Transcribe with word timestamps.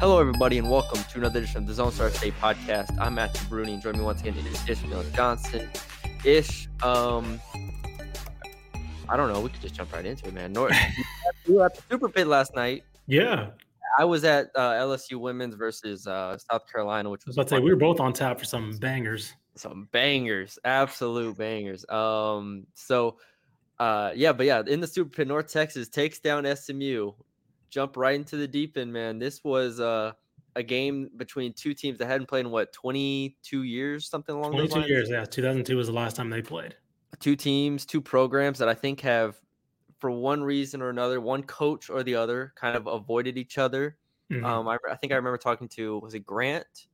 Hello, 0.00 0.20
everybody, 0.20 0.58
and 0.58 0.70
welcome 0.70 1.02
to 1.10 1.18
another 1.18 1.40
edition 1.40 1.56
of 1.56 1.66
the 1.66 1.82
Lone 1.82 1.90
Star 1.90 2.08
State 2.10 2.34
podcast. 2.40 2.96
I'm 3.00 3.16
Matthew 3.16 3.48
Bruni, 3.48 3.72
and 3.72 3.82
joining 3.82 3.98
me 3.98 4.04
once 4.04 4.20
again 4.20 4.36
is 4.36 4.68
Ishmael 4.68 5.02
Johnson. 5.12 5.68
Ish, 6.24 6.68
um, 6.84 7.40
I 9.08 9.16
don't 9.16 9.32
know. 9.32 9.40
We 9.40 9.48
could 9.48 9.60
just 9.60 9.74
jump 9.74 9.92
right 9.92 10.06
into 10.06 10.28
it, 10.28 10.34
man. 10.34 10.52
North, 10.52 10.72
we 11.48 11.54
were 11.54 11.66
at 11.66 11.74
the 11.74 11.82
Super 11.90 12.08
Pit 12.08 12.28
last 12.28 12.54
night. 12.54 12.84
Yeah, 13.08 13.48
I 13.98 14.04
was 14.04 14.22
at 14.22 14.50
uh, 14.54 14.74
LSU 14.74 15.18
women's 15.18 15.56
versus 15.56 16.06
uh, 16.06 16.38
South 16.38 16.70
Carolina, 16.70 17.10
which 17.10 17.26
was 17.26 17.36
let's 17.36 17.50
say 17.50 17.58
we 17.58 17.70
were 17.70 17.76
both 17.76 17.98
on 17.98 18.12
tap 18.12 18.38
for 18.38 18.44
some 18.44 18.70
bangers. 18.76 19.34
some 19.56 19.88
bangers, 19.90 20.60
absolute 20.64 21.36
bangers. 21.36 21.84
Um, 21.88 22.68
so 22.74 23.16
uh, 23.80 24.12
yeah, 24.14 24.32
but 24.32 24.46
yeah, 24.46 24.62
in 24.64 24.78
the 24.78 24.86
Super 24.86 25.10
Pit, 25.10 25.26
North 25.26 25.52
Texas 25.52 25.88
takes 25.88 26.20
down 26.20 26.44
SMU. 26.56 27.14
Jump 27.70 27.96
right 27.96 28.14
into 28.14 28.36
the 28.36 28.48
deep 28.48 28.76
end, 28.76 28.92
man. 28.92 29.18
This 29.18 29.42
was 29.44 29.80
uh, 29.80 30.12
a 30.56 30.62
game 30.62 31.10
between 31.16 31.52
two 31.52 31.74
teams 31.74 31.98
that 31.98 32.06
hadn't 32.06 32.26
played 32.26 32.46
in 32.46 32.50
what 32.50 32.72
22 32.72 33.62
years, 33.62 34.08
something 34.08 34.34
along 34.34 34.52
those 34.52 34.70
Twenty-two 34.70 34.78
lines. 34.80 34.88
years. 34.90 35.10
Yeah, 35.10 35.24
2002 35.24 35.76
was 35.76 35.86
the 35.88 35.92
last 35.92 36.16
time 36.16 36.30
they 36.30 36.42
played. 36.42 36.76
Two 37.20 37.36
teams, 37.36 37.84
two 37.86 38.00
programs 38.00 38.58
that 38.58 38.68
I 38.68 38.74
think 38.74 39.00
have, 39.00 39.40
for 39.98 40.10
one 40.10 40.42
reason 40.42 40.80
or 40.82 40.90
another, 40.90 41.20
one 41.20 41.42
coach 41.42 41.90
or 41.90 42.02
the 42.02 42.14
other, 42.14 42.52
kind 42.56 42.76
of 42.76 42.86
avoided 42.86 43.36
each 43.38 43.58
other. 43.58 43.96
Mhm. 44.30 44.44
Um, 44.44 44.68
I, 44.68 44.76
I 44.90 44.94
think 44.94 45.12
I 45.12 45.16
remember 45.16 45.38
talking 45.38 45.68
to 45.70 45.98
was 46.00 46.14
it 46.14 46.26
Grant 46.26 46.86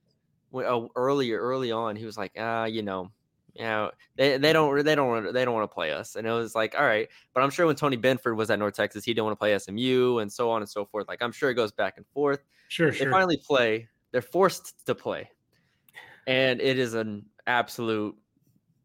Wh- 0.52 0.58
uh, 0.64 0.86
earlier 0.96 1.38
early 1.40 1.72
on. 1.72 1.96
He 1.96 2.04
was 2.06 2.16
like, 2.16 2.32
ah, 2.38 2.64
you 2.64 2.82
know, 2.82 3.10
yeah, 3.54 3.88
they, 4.16 4.36
they 4.36 4.52
don't 4.52 4.84
they 4.84 4.94
don't 4.94 5.32
they 5.32 5.44
don't 5.44 5.54
want 5.54 5.70
to 5.70 5.74
play 5.74 5.92
us, 5.92 6.16
and 6.16 6.26
it 6.26 6.32
was 6.32 6.54
like, 6.54 6.74
all 6.76 6.84
right. 6.84 7.08
But 7.32 7.42
I'm 7.42 7.50
sure 7.50 7.66
when 7.66 7.76
Tony 7.76 7.96
Benford 7.96 8.36
was 8.36 8.50
at 8.50 8.58
North 8.58 8.74
Texas, 8.74 9.04
he 9.04 9.14
didn't 9.14 9.24
want 9.24 9.36
to 9.36 9.38
play 9.38 9.56
SMU, 9.58 10.18
and 10.18 10.32
so 10.32 10.50
on 10.50 10.62
and 10.62 10.68
so 10.68 10.84
forth. 10.84 11.06
Like 11.08 11.22
I'm 11.22 11.32
sure 11.32 11.50
it 11.50 11.54
goes 11.54 11.72
back 11.72 11.94
and 11.96 12.06
forth. 12.08 12.40
sure, 12.68 12.90
sure. 12.90 12.92
They 12.92 13.04
sure. 13.04 13.12
finally 13.12 13.36
play. 13.36 13.88
They're 14.10 14.22
forced 14.22 14.86
to 14.86 14.94
play, 14.94 15.30
and 16.26 16.60
it 16.60 16.78
is 16.78 16.94
an 16.94 17.26
absolute 17.46 18.16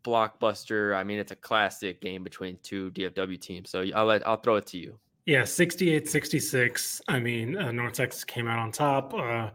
blockbuster. 0.03 0.95
I 0.95 1.03
mean, 1.03 1.19
it's 1.19 1.31
a 1.31 1.35
classic 1.35 2.01
game 2.01 2.23
between 2.23 2.57
two 2.63 2.91
DFW 2.91 3.39
teams. 3.39 3.69
So 3.69 3.85
I'll 3.95 4.05
let 4.05 4.25
I'll 4.27 4.37
throw 4.37 4.55
it 4.55 4.67
to 4.67 4.77
you. 4.77 4.99
Yeah, 5.25 5.43
68 5.43 6.09
66. 6.09 7.01
I 7.07 7.19
mean, 7.19 7.57
uh, 7.57 7.71
North 7.71 7.93
Texas 7.93 8.23
came 8.23 8.47
out 8.47 8.59
on 8.59 8.71
top. 8.71 9.13
Uh, 9.13 9.49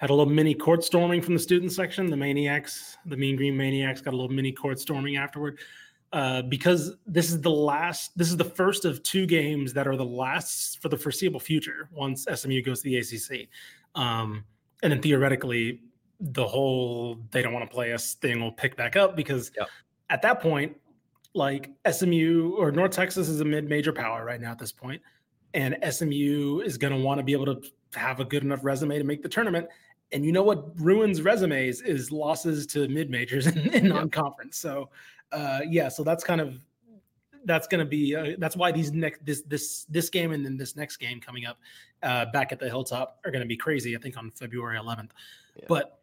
had 0.00 0.08
a 0.08 0.14
little 0.14 0.32
mini 0.32 0.54
court 0.54 0.82
storming 0.82 1.20
from 1.20 1.34
the 1.34 1.40
student 1.40 1.72
section. 1.72 2.08
The 2.08 2.16
Maniacs, 2.16 2.96
the 3.04 3.18
Mean 3.18 3.36
Green 3.36 3.54
Maniacs, 3.54 4.00
got 4.00 4.14
a 4.14 4.16
little 4.16 4.32
mini 4.32 4.50
court 4.50 4.80
storming 4.80 5.18
afterward. 5.18 5.58
Uh, 6.10 6.40
because 6.42 6.96
this 7.06 7.30
is 7.30 7.40
the 7.42 7.50
last, 7.50 8.16
this 8.16 8.30
is 8.30 8.36
the 8.38 8.44
first 8.44 8.86
of 8.86 9.02
two 9.02 9.26
games 9.26 9.74
that 9.74 9.86
are 9.86 9.96
the 9.96 10.04
last 10.04 10.80
for 10.80 10.88
the 10.88 10.96
foreseeable 10.96 11.38
future 11.38 11.88
once 11.92 12.26
SMU 12.34 12.62
goes 12.62 12.80
to 12.80 12.88
the 12.88 12.96
ACC. 12.96 13.48
Um, 13.94 14.44
and 14.82 14.90
then 14.90 15.02
theoretically, 15.02 15.82
the 16.18 16.46
whole 16.46 17.18
they 17.30 17.42
don't 17.42 17.52
want 17.52 17.68
to 17.68 17.72
play 17.72 17.92
us 17.92 18.14
thing 18.14 18.40
will 18.40 18.52
pick 18.52 18.76
back 18.76 18.96
up 18.96 19.16
because 19.16 19.52
Yep. 19.56 19.68
at 20.08 20.22
that 20.22 20.40
point, 20.40 20.76
like 21.34 21.70
SMU 21.90 22.54
or 22.56 22.72
North 22.72 22.92
Texas 22.92 23.28
is 23.28 23.40
a 23.40 23.44
mid-major 23.44 23.92
power 23.92 24.24
right 24.24 24.40
now 24.40 24.50
at 24.50 24.58
this 24.58 24.72
point, 24.72 25.02
and 25.52 25.76
SMU 25.88 26.60
is 26.64 26.78
going 26.78 26.92
to 26.92 26.98
want 26.98 27.18
to 27.18 27.24
be 27.24 27.32
able 27.32 27.54
to 27.54 27.60
have 27.94 28.20
a 28.20 28.24
good 28.24 28.42
enough 28.42 28.60
resume 28.64 28.98
to 28.98 29.04
make 29.04 29.22
the 29.22 29.28
tournament. 29.28 29.68
And 30.12 30.24
you 30.24 30.32
know 30.32 30.42
what 30.42 30.78
ruins 30.80 31.22
resumes 31.22 31.82
is 31.82 32.10
losses 32.10 32.66
to 32.68 32.88
mid-majors 32.88 33.46
in, 33.48 33.58
in 33.72 33.88
non-conference. 33.88 34.56
So, 34.58 34.90
uh, 35.32 35.60
yeah, 35.68 35.88
so 35.88 36.02
that's 36.02 36.24
kind 36.24 36.40
of 36.40 36.58
that's 37.44 37.66
going 37.66 37.78
to 37.78 37.86
be 37.86 38.14
uh, 38.14 38.34
that's 38.38 38.56
why 38.56 38.70
these 38.70 38.92
next 38.92 39.24
this 39.24 39.42
this 39.46 39.86
this 39.88 40.10
game 40.10 40.32
and 40.32 40.44
then 40.44 40.56
this 40.58 40.76
next 40.76 40.98
game 40.98 41.20
coming 41.20 41.46
up 41.46 41.58
uh, 42.02 42.26
back 42.32 42.52
at 42.52 42.58
the 42.58 42.66
hilltop 42.66 43.18
are 43.24 43.30
going 43.30 43.40
to 43.40 43.48
be 43.48 43.56
crazy. 43.56 43.96
I 43.96 44.00
think 44.00 44.16
on 44.18 44.30
February 44.32 44.76
11th, 44.78 45.10
Yeah. 45.56 45.64
but 45.68 46.00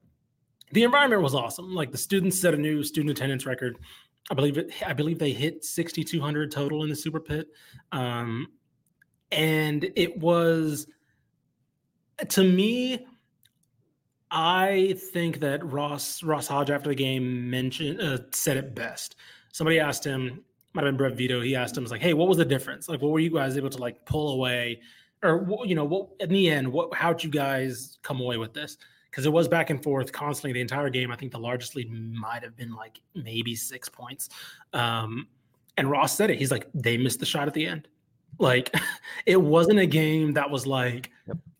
the 0.71 0.83
environment 0.83 1.21
was 1.21 1.35
awesome. 1.35 1.73
Like 1.75 1.91
the 1.91 1.97
students 1.97 2.39
set 2.39 2.53
a 2.53 2.57
new 2.57 2.83
student 2.83 3.11
attendance 3.17 3.45
record. 3.45 3.77
I 4.31 4.33
believe 4.33 4.57
it. 4.57 4.71
I 4.85 4.93
believe 4.93 5.19
they 5.19 5.31
hit 5.31 5.63
6,200 5.63 6.51
total 6.51 6.83
in 6.83 6.89
the 6.89 6.95
Super 6.95 7.19
Pit, 7.19 7.47
um, 7.91 8.47
and 9.31 9.89
it 9.95 10.17
was 10.17 10.87
to 12.29 12.43
me. 12.43 13.05
I 14.31 14.95
think 15.11 15.39
that 15.39 15.65
Ross 15.65 16.21
Ross 16.23 16.47
Hodge 16.47 16.69
after 16.69 16.89
the 16.89 16.95
game 16.95 17.49
mentioned 17.49 18.01
uh, 18.01 18.19
said 18.31 18.57
it 18.57 18.75
best. 18.75 19.15
Somebody 19.51 19.79
asked 19.79 20.03
him, 20.03 20.43
might 20.73 20.83
have 20.83 20.91
been 20.91 20.97
Brett 20.97 21.15
Vito. 21.15 21.41
He 21.41 21.55
asked 21.55 21.77
him, 21.77 21.83
"Was 21.83 21.91
like, 21.91 22.01
hey, 22.01 22.13
what 22.13 22.27
was 22.27 22.37
the 22.37 22.45
difference? 22.45 22.89
Like, 22.89 23.01
what 23.01 23.11
were 23.11 23.19
you 23.19 23.31
guys 23.31 23.57
able 23.57 23.69
to 23.69 23.77
like 23.77 24.05
pull 24.05 24.33
away, 24.33 24.81
or 25.23 25.47
you 25.65 25.75
know, 25.75 25.85
what 25.85 26.09
in 26.19 26.29
the 26.29 26.49
end, 26.49 26.71
what 26.71 26.93
how'd 26.93 27.23
you 27.23 27.29
guys 27.29 27.97
come 28.03 28.19
away 28.19 28.37
with 28.37 28.53
this?" 28.53 28.77
Because 29.09 29.25
it 29.25 29.31
was 29.31 29.47
back 29.47 29.69
and 29.69 29.81
forth 29.81 30.11
constantly 30.11 30.53
the 30.53 30.61
entire 30.61 30.89
game. 30.89 31.09
I 31.09 31.15
think 31.15 31.31
the 31.31 31.39
largest 31.39 31.75
lead 31.75 31.91
might 31.91 32.43
have 32.43 32.55
been 32.55 32.75
like 32.75 32.99
maybe 33.15 33.55
six 33.55 33.87
points. 33.87 34.29
Um, 34.73 35.27
and 35.77 35.89
Ross 35.89 36.15
said 36.15 36.29
it. 36.29 36.37
He's 36.37 36.51
like, 36.51 36.67
they 36.73 36.97
missed 36.97 37.19
the 37.19 37.25
shot 37.25 37.47
at 37.47 37.53
the 37.53 37.65
end. 37.65 37.87
Like, 38.37 38.75
it 39.25 39.41
wasn't 39.41 39.79
a 39.79 39.85
game 39.85 40.33
that 40.33 40.49
was 40.49 40.67
like 40.67 41.09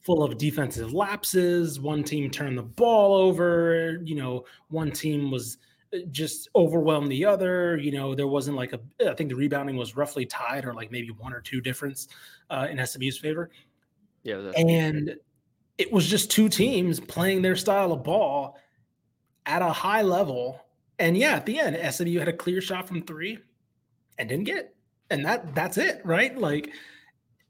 full 0.07 0.23
of 0.23 0.37
defensive 0.37 0.93
lapses. 0.93 1.81
One 1.81 2.01
team 2.01 2.31
turned 2.31 2.57
the 2.57 2.63
ball 2.63 3.13
over. 3.13 3.99
You 4.05 4.15
know, 4.15 4.45
one 4.69 4.89
team 4.89 5.29
was 5.29 5.57
uh, 5.93 5.97
just 6.11 6.47
overwhelmed 6.55 7.11
the 7.11 7.25
other. 7.25 7.75
You 7.75 7.91
know, 7.91 8.15
there 8.15 8.25
wasn't 8.25 8.55
like 8.55 8.71
a. 8.71 8.79
I 9.05 9.13
think 9.13 9.29
the 9.29 9.35
rebounding 9.35 9.75
was 9.75 9.97
roughly 9.97 10.25
tied, 10.25 10.63
or 10.63 10.73
like 10.73 10.91
maybe 10.93 11.09
one 11.09 11.33
or 11.33 11.41
two 11.41 11.59
difference 11.59 12.07
uh, 12.49 12.67
in 12.71 12.83
SMU's 12.83 13.17
favor. 13.17 13.51
Yeah, 14.23 14.37
And 14.57 15.17
it 15.77 15.91
was 15.91 16.09
just 16.09 16.31
two 16.31 16.47
teams 16.47 17.01
playing 17.01 17.41
their 17.41 17.57
style 17.57 17.91
of 17.91 18.03
ball 18.03 18.57
at 19.45 19.61
a 19.61 19.71
high 19.71 20.03
level. 20.03 20.61
And 20.99 21.17
yeah, 21.17 21.35
at 21.35 21.45
the 21.45 21.59
end, 21.59 21.93
SMU 21.93 22.17
had 22.17 22.29
a 22.29 22.33
clear 22.33 22.61
shot 22.61 22.87
from 22.87 23.03
three 23.03 23.39
and 24.17 24.29
didn't 24.29 24.45
get. 24.45 24.57
it. 24.57 24.75
And 25.09 25.25
that 25.25 25.53
that's 25.53 25.77
it, 25.77 26.01
right? 26.05 26.37
Like 26.37 26.71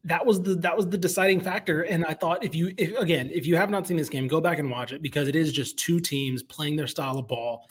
that 0.08 0.26
was 0.26 0.42
the 0.42 0.56
that 0.56 0.76
was 0.76 0.88
the 0.88 0.98
deciding 0.98 1.42
factor. 1.42 1.84
And 1.84 2.06
I 2.06 2.14
thought 2.14 2.44
if 2.44 2.56
you 2.56 2.74
if, 2.78 2.98
again, 2.98 3.30
if 3.34 3.46
you 3.46 3.56
have 3.58 3.70
not 3.70 3.86
seen 3.86 3.98
this 3.98 4.10
game, 4.10 4.28
go 4.28 4.42
back 4.42 4.58
and 4.58 4.72
watch 4.72 4.94
it 4.94 5.02
because 5.02 5.28
it 5.28 5.36
is 5.36 5.52
just 5.52 5.78
two 5.78 6.00
teams 6.00 6.42
playing 6.42 6.76
their 6.76 6.88
style 6.88 7.18
of 7.18 7.28
ball 7.28 7.70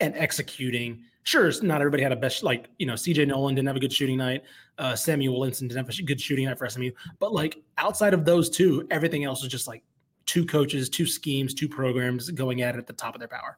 and 0.00 0.14
executing. 0.16 1.04
Sure, 1.22 1.50
not 1.62 1.80
everybody 1.80 2.02
had 2.02 2.12
a 2.12 2.16
best 2.16 2.42
like 2.42 2.68
you 2.78 2.86
know 2.86 2.94
CJ 2.94 3.28
Noland 3.28 3.56
didn't 3.56 3.68
have 3.68 3.76
a 3.76 3.80
good 3.80 3.92
shooting 3.92 4.18
night. 4.18 4.42
Uh, 4.78 4.96
Samuel 4.96 5.38
Williamson 5.38 5.68
didn't 5.68 5.86
have 5.86 5.98
a 5.98 6.02
good 6.02 6.20
shooting 6.20 6.46
night 6.46 6.58
for 6.58 6.68
SMU. 6.68 6.90
But 7.20 7.32
like 7.32 7.62
outside 7.76 8.12
of 8.12 8.24
those 8.24 8.50
two, 8.50 8.86
everything 8.90 9.24
else 9.24 9.42
was 9.42 9.50
just 9.50 9.68
like 9.68 9.84
two 10.26 10.44
coaches, 10.44 10.88
two 10.88 11.06
schemes, 11.06 11.54
two 11.54 11.68
programs 11.68 12.30
going 12.30 12.62
at 12.62 12.74
it 12.74 12.78
at 12.78 12.86
the 12.86 12.92
top 12.92 13.14
of 13.14 13.20
their 13.20 13.28
power. 13.28 13.56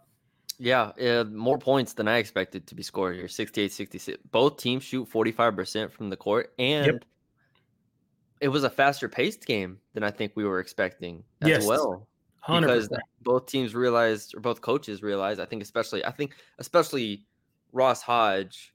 Yeah, 0.58 0.92
uh, 1.02 1.24
more 1.24 1.56
points 1.56 1.94
than 1.94 2.06
I 2.06 2.18
expected 2.18 2.66
to 2.66 2.74
be 2.74 2.82
scored 2.82 3.16
here 3.16 3.28
68 3.28 3.72
66. 3.72 4.22
Both 4.30 4.58
teams 4.58 4.84
shoot 4.84 5.08
45% 5.08 5.90
from 5.90 6.10
the 6.10 6.16
court, 6.16 6.52
and 6.58 7.02
it 8.40 8.48
was 8.48 8.64
a 8.64 8.70
faster 8.70 9.08
paced 9.08 9.46
game 9.46 9.78
than 9.92 10.02
I 10.02 10.10
think 10.10 10.32
we 10.34 10.44
were 10.44 10.60
expecting 10.60 11.24
as 11.42 11.48
Yes, 11.48 11.66
well. 11.66 12.08
Hundred 12.40 12.68
Because 12.68 12.88
both 13.22 13.46
teams 13.46 13.74
realized, 13.74 14.34
or 14.34 14.40
both 14.40 14.62
coaches 14.62 15.02
realized, 15.02 15.40
I 15.40 15.44
think, 15.44 15.62
especially, 15.62 16.04
I 16.04 16.10
think, 16.10 16.34
especially 16.58 17.26
Ross 17.72 18.00
Hodge, 18.00 18.74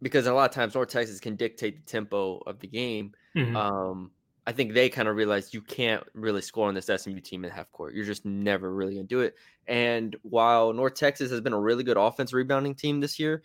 because 0.00 0.26
a 0.26 0.32
lot 0.32 0.48
of 0.48 0.54
times 0.54 0.74
North 0.74 0.88
Texas 0.90 1.18
can 1.18 1.34
dictate 1.34 1.84
the 1.84 1.90
tempo 1.90 2.38
of 2.46 2.60
the 2.60 2.68
game. 2.68 3.12
Mhm. 3.34 3.56
Um, 3.56 4.12
I 4.46 4.52
think 4.52 4.74
they 4.74 4.88
kind 4.88 5.08
of 5.08 5.16
realized 5.16 5.52
you 5.52 5.60
can't 5.60 6.04
really 6.14 6.40
score 6.40 6.68
on 6.68 6.74
this 6.74 6.88
SMU 6.88 7.20
team 7.20 7.44
in 7.44 7.50
half 7.50 7.72
court. 7.72 7.94
You're 7.94 8.04
just 8.04 8.24
never 8.24 8.72
really 8.72 8.94
gonna 8.94 9.06
do 9.08 9.20
it. 9.20 9.34
And 9.66 10.14
while 10.22 10.72
North 10.72 10.94
Texas 10.94 11.32
has 11.32 11.40
been 11.40 11.52
a 11.52 11.60
really 11.60 11.82
good 11.82 11.96
offense 11.96 12.32
rebounding 12.32 12.76
team 12.76 13.00
this 13.00 13.18
year, 13.18 13.42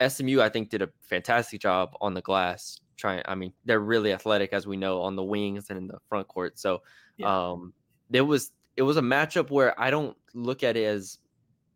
SMU 0.00 0.40
I 0.40 0.48
think 0.48 0.70
did 0.70 0.82
a 0.82 0.90
fantastic 1.02 1.60
job 1.60 1.94
on 2.00 2.14
the 2.14 2.22
glass. 2.22 2.80
Trying, 2.96 3.22
I 3.26 3.34
mean, 3.34 3.54
they're 3.64 3.80
really 3.80 4.12
athletic 4.12 4.52
as 4.52 4.66
we 4.66 4.76
know 4.76 5.00
on 5.02 5.16
the 5.16 5.24
wings 5.24 5.70
and 5.70 5.78
in 5.78 5.86
the 5.88 5.98
front 6.08 6.28
court. 6.28 6.58
So, 6.58 6.82
um, 7.22 7.74
there 8.10 8.24
was 8.24 8.52
it 8.76 8.82
was 8.82 8.96
a 8.96 9.02
matchup 9.02 9.50
where 9.50 9.78
I 9.80 9.90
don't 9.90 10.16
look 10.34 10.62
at 10.62 10.76
it 10.76 10.84
as 10.84 11.18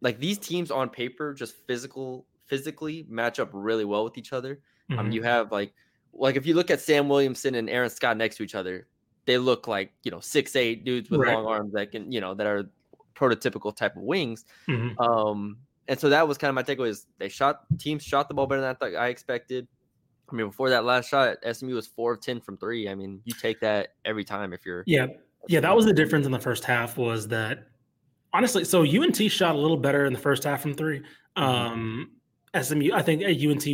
like 0.01 0.19
these 0.19 0.39
teams 0.39 0.71
on 0.71 0.91
paper 0.91 1.35
just 1.35 1.55
physical 1.67 2.27
physically 2.47 3.07
match 3.09 3.39
up 3.39 3.51
really 3.53 3.85
well 3.85 4.05
with 4.05 4.19
each 4.19 4.33
other. 4.33 4.63
Um, 4.97 5.11
Mhm. 5.11 5.13
you 5.13 5.23
have 5.23 5.51
like 5.53 5.75
like 6.13 6.37
if 6.37 6.47
you 6.47 6.55
look 6.55 6.71
at 6.71 6.81
Sam 6.81 7.09
Williamson 7.09 7.55
and 7.55 7.69
Aaron 7.71 7.91
Scott 7.91 8.17
next 8.17 8.37
to 8.37 8.43
each 8.45 8.55
other, 8.55 8.89
they 9.27 9.39
look 9.39 9.67
like 9.69 9.95
you 10.05 10.11
know 10.11 10.21
six 10.21 10.57
eight 10.57 10.85
dudes 10.85 11.11
with 11.11 11.21
Right. 11.21 11.27
long 11.27 11.47
arms 11.47 11.73
that 11.75 11.91
can 11.93 12.13
you 12.13 12.21
know 12.21 12.35
that 12.35 12.47
are 12.47 12.65
prototypical 13.17 13.75
type 13.75 13.97
of 13.97 14.03
wings. 14.03 14.45
Mhm. 14.69 14.99
Um, 14.99 15.61
and 15.89 15.99
so 15.99 16.09
that 16.09 16.27
was 16.27 16.39
kind 16.39 16.49
of 16.49 16.55
my 16.55 16.63
takeaway 16.63 16.89
is 16.89 17.07
they 17.19 17.29
shot 17.29 17.61
teams 17.79 18.03
shot 18.03 18.29
the 18.29 18.35
ball 18.35 18.47
better 18.47 18.61
than 18.61 18.71
I 18.71 18.75
thought 18.75 18.95
I 18.95 19.09
expected. 19.09 19.67
I 20.31 20.35
mean, 20.35 20.47
before 20.47 20.71
that 20.71 20.85
last 20.85 21.09
shot, 21.09 21.37
SMU 21.51 21.75
was 21.75 21.87
four 21.87 22.15
of 22.15 22.21
ten 22.21 22.41
from 22.41 22.57
three. 22.57 22.89
I 22.89 22.95
mean, 22.95 23.21
you 23.25 23.35
take 23.35 23.61
that 23.61 23.89
every 24.05 24.25
time 24.25 24.53
if 24.53 24.65
you're 24.65 24.85
Yeah, 24.87 25.07
yeah, 25.49 25.61
that 25.61 25.75
was 25.77 25.85
the 25.85 25.93
difference 25.93 26.27
in 26.27 26.33
the 26.33 26.39
first 26.39 26.65
half. 26.65 26.97
Was 26.97 27.29
that 27.29 27.67
honestly? 28.33 28.65
So 28.65 28.83
UNT 28.83 29.17
shot 29.31 29.55
a 29.55 29.59
little 29.59 29.77
better 29.77 30.07
in 30.07 30.13
the 30.13 30.19
first 30.19 30.45
half 30.45 30.63
from 30.63 30.75
three. 30.75 31.03
Um, 31.37 32.13
SMU, 32.61 32.93
I 32.95 33.03
think 33.03 33.23
uh, 33.23 33.51
UNT, 33.51 33.67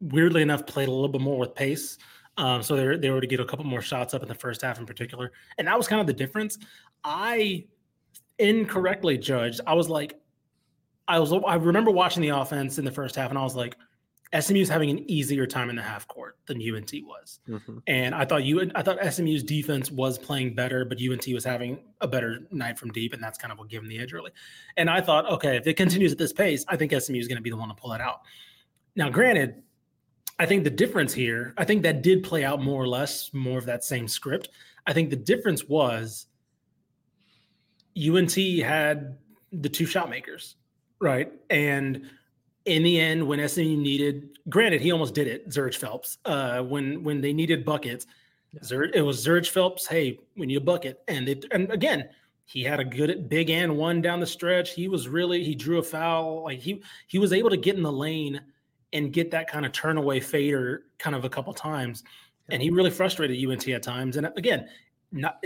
weirdly 0.00 0.42
enough, 0.42 0.66
played 0.66 0.88
a 0.88 0.92
little 0.92 1.08
bit 1.08 1.20
more 1.20 1.38
with 1.38 1.54
pace. 1.54 1.98
Um, 2.36 2.62
so 2.62 2.76
they 2.76 2.86
were, 2.86 2.96
they 2.96 3.10
were 3.10 3.20
to 3.20 3.26
get 3.26 3.40
a 3.40 3.44
couple 3.44 3.64
more 3.64 3.82
shots 3.82 4.14
up 4.14 4.22
in 4.22 4.28
the 4.28 4.34
first 4.34 4.62
half 4.62 4.78
in 4.78 4.86
particular, 4.86 5.32
and 5.58 5.68
that 5.68 5.76
was 5.76 5.88
kind 5.88 6.00
of 6.00 6.06
the 6.06 6.12
difference. 6.12 6.58
I 7.04 7.66
incorrectly 8.38 9.18
judged. 9.18 9.60
I 9.66 9.74
was 9.74 9.88
like, 9.88 10.18
I 11.10 11.18
was 11.18 11.32
I 11.32 11.56
remember 11.56 11.90
watching 11.90 12.22
the 12.22 12.28
offense 12.28 12.78
in 12.78 12.84
the 12.84 12.90
first 12.90 13.16
half, 13.16 13.30
and 13.30 13.38
I 13.38 13.42
was 13.42 13.56
like, 13.56 13.76
SMU's 14.38 14.68
having 14.68 14.90
an 14.90 15.10
easier 15.10 15.44
time 15.44 15.70
in 15.70 15.76
the 15.76 15.82
half 15.82 16.06
court 16.06 16.38
than 16.46 16.58
UNT 16.62 16.92
was. 17.02 17.40
Mhm. 17.48 17.82
And 17.88 18.14
I 18.14 18.24
thought 18.24 18.44
you, 18.44 18.70
I 18.76 18.82
thought 18.82 18.98
SMU's 19.04 19.42
defense 19.42 19.90
was 19.90 20.18
playing 20.18 20.54
better, 20.54 20.84
but 20.84 20.98
UNT 21.00 21.26
was 21.34 21.44
having 21.44 21.80
a 22.00 22.06
better 22.06 22.46
night 22.52 22.78
from 22.78 22.92
deep, 22.92 23.12
and 23.12 23.20
that's 23.20 23.36
kind 23.38 23.50
of 23.50 23.58
what 23.58 23.68
gave 23.68 23.80
them 23.80 23.88
the 23.88 23.98
edge 23.98 24.14
early. 24.14 24.30
And 24.76 24.88
I 24.88 25.00
thought, 25.00 25.28
okay, 25.32 25.56
if 25.56 25.66
it 25.66 25.76
continues 25.76 26.12
at 26.12 26.18
this 26.18 26.32
pace, 26.32 26.64
I 26.68 26.76
think 26.76 26.92
SMU 26.92 27.18
is 27.18 27.26
going 27.26 27.38
to 27.38 27.42
be 27.42 27.50
the 27.50 27.56
one 27.56 27.68
to 27.70 27.74
pull 27.74 27.92
it 27.92 28.00
out. 28.00 28.20
Now, 28.94 29.10
granted, 29.10 29.64
I 30.38 30.46
think 30.46 30.62
the 30.62 30.70
difference 30.70 31.12
here, 31.12 31.52
I 31.58 31.64
think 31.64 31.82
that 31.82 32.02
did 32.02 32.22
play 32.22 32.44
out 32.44 32.62
more 32.62 32.80
or 32.80 32.88
less, 32.88 33.34
more 33.34 33.58
of 33.58 33.66
that 33.66 33.82
same 33.82 34.06
script. 34.06 34.50
I 34.86 34.92
think 34.92 35.10
the 35.10 35.16
difference 35.16 35.68
was 35.68 36.26
UNT 37.96 38.36
had 38.62 39.18
the 39.52 39.68
two 39.68 39.86
shot 39.86 40.08
makers, 40.08 40.54
right? 41.00 41.32
And 41.48 42.08
in 42.66 42.82
the 42.82 43.00
end, 43.00 43.26
when 43.26 43.46
SMU 43.48 43.76
needed, 43.76 44.38
granted, 44.48 44.80
he 44.80 44.92
almost 44.92 45.14
did 45.14 45.26
it, 45.26 45.48
Zhuric 45.48 45.76
Phelps. 45.76 46.18
Uh, 46.24 46.62
when 46.62 47.02
when 47.02 47.20
they 47.20 47.32
needed 47.32 47.64
buckets, 47.64 48.06
Zur, 48.62 48.84
it 48.84 49.02
was 49.02 49.24
Zhuric 49.24 49.48
Phelps. 49.48 49.86
Hey, 49.86 50.18
we 50.36 50.46
need 50.46 50.56
a 50.56 50.60
bucket, 50.60 51.02
and 51.08 51.28
it, 51.28 51.46
and 51.50 51.70
again, 51.70 52.08
he 52.44 52.62
had 52.62 52.80
a 52.80 52.84
good 52.84 53.28
big 53.28 53.50
and 53.50 53.76
one 53.76 54.02
down 54.02 54.20
the 54.20 54.26
stretch. 54.26 54.74
He 54.74 54.88
was 54.88 55.08
really 55.08 55.42
he 55.42 55.54
drew 55.54 55.78
a 55.78 55.82
foul. 55.82 56.44
Like 56.44 56.60
he 56.60 56.82
he 57.06 57.18
was 57.18 57.32
able 57.32 57.50
to 57.50 57.56
get 57.56 57.76
in 57.76 57.82
the 57.82 57.92
lane 57.92 58.40
and 58.92 59.12
get 59.12 59.30
that 59.30 59.48
kind 59.48 59.64
of 59.64 59.72
turnaway 59.72 60.22
fader 60.22 60.84
kind 60.98 61.16
of 61.16 61.24
a 61.24 61.30
couple 61.30 61.54
times, 61.54 62.04
and 62.50 62.60
he 62.60 62.70
really 62.70 62.90
frustrated 62.90 63.42
UNT 63.42 63.66
at 63.68 63.82
times. 63.82 64.16
And 64.16 64.26
again, 64.36 64.68
not. 65.12 65.42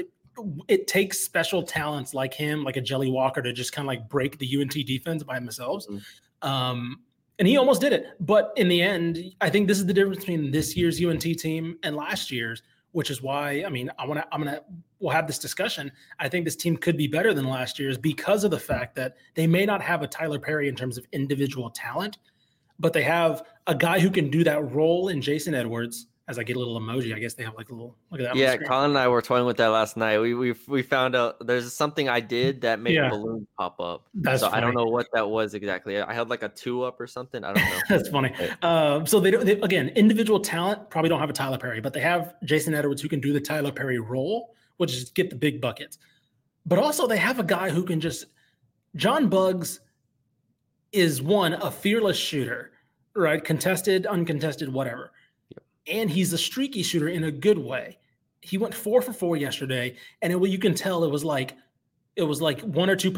It, 0.69 0.87
takes 0.87 1.21
special 1.21 1.63
talents 1.63 2.15
like 2.15 2.35
him, 2.35 2.65
like 2.65 2.77
a 2.77 2.81
Jelly 2.81 3.11
Walker, 3.11 3.43
to 3.43 3.53
just 3.53 3.73
kind 3.73 3.87
of 3.87 3.89
like 3.89 4.09
break 4.09 4.39
the 4.39 4.61
UNT 4.61 4.73
defense 4.73 5.23
by 5.23 5.39
themselves. 5.39 5.87
Mhm. 5.87 6.03
Um, 6.43 7.01
and 7.39 7.49
he 7.49 7.57
almost 7.57 7.81
did 7.81 7.93
it. 7.93 8.07
But 8.21 8.53
in 8.57 8.69
the 8.69 8.81
end, 8.81 9.35
I 9.41 9.51
think 9.51 9.67
this 9.67 9.79
is 9.79 9.87
the 9.87 9.95
difference 9.95 10.19
between 10.19 10.51
this 10.51 10.77
year's 10.77 11.01
UNT 11.01 11.23
team 11.39 11.79
and 11.83 11.97
last 11.97 12.31
year's, 12.31 12.63
which 12.93 13.11
is 13.11 13.23
why 13.23 13.65
I 13.67 13.71
mean 13.71 13.91
I 13.99 14.07
want 14.07 14.21
to 14.21 14.27
I'm 14.33 14.45
gonna 14.45 14.61
we'll 15.01 15.13
have 15.13 15.27
this 15.27 15.39
discussion. 15.39 15.91
I 16.21 16.29
think 16.29 16.45
this 16.45 16.57
team 16.57 16.77
could 16.77 16.97
be 16.97 17.07
better 17.07 17.35
than 17.35 17.45
last 17.45 17.79
year's 17.79 17.99
because 17.99 18.45
of 18.45 18.51
the 18.51 18.59
fact 18.59 18.95
that 18.97 19.17
they 19.35 19.47
may 19.47 19.67
not 19.67 19.83
have 19.83 20.03
a 20.03 20.07
Tylor 20.07 20.39
Perry 20.39 20.69
in 20.69 20.77
terms 20.77 20.97
of 20.97 21.07
individual 21.13 21.71
talent, 21.71 22.19
but 22.79 22.93
they 22.93 23.03
have 23.03 23.43
a 23.67 23.75
guy 23.75 23.99
who 23.99 24.11
can 24.11 24.31
do 24.31 24.45
that 24.45 24.73
role 24.73 25.09
in 25.09 25.21
Jason 25.21 25.55
Edwards. 25.55 26.07
As 26.27 26.39
I 26.39 26.43
get 26.43 26.57
a 26.57 26.59
little 26.59 26.81
emoji, 26.81 27.15
I 27.15 27.19
guess 27.19 27.35
they 27.35 27.45
have 27.45 27.55
like 27.55 27.69
a 27.69 27.73
little 27.73 27.99
look 28.11 28.19
at 28.19 28.29
that. 28.29 28.37
Yeah. 28.37 28.57
Colin 28.57 28.91
and 28.91 28.99
I 28.99 29.09
were 29.09 29.21
toying 29.21 29.45
with 29.45 29.59
that 29.59 29.67
last 29.69 29.95
night. 29.99 30.19
We 30.21 30.33
we 30.35 30.55
we 30.67 30.81
found 30.83 31.15
out 31.15 31.47
there's 31.47 31.71
something 31.71 32.09
I 32.09 32.21
did 32.21 32.63
that 32.63 32.81
made 32.81 32.95
Yeah. 32.95 33.11
balloons 33.11 33.47
pop 33.59 33.79
up. 33.79 34.07
That's 34.15 34.41
so 34.41 34.49
I 34.49 34.61
don't 34.61 34.75
know 34.75 34.87
what 34.87 35.07
that 35.13 35.29
was 35.29 35.53
exactly. 35.53 36.01
I 36.01 36.15
had 36.15 36.31
like 36.31 36.43
a 36.43 36.49
two 36.49 36.83
up 36.83 36.99
or 36.99 37.07
something. 37.07 37.45
I 37.45 37.53
don't 37.53 37.63
know. 37.63 37.79
That's 37.91 38.09
funny. 38.09 38.33
Um, 38.63 39.07
so 39.07 39.21
they 39.21 39.31
don't. 39.31 39.45
They, 39.45 39.61
again, 39.61 39.91
individual 39.91 40.41
talent 40.41 40.89
probably 40.89 41.11
don't 41.11 41.21
have 41.21 41.29
a 41.29 41.35
Tylor 41.35 41.59
Perry, 41.59 41.83
but 41.83 41.93
they 41.93 42.01
have 42.01 42.37
Jason 42.45 42.73
Edwards 42.73 43.03
who 43.03 43.09
can 43.09 43.21
do 43.21 43.35
the 43.35 43.41
Tylor 43.41 43.71
Perry 43.73 43.99
role, 43.99 44.55
which 44.79 44.95
is 44.95 45.11
get 45.11 45.29
the 45.29 45.37
big 45.37 45.61
buckets. 45.61 45.99
But 46.65 46.79
also 46.79 47.07
they 47.07 47.19
have 47.19 47.39
a 47.39 47.45
guy 47.45 47.69
who 47.69 47.83
can 47.85 48.01
just. 48.01 48.27
John 48.97 49.29
Buggs 49.29 49.81
is 50.93 51.21
one 51.21 51.53
a 51.55 51.71
fearless 51.71 52.17
shooter, 52.17 52.71
right? 53.15 53.45
Contested, 53.45 54.07
uncontested, 54.07 54.73
whatever, 54.73 55.11
and 55.87 56.11
he's 56.11 56.33
a 56.33 56.39
streaky 56.39 56.83
shooter 56.83 57.09
in 57.09 57.25
a 57.25 57.31
good 57.31 57.59
way. 57.59 57.99
He 58.41 58.59
went 58.59 58.75
four 58.75 59.01
for 59.03 59.13
four 59.13 59.37
yesterday, 59.37 59.97
and 60.23 60.33
it, 60.33 60.49
you 60.49 60.59
can 60.59 60.75
tell 60.75 61.05
it 61.05 61.11
was 61.11 61.25
like, 61.25 61.57
it 62.17 62.23
was 62.23 62.41
like 62.41 62.61
one 62.61 62.91
or 62.91 62.97
two. 62.97 63.15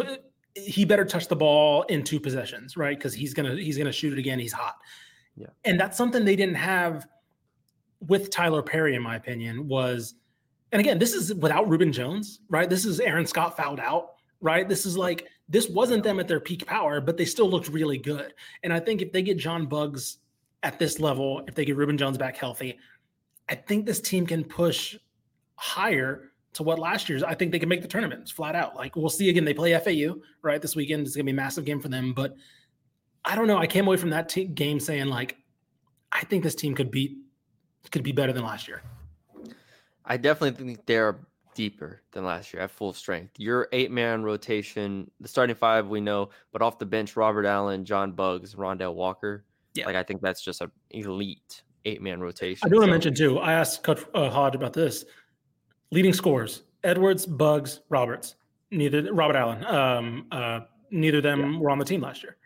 He 0.54 0.84
better 0.84 1.04
touch 1.04 1.28
the 1.28 1.36
ball 1.36 1.82
in 1.84 2.02
two 2.02 2.20
possessions, 2.20 2.76
right? 2.76 2.96
Because 2.96 3.12
he's 3.12 3.34
gonna 3.34 3.54
he's 3.56 3.76
gonna 3.76 3.92
shoot 3.92 4.12
it 4.12 4.18
again. 4.18 4.38
He's 4.38 4.52
hot. 4.52 4.76
Yeah. 5.38 5.48
and 5.66 5.78
that's 5.78 5.98
something 5.98 6.24
they 6.24 6.34
didn't 6.34 6.54
have 6.54 7.06
with 8.00 8.30
Tylor 8.30 8.62
Perry, 8.62 8.94
in 8.94 9.02
my 9.02 9.16
opinion. 9.16 9.68
Was 9.68 10.14
and 10.72 10.80
again, 10.80 10.98
this 10.98 11.12
is 11.14 11.34
without 11.34 11.68
Rubin 11.68 11.92
Jones, 11.92 12.40
right? 12.48 12.68
This 12.68 12.84
is 12.84 13.00
Aaron 13.00 13.26
Scott 13.26 13.56
fouled 13.56 13.80
out, 13.80 14.14
right? 14.40 14.68
This 14.68 14.86
is 14.86 14.96
like 14.96 15.26
this 15.48 15.68
wasn't 15.68 16.02
them 16.02 16.18
at 16.20 16.28
their 16.28 16.40
peak 16.40 16.66
power, 16.66 17.00
but 17.00 17.16
they 17.16 17.24
still 17.24 17.48
looked 17.48 17.68
really 17.68 17.98
good. 17.98 18.34
And 18.62 18.72
I 18.72 18.80
think 18.80 19.02
if 19.02 19.12
they 19.12 19.22
get 19.22 19.36
John 19.36 19.66
Buggs 19.66 20.18
at 20.62 20.78
this 20.78 20.98
level, 20.98 21.42
if 21.46 21.54
they 21.54 21.64
get 21.64 21.76
Rubin 21.76 21.98
Jones 21.98 22.18
back 22.18 22.36
healthy, 22.36 22.78
I 23.48 23.54
think 23.54 23.86
this 23.86 24.00
team 24.00 24.26
can 24.26 24.44
push 24.44 24.96
higher 25.56 26.32
to 26.54 26.62
what 26.62 26.78
last 26.78 27.08
year's. 27.08 27.22
I 27.22 27.34
think 27.34 27.52
they 27.52 27.58
can 27.58 27.68
make 27.68 27.82
the 27.82 27.88
tournaments 27.88 28.30
flat 28.30 28.56
out. 28.56 28.76
Like 28.76 28.96
we'll 28.96 29.10
see 29.10 29.28
again. 29.28 29.44
They 29.44 29.54
play 29.54 29.78
FAU 29.78 30.16
right 30.42 30.60
this 30.60 30.74
weekend. 30.74 31.06
It's 31.06 31.14
gonna 31.14 31.24
be 31.24 31.32
a 31.32 31.34
massive 31.34 31.64
game 31.64 31.80
for 31.80 31.88
them. 31.88 32.12
But 32.14 32.34
I 33.24 33.34
don't 33.34 33.46
know. 33.46 33.58
I 33.58 33.66
came 33.66 33.86
away 33.86 33.96
from 33.96 34.10
that 34.10 34.28
te- 34.28 34.46
game 34.46 34.80
saying 34.80 35.06
like, 35.06 35.36
I 36.12 36.24
think 36.24 36.42
this 36.42 36.54
team 36.54 36.74
could 36.74 36.90
beat 36.90 37.18
could 37.90 38.02
be 38.02 38.12
better 38.12 38.32
than 38.32 38.42
last 38.42 38.66
year. 38.66 38.82
I 40.04 40.16
definitely 40.16 40.64
think 40.64 40.86
they're 40.86 41.18
deeper 41.54 42.02
than 42.12 42.24
last 42.24 42.52
year 42.52 42.62
at 42.62 42.70
full 42.70 42.92
strength. 42.92 43.38
Your 43.38 43.68
eight 43.72 43.90
man 43.90 44.22
rotation, 44.22 45.10
the 45.20 45.28
starting 45.28 45.56
five 45.56 45.88
we 45.88 46.00
know, 46.00 46.30
but 46.52 46.62
off 46.62 46.78
the 46.78 46.86
bench, 46.86 47.16
Robert 47.16 47.46
Allen, 47.46 47.84
John 47.84 48.12
Buggs, 48.12 48.54
Rondel 48.54 48.94
Walker. 48.94 49.44
Yeah. 49.76 49.86
Like 49.86 49.96
I 49.96 50.02
think 50.02 50.20
that's 50.22 50.42
just 50.42 50.60
an 50.60 50.70
elite 50.90 51.62
eight 51.84 52.02
man 52.02 52.20
rotation. 52.20 52.66
I 52.66 52.68
do 52.68 52.76
want 52.76 52.86
to 52.86 52.88
So- 52.88 52.92
mention 52.92 53.14
too. 53.14 53.38
I 53.38 53.52
asked 53.52 53.82
Coach 53.82 54.00
uh, 54.14 54.30
Hodge 54.30 54.54
about 54.54 54.72
this. 54.72 55.04
Leading 55.92 56.12
scores: 56.12 56.62
Edwards, 56.84 57.26
Buggs, 57.26 57.80
Roberts. 57.88 58.36
Neither 58.72 59.12
Robert 59.14 59.36
Allen. 59.36 59.64
Um, 59.64 60.26
uh, 60.32 60.60
neither 60.90 61.18
of 61.18 61.22
them 61.22 61.60
were 61.60 61.70
on 61.70 61.78
the 61.78 61.84
team 61.84 62.00
last 62.00 62.22
year. 62.22 62.36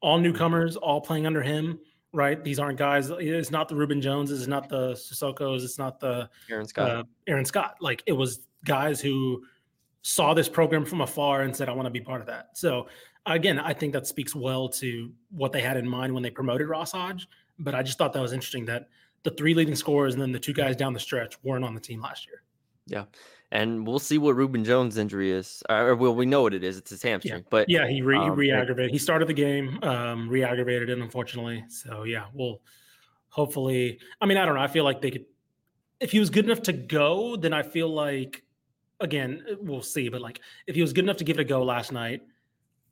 All 0.00 0.18
newcomers, 0.18 0.76
all 0.76 1.00
playing 1.00 1.26
under 1.26 1.42
him. 1.42 1.78
Right? 2.12 2.42
These 2.44 2.60
aren't 2.60 2.78
guys. 2.78 3.10
It's 3.10 3.50
not 3.50 3.68
the 3.68 3.74
Rubin 3.74 4.00
Joneses. 4.00 4.38
It's 4.42 4.48
not 4.48 4.68
the 4.68 4.92
Sissoko's. 4.92 5.64
It's 5.64 5.78
not 5.78 5.98
the 5.98 6.28
Aaron 6.48 6.66
Scott. 6.68 6.90
uh, 6.90 7.02
Aaron 7.26 7.44
Scott. 7.44 7.76
Like 7.80 8.04
it 8.06 8.12
was 8.12 8.46
guys 8.64 9.00
who 9.00 9.42
saw 10.02 10.32
this 10.34 10.48
program 10.48 10.84
from 10.84 11.00
afar 11.00 11.42
and 11.42 11.56
said, 11.56 11.68
"I 11.68 11.72
want 11.72 11.86
to 11.86 11.90
be 11.90 12.00
part 12.00 12.20
of 12.20 12.28
that." 12.28 12.56
So 12.56 12.86
again, 13.26 13.58
I 13.58 13.72
think 13.72 13.92
that 13.92 14.06
speaks 14.06 14.34
well 14.34 14.68
to 14.70 15.12
what 15.30 15.52
they 15.52 15.60
had 15.60 15.76
in 15.76 15.88
mind 15.88 16.12
when 16.12 16.22
they 16.22 16.30
promoted 16.30 16.68
Ross 16.68 16.92
Hodge. 16.92 17.26
But 17.58 17.74
I 17.74 17.82
just 17.82 17.98
thought 17.98 18.12
that 18.12 18.22
was 18.22 18.32
interesting 18.32 18.64
that 18.66 18.88
the 19.22 19.30
three 19.30 19.54
leading 19.54 19.74
scorers 19.76 20.14
and 20.14 20.22
then 20.22 20.32
the 20.32 20.38
two 20.38 20.52
guys 20.52 20.76
down 20.76 20.92
the 20.92 21.00
stretch 21.00 21.36
weren't 21.42 21.64
on 21.64 21.74
the 21.74 21.80
team 21.80 22.00
last 22.00 22.26
year. 22.26 22.42
yeah. 22.86 23.04
And 23.52 23.86
we'll 23.86 24.00
see 24.00 24.18
what 24.18 24.34
Rubin 24.34 24.64
Jones' 24.64 24.96
injury 24.96 25.30
is. 25.30 25.62
Or 25.70 25.94
well, 25.94 26.12
we 26.16 26.26
know 26.26 26.42
what 26.42 26.54
it 26.54 26.64
is. 26.64 26.76
It's 26.76 26.90
his 26.90 27.02
hamstring. 27.02 27.42
Yeah. 27.42 27.48
But 27.50 27.68
Yeah, 27.68 27.86
he 27.86 28.02
re, 28.02 28.16
he 28.16 28.22
Um, 28.24 28.34
re-aggravated. 28.34 28.90
He 28.90 28.98
started 28.98 29.28
the 29.28 29.34
game, 29.34 29.78
um, 29.84 30.28
re-aggravated 30.28 30.90
it, 30.90 30.98
unfortunately. 30.98 31.64
So 31.68 32.02
yeah, 32.02 32.26
we'll 32.32 32.60
hopefully. 33.28 34.00
I 34.20 34.26
mean, 34.26 34.38
I 34.38 34.44
don't 34.44 34.56
know. 34.56 34.60
I 34.60 34.66
feel 34.66 34.82
like 34.82 35.00
they 35.00 35.12
could. 35.12 35.26
If 36.00 36.10
he 36.10 36.18
was 36.18 36.30
good 36.30 36.46
enough 36.46 36.62
to 36.62 36.72
go, 36.72 37.36
then 37.36 37.52
I 37.52 37.62
feel 37.62 37.88
like, 37.88 38.42
again, 38.98 39.44
we'll 39.60 39.82
see. 39.82 40.08
But 40.08 40.20
like, 40.20 40.40
if 40.66 40.74
he 40.74 40.80
was 40.80 40.92
good 40.92 41.04
enough 41.04 41.18
to 41.18 41.24
give 41.24 41.38
it 41.38 41.42
a 41.42 41.44
go 41.44 41.62
last 41.62 41.92
night, 41.92 42.22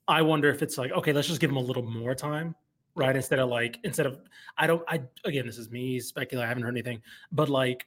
I 0.09 0.23
wonder 0.23 0.49
if 0.51 0.63
it's 0.63 0.79
like, 0.79 0.93
okay, 0.93 1.13
let's 1.13 1.29
just 1.29 1.41
give 1.41 1.51
him 1.51 1.57
a 1.57 1.61
little 1.61 1.83
more 1.85 2.15
time, 2.15 2.55
right? 2.95 3.15
Instead 3.15 3.39
of 3.39 3.49
like, 3.49 3.79
instead 3.85 4.07
of, 4.07 4.21
I 4.59 4.67
don't, 4.67 4.83
I 4.89 5.03
again, 5.25 5.47
this 5.47 5.59
is 5.59 5.71
me 5.71 6.01
speculating. 6.01 6.45
I 6.45 6.49
haven't 6.49 6.65
heard 6.65 6.75
anything, 6.75 7.03
but 7.31 7.49
like, 7.49 7.87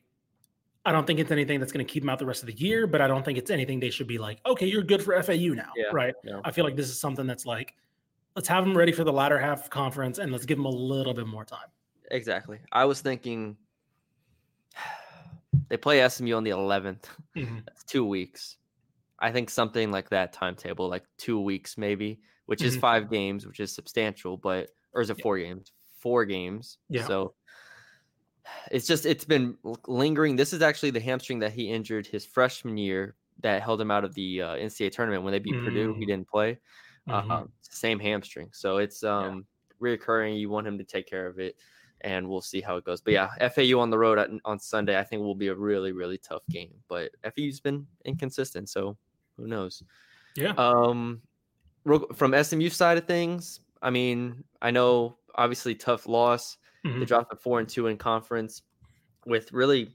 I 0.86 0.91
don't 0.91 1.05
think 1.07 1.19
it's 1.19 1.31
anything 1.31 1.60
that's 1.60 1.72
going 1.72 1.86
to 1.86 1.91
keep 1.91 2.03
him 2.03 2.10
out 2.10 2.19
the 2.19 2.25
rest 2.27 2.43
of 2.43 2.48
the 2.48 2.53
year. 2.53 2.86
But 2.88 3.01
I 3.01 3.07
don't 3.07 3.25
think 3.25 3.38
it's 3.39 3.50
anything 3.51 3.79
they 3.79 3.89
should 3.89 4.07
be 4.07 4.17
like, 4.19 4.39
okay, 4.45 4.67
you're 4.67 4.84
good 4.84 5.01
for 5.03 5.22
FAU 5.22 5.53
now, 5.55 5.72
Yeah, 5.75 5.86
right? 5.91 6.13
yeah. 6.24 6.39
I 6.45 6.51
feel 6.51 6.63
like 6.63 6.75
this 6.75 6.89
is 6.89 7.00
something 7.00 7.25
that's 7.25 7.45
like, 7.45 7.74
let's 8.36 8.48
have 8.48 8.63
him 8.65 8.77
ready 8.77 8.91
for 8.91 9.03
the 9.03 9.12
latter 9.12 9.39
half 9.39 9.63
of 9.63 9.69
conference 9.72 10.19
and 10.19 10.31
let's 10.31 10.45
give 10.45 10.57
him 10.60 10.65
a 10.65 10.69
little 10.69 11.13
bit 11.13 11.25
more 11.27 11.43
time. 11.43 11.67
exactly. 12.12 12.60
I 12.72 12.86
was 12.86 13.01
thinking 13.01 13.57
they 15.69 15.77
play 15.77 16.07
SMU 16.07 16.36
on 16.36 16.43
the 16.43 16.51
11th. 16.51 17.05
Mm-hmm. 17.36 17.60
That's 17.65 17.84
two 17.84 18.05
weeks. 18.05 18.57
I 19.25 19.32
think 19.32 19.50
something 19.50 19.89
like 19.91 20.10
that 20.10 20.34
timetable, 20.34 20.88
like 20.88 21.03
two 21.17 21.39
weeks 21.39 21.79
maybe, 21.79 22.20
which 22.46 22.62
is 22.62 22.77
Mhm. 22.77 22.82
five 22.82 23.10
games, 23.10 23.48
which 23.48 23.60
is 23.60 23.74
substantial, 23.74 24.38
but 24.38 24.70
or 24.94 25.01
is 25.01 25.10
it 25.10 25.17
Yeah. 25.17 25.24
four 25.24 25.39
games? 25.39 25.74
Four 25.98 26.25
games. 26.25 26.77
Yeah. 26.89 27.08
So 27.08 27.34
it's 28.72 28.86
just 28.86 29.08
it's 29.08 29.25
been 29.25 29.58
lingering. 29.88 30.36
This 30.36 30.53
is 30.53 30.62
actually 30.62 30.91
the 30.91 31.00
hamstring 31.00 31.39
that 31.39 31.53
he 31.53 31.72
injured 31.72 32.05
his 32.05 32.24
freshman 32.24 32.77
year 32.77 33.15
that 33.39 33.63
held 33.63 33.82
him 33.82 33.89
out 33.89 34.03
of 34.03 34.13
the 34.13 34.44
uh, 34.44 34.55
NCAA 34.58 34.91
tournament 34.91 35.24
when 35.24 35.32
they 35.32 35.39
beat 35.39 35.55
mm. 35.55 35.65
Purdue. 35.65 35.96
He 35.96 36.03
mm. 36.03 36.08
didn't 36.08 36.29
play. 36.29 36.60
Mm-hmm. 37.10 37.32
Uh, 37.32 37.44
same 37.62 38.00
hamstring, 38.00 38.50
so 38.51 38.77
it's 38.77 39.03
um 39.03 39.46
yeah. 39.82 39.98
reoccurring. 39.98 40.39
You 40.39 40.50
want 40.50 40.67
him 40.67 40.77
to 40.77 40.84
take 40.84 41.08
care 41.08 41.25
of 41.25 41.39
it, 41.39 41.55
and 42.01 42.29
we'll 42.29 42.41
see 42.41 42.62
how 42.62 42.77
it 42.77 42.84
goes. 42.84 43.01
But 43.01 43.13
yeah, 43.13 43.50
FAU 43.50 43.79
on 43.79 43.89
the 43.89 43.98
road 43.98 44.20
at, 44.20 44.29
on 44.44 44.60
Sunday, 44.60 45.00
I 45.00 45.03
think 45.03 45.22
will 45.22 45.36
be 45.36 45.48
a 45.48 45.55
really 45.55 45.91
really 45.91 46.20
tough 46.20 46.44
game. 46.50 46.74
But 46.88 47.12
FAU's 47.24 47.60
been 47.60 47.88
inconsistent, 48.05 48.70
so 48.70 48.98
who 49.37 49.47
knows? 49.47 49.83
Yeah. 50.35 50.53
Um, 50.57 51.21
from 52.15 52.43
SMU 52.43 52.69
side 52.69 52.97
of 52.97 53.05
things, 53.05 53.59
I 53.81 53.89
mean, 53.89 54.43
I 54.61 54.71
know 54.71 55.17
obviously 55.35 55.75
tough 55.75 56.07
loss. 56.07 56.57
Mm-hmm. 56.85 56.99
They 56.99 57.05
dropped 57.05 57.33
a 57.33 57.35
four 57.35 57.59
and 57.59 57.69
two 57.69 57.87
in 57.87 57.97
conference 57.97 58.61
with 59.25 59.51
really 59.51 59.91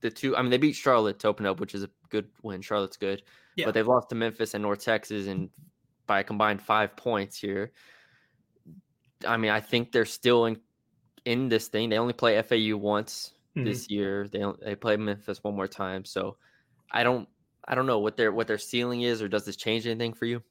the 0.00 0.10
two. 0.10 0.36
I 0.36 0.42
mean, 0.42 0.50
they 0.50 0.58
beat 0.58 0.74
Charlotte 0.74 1.18
to 1.20 1.28
open 1.28 1.46
up, 1.46 1.60
which 1.60 1.74
is 1.74 1.82
a 1.82 1.90
good 2.10 2.28
win. 2.42 2.60
Charlotte's 2.62 2.96
good, 2.96 3.22
yeah. 3.56 3.64
but 3.64 3.74
they've 3.74 3.86
lost 3.86 4.08
to 4.10 4.14
Memphis 4.14 4.54
and 4.54 4.62
North 4.62 4.84
Texas, 4.84 5.26
and 5.26 5.50
by 6.06 6.20
a 6.20 6.24
combined 6.24 6.62
five 6.62 6.96
points 6.96 7.38
here. 7.38 7.72
I 9.26 9.36
mean, 9.36 9.50
I 9.50 9.60
think 9.60 9.92
they're 9.92 10.04
still 10.04 10.46
in 10.46 10.60
in 11.24 11.48
this 11.48 11.68
thing. 11.68 11.88
They 11.88 11.98
only 11.98 12.12
play 12.12 12.40
FAU 12.42 12.76
once 12.76 13.32
mm-hmm. 13.56 13.64
this 13.64 13.90
year. 13.90 14.28
They 14.28 14.44
they 14.64 14.74
play 14.74 14.96
Memphis 14.96 15.42
one 15.42 15.54
more 15.54 15.68
time. 15.68 16.04
So 16.04 16.36
I 16.90 17.02
don't 17.02 17.28
I 17.68 17.74
don't 17.74 17.86
know 17.86 17.98
what 17.98 18.16
their 18.16 18.32
what 18.32 18.46
their 18.46 18.58
ceiling 18.58 19.02
is, 19.02 19.20
or 19.22 19.28
does 19.28 19.44
this 19.44 19.54
change 19.54 19.86
anything 19.86 20.14
for 20.14 20.24
you? 20.24 20.42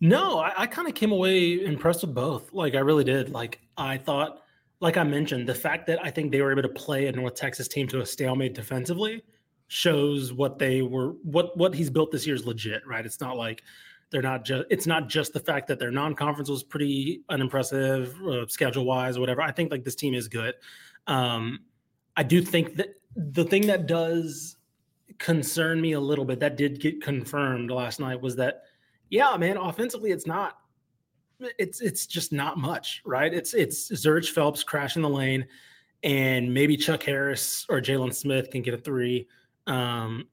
No, 0.00 0.38
I, 0.38 0.52
I 0.62 0.66
kind 0.66 0.86
of 0.86 0.94
came 0.94 1.10
away 1.10 1.64
impressed 1.64 2.02
with 2.02 2.14
both. 2.14 2.52
Like 2.52 2.74
I 2.74 2.80
really 2.80 3.04
did. 3.04 3.30
Like 3.30 3.60
I 3.76 3.96
thought, 3.96 4.42
like 4.80 4.96
I 4.96 5.02
mentioned, 5.02 5.48
the 5.48 5.54
fact 5.54 5.86
that 5.86 5.98
I 6.04 6.10
think 6.10 6.30
they 6.30 6.42
were 6.42 6.52
able 6.52 6.62
to 6.62 6.68
play 6.68 7.06
a 7.06 7.12
North 7.12 7.34
Texas 7.34 7.66
team 7.66 7.88
to 7.88 8.02
a 8.02 8.06
stalemate 8.06 8.54
defensively 8.54 9.24
shows 9.68 10.32
what 10.32 10.58
they 10.58 10.82
were 10.82 11.12
what 11.22 11.56
what 11.56 11.74
he's 11.74 11.90
built 11.90 12.12
this 12.12 12.26
year 12.26 12.36
is 12.36 12.46
legit, 12.46 12.86
right? 12.86 13.04
It's 13.04 13.20
not 13.20 13.36
like 13.36 13.62
they're 14.10 14.22
not 14.22 14.44
just 14.44 14.64
it's 14.70 14.86
not 14.86 15.08
just 15.08 15.32
the 15.32 15.40
fact 15.40 15.68
that 15.68 15.78
their 15.78 15.90
non-conference 15.90 16.50
was 16.50 16.62
pretty 16.62 17.22
unimpressive 17.30 18.14
uh, 18.22 18.46
schedule 18.46 18.84
wise 18.84 19.16
or 19.16 19.20
whatever. 19.20 19.40
I 19.40 19.52
think 19.52 19.70
like 19.70 19.84
this 19.84 19.94
team 19.94 20.12
is 20.12 20.28
good. 20.28 20.54
Um, 21.06 21.60
I 22.14 22.24
do 22.24 22.42
think 22.42 22.76
that 22.76 22.88
the 23.16 23.44
thing 23.44 23.66
that 23.68 23.86
does 23.86 24.57
concern 25.18 25.80
me 25.80 25.92
a 25.92 26.00
little 26.00 26.24
bit 26.24 26.40
that 26.40 26.56
did 26.56 26.80
get 26.80 27.02
confirmed 27.02 27.70
last 27.70 28.00
night 28.00 28.20
was 28.20 28.36
that 28.36 28.62
yeah, 29.10 29.36
man, 29.36 29.56
offensively 29.56 30.10
it's 30.10 30.26
not 30.26 30.58
it's 31.58 31.80
it's 31.80 32.06
just 32.06 32.32
not 32.32 32.58
much, 32.58 33.02
right? 33.04 33.32
It's 33.32 33.54
it's 33.54 33.90
Zhuric 33.90 34.28
Phelps 34.30 34.62
crashing 34.64 35.02
the 35.02 35.08
lane, 35.08 35.46
and 36.02 36.52
maybe 36.52 36.76
Chuck 36.76 37.02
Harris 37.02 37.64
or 37.68 37.80
Jalen 37.80 38.14
Smith 38.14 38.50
can 38.50 38.62
get 38.62 38.74
a 38.74 38.78
three. 38.78 39.28
Um, 39.66 40.26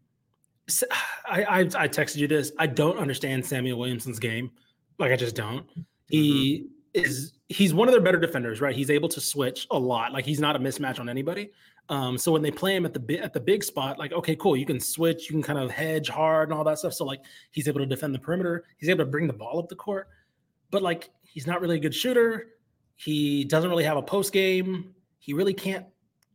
I, 1.30 1.44
I, 1.44 1.60
I 1.60 1.88
texted 1.88 2.18
you 2.18 2.27
this. 2.27 2.51
I 2.58 2.68
don't 2.68 2.98
understand 2.98 3.46
Samuel 3.46 3.77
Williamson's 3.77 4.20
game. 4.20 4.51
Like 4.98 5.12
I 5.12 5.15
just 5.15 5.36
don't. 5.36 5.65
He 6.10 6.68
mm-hmm. 6.96 7.06
is 7.06 7.34
he's 7.50 7.74
one 7.74 7.88
of 7.88 7.92
their 7.92 8.01
better 8.01 8.20
defenders, 8.20 8.62
right? 8.62 8.75
He's 8.75 8.89
able 8.89 9.10
to 9.10 9.22
switch 9.22 9.68
a 9.72 9.77
lot. 9.77 10.12
Like 10.12 10.25
he's 10.25 10.39
not 10.39 10.56
a 10.56 10.60
mismatch 10.60 11.00
on 11.00 11.08
anybody. 11.08 11.51
Um, 11.89 12.18
so 12.18 12.32
when 12.32 12.42
they 12.42 12.51
play 12.51 12.75
him 12.75 12.86
at 12.86 12.94
the 12.94 13.20
at 13.20 13.34
the 13.34 13.39
big 13.39 13.63
spot, 13.63 14.00
like 14.00 14.12
okay, 14.12 14.36
cool, 14.36 14.58
you 14.58 14.65
can 14.65 14.80
switch, 14.80 15.30
you 15.30 15.34
can 15.34 15.44
kind 15.44 15.60
of 15.60 15.70
hedge 15.70 16.10
hard 16.10 16.50
and 16.50 16.58
all 16.58 16.63
that 16.63 16.80
stuff. 16.80 16.94
So 16.94 17.06
like 17.06 17.22
he's 17.51 17.68
able 17.68 17.80
to 17.80 17.86
defend 17.86 18.15
the 18.15 18.20
perimeter. 18.20 18.65
He's 18.77 18.89
able 18.89 19.06
to 19.06 19.12
bring 19.12 19.27
the 19.27 19.34
ball 19.34 19.60
up 19.60 19.70
the 19.70 19.75
court, 19.75 20.08
but 20.72 20.82
like 20.82 21.12
he's 21.24 21.46
not 21.46 21.62
really 21.62 21.75
a 21.75 21.80
good 21.80 21.94
shooter. 21.94 22.48
He 22.96 23.44
doesn't 23.44 23.70
really 23.70 23.84
have 23.84 23.98
a 23.98 24.01
post 24.01 24.34
game. 24.34 24.96
He 25.20 25.34
really 25.34 25.54
can't 25.54 25.86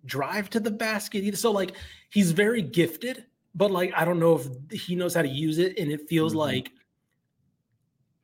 drive 0.04 0.50
to 0.50 0.60
the 0.60 0.70
basket 0.70 1.24
either. 1.24 1.36
So 1.36 1.50
like 1.50 1.72
he's 2.10 2.30
very 2.30 2.62
gifted, 2.62 3.24
but 3.54 3.70
like 3.70 3.92
I 3.96 4.04
don't 4.04 4.20
know 4.20 4.36
if 4.36 4.80
he 4.80 4.94
knows 4.94 5.14
how 5.14 5.22
to 5.22 5.28
use 5.28 5.58
it, 5.58 5.78
and 5.78 5.90
it 5.90 6.08
feels 6.08 6.32
mm-hmm. 6.32 6.40
like 6.40 6.72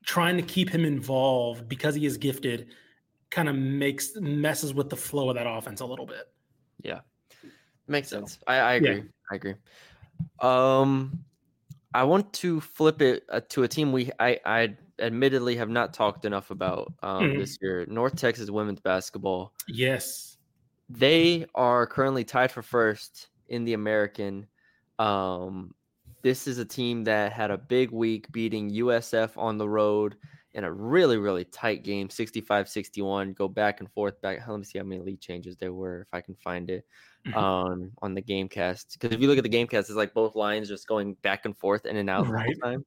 trying 0.05 0.37
to 0.37 0.43
keep 0.43 0.71
him 0.71 0.85
involved 0.85 1.69
because 1.69 1.97
he 1.97 2.07
is 2.07 2.17
gifted 2.17 2.69
kind 3.31 3.49
of 3.49 3.57
makes 3.57 4.13
messes 4.17 4.73
with 4.73 4.89
the 4.89 4.97
flow 4.97 5.29
of 5.31 5.35
that 5.35 5.49
offense 5.49 5.81
a 5.81 5.87
little 5.87 6.07
bit. 6.07 6.29
Yeah, 6.83 7.01
makes 7.89 8.09
sense. 8.09 8.39
I, 8.47 8.57
I 8.57 8.73
agree. 8.75 8.97
Yeah. 8.97 9.03
I 9.31 9.35
agree. 9.35 9.55
Um, 10.41 11.25
I 11.95 12.05
want 12.05 12.33
to 12.35 12.61
flip 12.61 13.01
it 13.03 13.25
uh, 13.31 13.41
to 13.51 13.63
a 13.63 13.69
team 13.69 13.93
we 13.93 14.11
I 14.21 14.39
I 14.45 14.77
admittedly 14.99 15.57
have 15.57 15.69
not 15.69 15.93
talked 15.93 16.25
enough 16.25 16.51
about 16.51 16.93
um, 17.03 17.25
mm-hmm. 17.25 17.39
this 17.39 17.59
year. 17.61 17.87
North 17.89 18.17
Texas 18.17 18.51
women's 18.51 18.81
basketball. 18.81 19.53
Yes, 19.69 20.37
they 20.89 21.47
are 21.55 21.87
currently 21.87 22.25
tied 22.25 22.51
for 22.51 22.63
first 22.63 23.29
in 23.49 23.65
the 23.65 23.75
American. 23.75 24.47
Um, 24.99 25.75
this 26.23 26.47
is 26.47 26.59
a 26.59 26.65
team 26.65 27.05
that 27.05 27.33
had 27.33 27.51
a 27.51 27.59
big 27.59 27.91
week 27.91 28.31
beating 28.33 28.71
USF 28.71 29.37
on 29.37 29.59
the 29.59 29.69
road 29.69 30.17
in 30.57 30.65
a 30.65 30.73
really, 30.73 31.19
really 31.19 31.45
tight 31.45 31.85
game 31.85 32.09
65 32.09 32.69
61. 32.69 33.35
Go 33.35 33.47
back 33.47 33.81
and 33.81 33.93
forth. 33.93 34.21
Back. 34.23 34.41
Let 34.49 34.59
me 34.59 34.65
see 34.65 34.79
how 34.79 34.85
many 34.85 35.03
lead 35.03 35.21
changes 35.21 35.57
there 35.57 35.75
were, 35.75 36.01
if 36.01 36.09
I 36.15 36.23
can 36.23 36.35
find 36.35 36.71
it 36.71 36.85
mm-hmm. 37.27 37.39
um, 37.39 37.93
on 38.01 38.15
the 38.15 38.23
game 38.23 38.49
cast. 38.49 38.95
Because 38.95 39.15
if 39.15 39.21
you 39.21 39.29
look 39.29 39.37
at 39.37 39.45
the 39.45 39.51
game 39.51 39.67
cast, 39.67 39.91
it's 39.91 39.97
like 39.97 40.15
both 40.15 40.35
lines 40.35 40.69
just 40.69 40.89
going 40.89 41.15
back 41.21 41.45
and 41.45 41.57
forth 41.57 41.85
in 41.85 41.99
and 41.99 42.09
out 42.09 42.27
right. 42.27 42.49
the 42.49 42.61
time. 42.63 42.85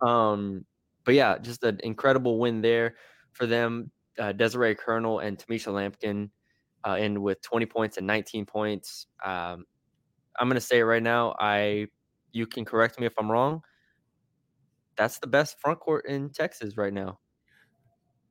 Um, 0.00 0.64
but 1.04 1.14
yeah, 1.14 1.36
just 1.38 1.62
an 1.64 1.80
incredible 1.84 2.38
win 2.38 2.62
there 2.62 2.96
for 3.32 3.46
them. 3.46 3.90
Uh, 4.18 4.32
Desiree 4.32 4.74
Colonel 4.74 5.18
and 5.18 5.36
Tamisha 5.36 5.68
Lampkin 5.68 6.30
uh, 6.88 6.96
in 6.96 7.20
with 7.20 7.42
20 7.42 7.66
points 7.66 7.98
and 7.98 8.06
19 8.06 8.46
points. 8.46 9.06
Um, 9.22 9.66
I'm 10.38 10.48
going 10.48 10.54
to 10.54 10.60
say 10.60 10.78
it 10.78 10.84
right 10.84 11.02
now, 11.02 11.34
I 11.38 11.88
you 12.32 12.46
can 12.46 12.64
correct 12.64 12.98
me 12.98 13.06
if 13.06 13.12
I'm 13.18 13.30
wrong. 13.30 13.62
That's 14.96 15.18
the 15.18 15.26
best 15.26 15.60
front 15.60 15.80
court 15.80 16.06
in 16.06 16.30
Texas 16.30 16.76
right 16.76 16.92
now, 16.92 17.18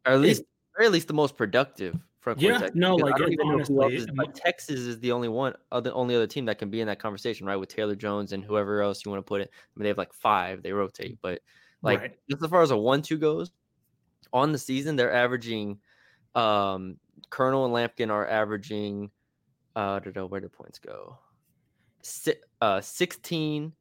or 0.06 0.14
at 0.14 0.22
least, 0.22 0.44
or 0.78 0.86
at 0.86 0.92
least 0.92 1.08
the 1.08 1.14
most 1.14 1.36
productive 1.38 1.96
front 2.20 2.40
court. 2.40 2.62
Yeah, 2.62 2.70
no, 2.74 2.96
like 2.96 3.16
honestly, 3.44 3.96
is, 3.96 4.08
Texas 4.34 4.80
is 4.80 5.00
the 5.00 5.12
only 5.12 5.28
one, 5.28 5.54
uh, 5.72 5.82
the 5.82 5.94
only 5.94 6.16
other 6.16 6.28
team 6.28 6.46
that 6.46 6.58
can 6.58 6.70
be 6.70 6.82
in 6.82 6.88
that 6.88 7.00
conversation, 7.00 7.46
right? 7.46 7.58
With 7.58 7.70
Taylor 7.70 7.96
Jones 7.96 8.32
and 8.32 8.44
whoever 8.44 8.82
else 8.82 9.04
you 9.04 9.12
want 9.12 9.26
to 9.26 9.28
put 9.28 9.42
it. 9.42 9.52
I 9.54 9.70
mean, 9.76 9.84
they 9.84 9.90
have 9.90 9.98
like 9.98 10.14
five, 10.14 10.64
they 10.64 10.72
rotate, 10.72 11.20
but 11.22 11.42
like 11.82 12.00
right. 12.00 12.12
just 12.30 12.42
as 12.42 12.50
far 12.50 12.62
as 12.62 12.72
a 12.72 12.78
one-two 12.78 13.18
goes, 13.18 13.52
on 14.32 14.52
the 14.52 14.58
season 14.58 14.96
they're 14.96 15.14
averaging. 15.14 15.80
Um, 16.34 16.98
Colonel 17.30 17.66
and 17.66 17.74
Lampkin 17.74 18.10
are 18.10 18.28
averaging. 18.28 19.12
Uh, 19.76 19.94
I 19.94 20.00
don't 20.00 20.16
know 20.16 20.26
where 20.26 20.42
the 20.42 20.50
points 20.50 20.80
go. 20.80 21.18
Si- 22.02 22.36
uh, 22.62 22.82
16 22.82 23.74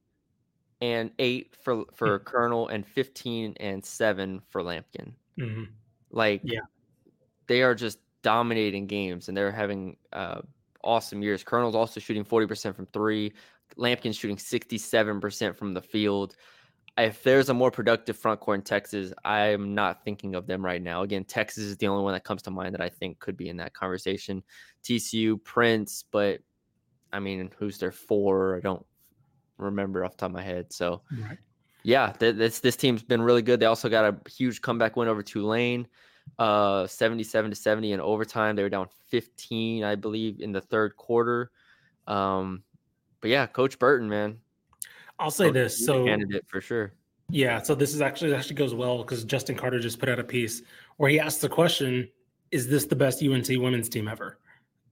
and 0.83 1.13
8 1.21 1.55
for 1.63 1.85
for 1.95 2.19
mm-hmm. 2.19 2.25
Colonel 2.25 2.69
and 2.69 2.87
15 2.87 3.55
and 3.61 3.83
7 3.83 4.43
for 4.51 4.63
Lampkin. 4.63 5.13
Mm-hmm. 5.41 5.65
Like 6.11 6.43
yeah. 6.45 6.61
They 7.47 7.63
are 7.63 7.75
just 7.75 7.99
dominating 8.23 8.87
games 8.87 9.29
and 9.29 9.37
they're 9.37 9.53
having 9.53 9.97
uh, 10.13 10.41
awesome 10.83 11.23
years. 11.23 11.45
Colonel's 11.45 11.75
also 11.75 12.01
shooting 12.01 12.25
40% 12.25 12.75
from 12.75 12.87
3. 12.87 13.33
Lampkin's 13.77 14.17
shooting 14.17 14.37
67% 14.37 15.57
from 15.57 15.75
the 15.75 15.81
field. 15.81 16.37
If 16.97 17.23
there's 17.23 17.49
a 17.49 17.55
more 17.55 17.71
productive 17.71 18.17
front 18.17 18.41
court 18.41 18.59
in 18.59 18.63
Texas, 18.63 19.13
I'm 19.25 19.75
not 19.75 20.05
thinking 20.05 20.35
of 20.35 20.47
them 20.47 20.65
right 20.65 20.83
now. 20.83 21.03
Again, 21.03 21.25
Texas 21.25 21.65
is 21.65 21.77
the 21.79 21.89
only 21.89 22.05
one 22.05 22.13
that 22.13 22.25
comes 22.25 22.43
to 22.43 22.51
mind 22.51 22.75
that 22.75 22.81
I 22.81 22.89
think 22.89 23.19
could 23.19 23.37
be 23.37 23.49
in 23.49 23.57
that 23.59 23.75
conversation. 23.75 24.43
TCU, 24.85 25.43
Prince, 25.43 26.05
but 26.11 26.41
I 27.13 27.19
mean, 27.19 27.51
who's 27.59 27.79
their 27.79 27.93
four? 27.93 28.57
I 28.57 28.61
don't 28.61 28.87
remember 29.63 30.05
off 30.05 30.13
the 30.13 30.19
top 30.19 30.31
of 30.31 30.35
my 30.35 30.43
head. 30.43 30.73
So, 30.73 31.03
right. 31.21 31.39
yeah, 31.83 32.13
th- 32.13 32.37
this 32.37 32.61
this 32.61 32.77
team's 32.77 33.03
been 33.03 33.23
really 33.23 33.43
good. 33.43 33.61
They 33.61 33.67
also 33.67 33.89
got 33.89 34.05
a 34.05 34.31
huge 34.31 34.61
comeback 34.61 34.97
win 34.97 35.09
over 35.09 35.23
Tulane, 35.23 35.87
uh, 36.39 36.87
seventy-seven 36.87 37.51
to 37.51 37.57
seventy 37.57 37.93
in 37.93 38.01
overtime. 38.01 38.57
They 38.57 38.63
were 38.63 38.69
down 38.69 38.89
fifteen, 39.09 39.85
I 39.85 39.95
believe, 39.95 40.41
in 40.41 40.53
the 40.53 40.61
third 40.61 40.97
quarter. 40.97 41.51
Um, 42.07 42.63
but 43.21 43.31
yeah, 43.31 43.47
Coach 43.47 43.79
Burton, 43.79 44.09
man, 44.09 44.39
I'll 45.19 45.31
say 45.31 45.47
Coach 45.47 45.55
this. 45.55 45.87
So 45.87 46.05
candidate 46.05 46.45
for 46.49 46.61
sure. 46.61 46.93
Yeah, 47.31 47.63
so 47.63 47.75
this 47.75 47.95
is 47.95 48.01
actually 48.01 48.35
actually 48.35 48.57
goes 48.57 48.75
well 48.75 48.99
because 48.99 49.25
Justin 49.25 49.57
Carter 49.57 49.79
just 49.79 49.99
put 49.99 50.09
out 50.09 50.19
a 50.19 50.25
piece 50.25 50.63
where 50.99 51.09
he 51.09 51.19
asked 51.19 51.41
the 51.41 51.49
question: 51.49 52.09
Is 52.51 52.69
this 52.69 52.85
the 52.85 52.97
best 52.97 53.23
UNT 53.23 53.49
women's 53.49 53.89
team 53.89 54.09
ever? 54.09 54.39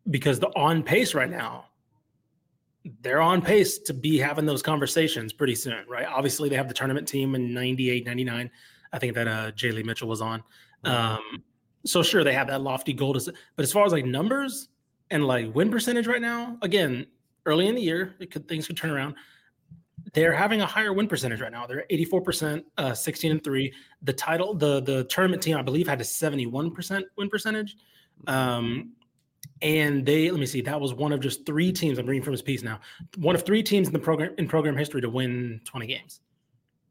Because 0.08 0.40
the 0.40 0.48
on 0.56 0.82
pace 0.82 1.14
right 1.14 1.28
now 1.28 1.66
they're 3.02 3.20
on 3.20 3.42
pace 3.42 3.78
to 3.78 3.94
be 3.94 4.18
having 4.18 4.46
those 4.46 4.62
conversations 4.62 5.32
pretty 5.32 5.54
soon, 5.54 5.84
right? 5.88 6.06
Obviously, 6.06 6.48
they 6.48 6.56
have 6.56 6.68
the 6.68 6.74
tournament 6.74 7.06
team 7.06 7.34
in 7.34 7.52
98, 7.52 8.06
99. 8.06 8.50
I 8.92 8.98
think 8.98 9.14
that 9.14 9.28
uh, 9.28 9.50
Jalie 9.52 9.84
Mitchell 9.84 10.08
was 10.08 10.20
on. 10.20 10.42
Mm-hmm. 10.84 10.88
Um, 10.88 11.44
so, 11.84 12.02
sure, 12.02 12.24
they 12.24 12.32
have 12.32 12.48
that 12.48 12.62
lofty 12.62 12.92
goal. 12.92 13.14
To, 13.14 13.32
but 13.56 13.62
as 13.62 13.72
far 13.72 13.84
as 13.84 13.92
like 13.92 14.04
numbers 14.04 14.68
and 15.10 15.26
like 15.26 15.54
win 15.54 15.70
percentage 15.70 16.06
right 16.06 16.20
now, 16.20 16.56
again, 16.62 17.06
early 17.46 17.68
in 17.68 17.74
the 17.74 17.82
year, 17.82 18.16
could, 18.30 18.48
things 18.48 18.66
could 18.66 18.76
turn 18.76 18.90
around. 18.90 19.14
They're 20.14 20.32
having 20.32 20.62
a 20.62 20.66
higher 20.66 20.92
win 20.92 21.06
percentage 21.06 21.40
right 21.40 21.52
now. 21.52 21.66
They're 21.66 21.84
84%, 21.90 22.64
uh, 22.78 22.94
16 22.94 23.30
and 23.30 23.44
3. 23.44 23.72
The 24.02 24.12
title, 24.12 24.54
the 24.54 24.80
the 24.80 25.04
tournament 25.04 25.42
team, 25.42 25.56
I 25.56 25.62
believe, 25.62 25.86
had 25.86 26.00
a 26.00 26.04
71% 26.04 27.02
win 27.16 27.28
percentage. 27.28 27.76
Um, 28.26 28.92
and 29.62 30.04
they 30.06 30.30
let 30.30 30.40
me 30.40 30.46
see, 30.46 30.60
that 30.62 30.80
was 30.80 30.94
one 30.94 31.12
of 31.12 31.20
just 31.20 31.44
three 31.46 31.72
teams. 31.72 31.98
I'm 31.98 32.06
reading 32.06 32.22
from 32.22 32.32
his 32.32 32.42
piece 32.42 32.62
now. 32.62 32.80
One 33.18 33.34
of 33.34 33.44
three 33.44 33.62
teams 33.62 33.86
in 33.88 33.92
the 33.92 33.98
program 33.98 34.34
in 34.38 34.48
program 34.48 34.76
history 34.76 35.00
to 35.02 35.08
win 35.10 35.60
20 35.64 35.86
games. 35.86 36.20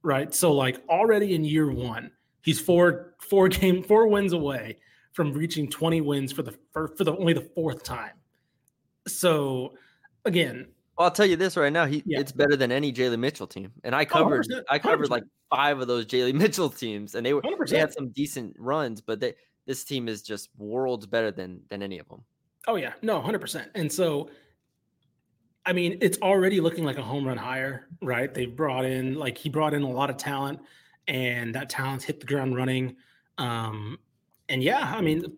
Right. 0.01 0.33
So 0.33 0.51
like 0.53 0.81
already 0.87 1.35
in 1.35 1.43
year 1.43 1.71
one, 1.71 2.11
he's 2.41 2.59
four 2.59 3.15
four 3.19 3.47
game 3.49 3.83
four 3.83 4.07
wins 4.07 4.33
away 4.33 4.77
from 5.13 5.33
reaching 5.33 5.69
20 5.69 6.01
wins 6.01 6.31
for 6.31 6.43
the 6.43 6.55
for, 6.71 6.87
for 6.95 7.03
the 7.03 7.15
only 7.17 7.33
the 7.33 7.49
fourth 7.55 7.83
time. 7.83 8.13
So 9.07 9.73
again, 10.25 10.67
well, 10.97 11.05
I'll 11.07 11.11
tell 11.13 11.25
you 11.25 11.35
this 11.35 11.55
right 11.57 11.71
now. 11.73 11.85
He 11.85 12.03
Yeah. 12.05 12.19
it's 12.19 12.31
better 12.31 12.55
than 12.55 12.71
any 12.71 12.91
Jalie 12.93 13.17
Mitchell 13.19 13.47
team. 13.47 13.71
And 13.83 13.95
I 13.95 14.03
Oh, 14.03 14.05
covered 14.05 14.45
100%, 14.47 14.63
I 14.69 14.79
covered 14.79 15.07
100%. 15.07 15.09
like 15.09 15.23
five 15.49 15.79
of 15.79 15.87
those 15.87 16.05
Jalie 16.05 16.33
Mitchell 16.35 16.69
teams, 16.69 17.15
and 17.15 17.25
they 17.25 17.33
were 17.33 17.41
100%. 17.41 17.77
had 17.77 17.93
some 17.93 18.09
decent 18.09 18.55
runs, 18.59 19.01
but 19.01 19.19
they 19.19 19.33
this 19.65 19.83
team 19.83 20.07
is 20.07 20.21
just 20.23 20.49
worlds 20.57 21.05
better 21.05 21.31
than 21.31 21.61
than 21.69 21.81
any 21.81 21.99
of 21.99 22.07
them. 22.09 22.23
Oh 22.69 22.75
yeah, 22.75 22.93
no, 23.01 23.19
hundred 23.19 23.41
percent. 23.41 23.71
And 23.73 23.91
so, 23.91 24.29
I 25.65 25.73
mean, 25.73 25.97
it's 26.01 26.19
already 26.19 26.61
looking 26.61 26.83
like 26.83 26.99
a 26.99 27.01
home 27.01 27.27
run 27.27 27.35
hire, 27.35 27.87
right? 27.99 28.31
They 28.31 28.45
brought 28.45 28.85
in 28.85 29.15
like 29.15 29.39
he 29.39 29.49
brought 29.49 29.73
in 29.73 29.81
a 29.81 29.89
lot 29.89 30.11
of 30.11 30.17
talent, 30.17 30.59
and 31.07 31.55
that 31.55 31.71
talent's 31.71 32.05
hit 32.05 32.19
the 32.19 32.27
ground 32.27 32.55
running. 32.55 32.95
Um, 33.39 33.97
and 34.49 34.61
yeah, 34.61 34.93
I 34.95 35.01
mean, 35.01 35.35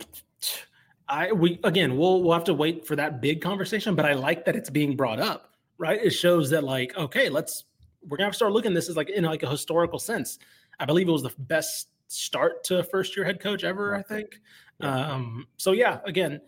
I 1.08 1.32
we 1.32 1.58
again 1.64 1.96
we'll 1.96 2.22
we'll 2.22 2.34
have 2.34 2.44
to 2.46 2.54
wait 2.54 2.86
for 2.86 2.98
that 2.98 3.22
big 3.22 3.42
conversation, 3.42 3.96
but 3.96 4.06
I 4.06 4.12
like 4.12 4.44
that 4.44 4.58
it's 4.58 4.70
being 4.70 4.98
brought 4.98 5.22
up, 5.22 5.54
right? 5.78 6.04
It 6.04 6.10
shows 6.10 6.50
that 6.50 6.66
like 6.66 6.98
okay, 6.98 7.30
let's 7.30 7.64
we're 8.06 8.18
gonna 8.18 8.26
have 8.26 8.34
to 8.34 8.36
start 8.36 8.52
looking 8.52 8.74
this 8.74 8.90
is 8.90 8.98
like 8.98 9.10
in 9.10 9.24
like 9.24 9.44
a 9.44 9.50
historical 9.50 10.00
sense. 10.00 10.38
I 10.82 10.86
believe 10.86 11.08
it 11.08 11.14
was 11.14 11.24
the 11.24 11.34
best 11.38 11.88
start 12.08 12.66
to 12.66 12.80
a 12.80 12.84
first 12.84 13.16
year 13.16 13.26
head 13.26 13.40
coach 13.40 13.64
ever. 13.64 13.96
I 13.96 14.02
think. 14.02 14.42
Um, 14.82 15.48
so 15.56 15.72
yeah, 15.72 16.00
again, 16.06 16.42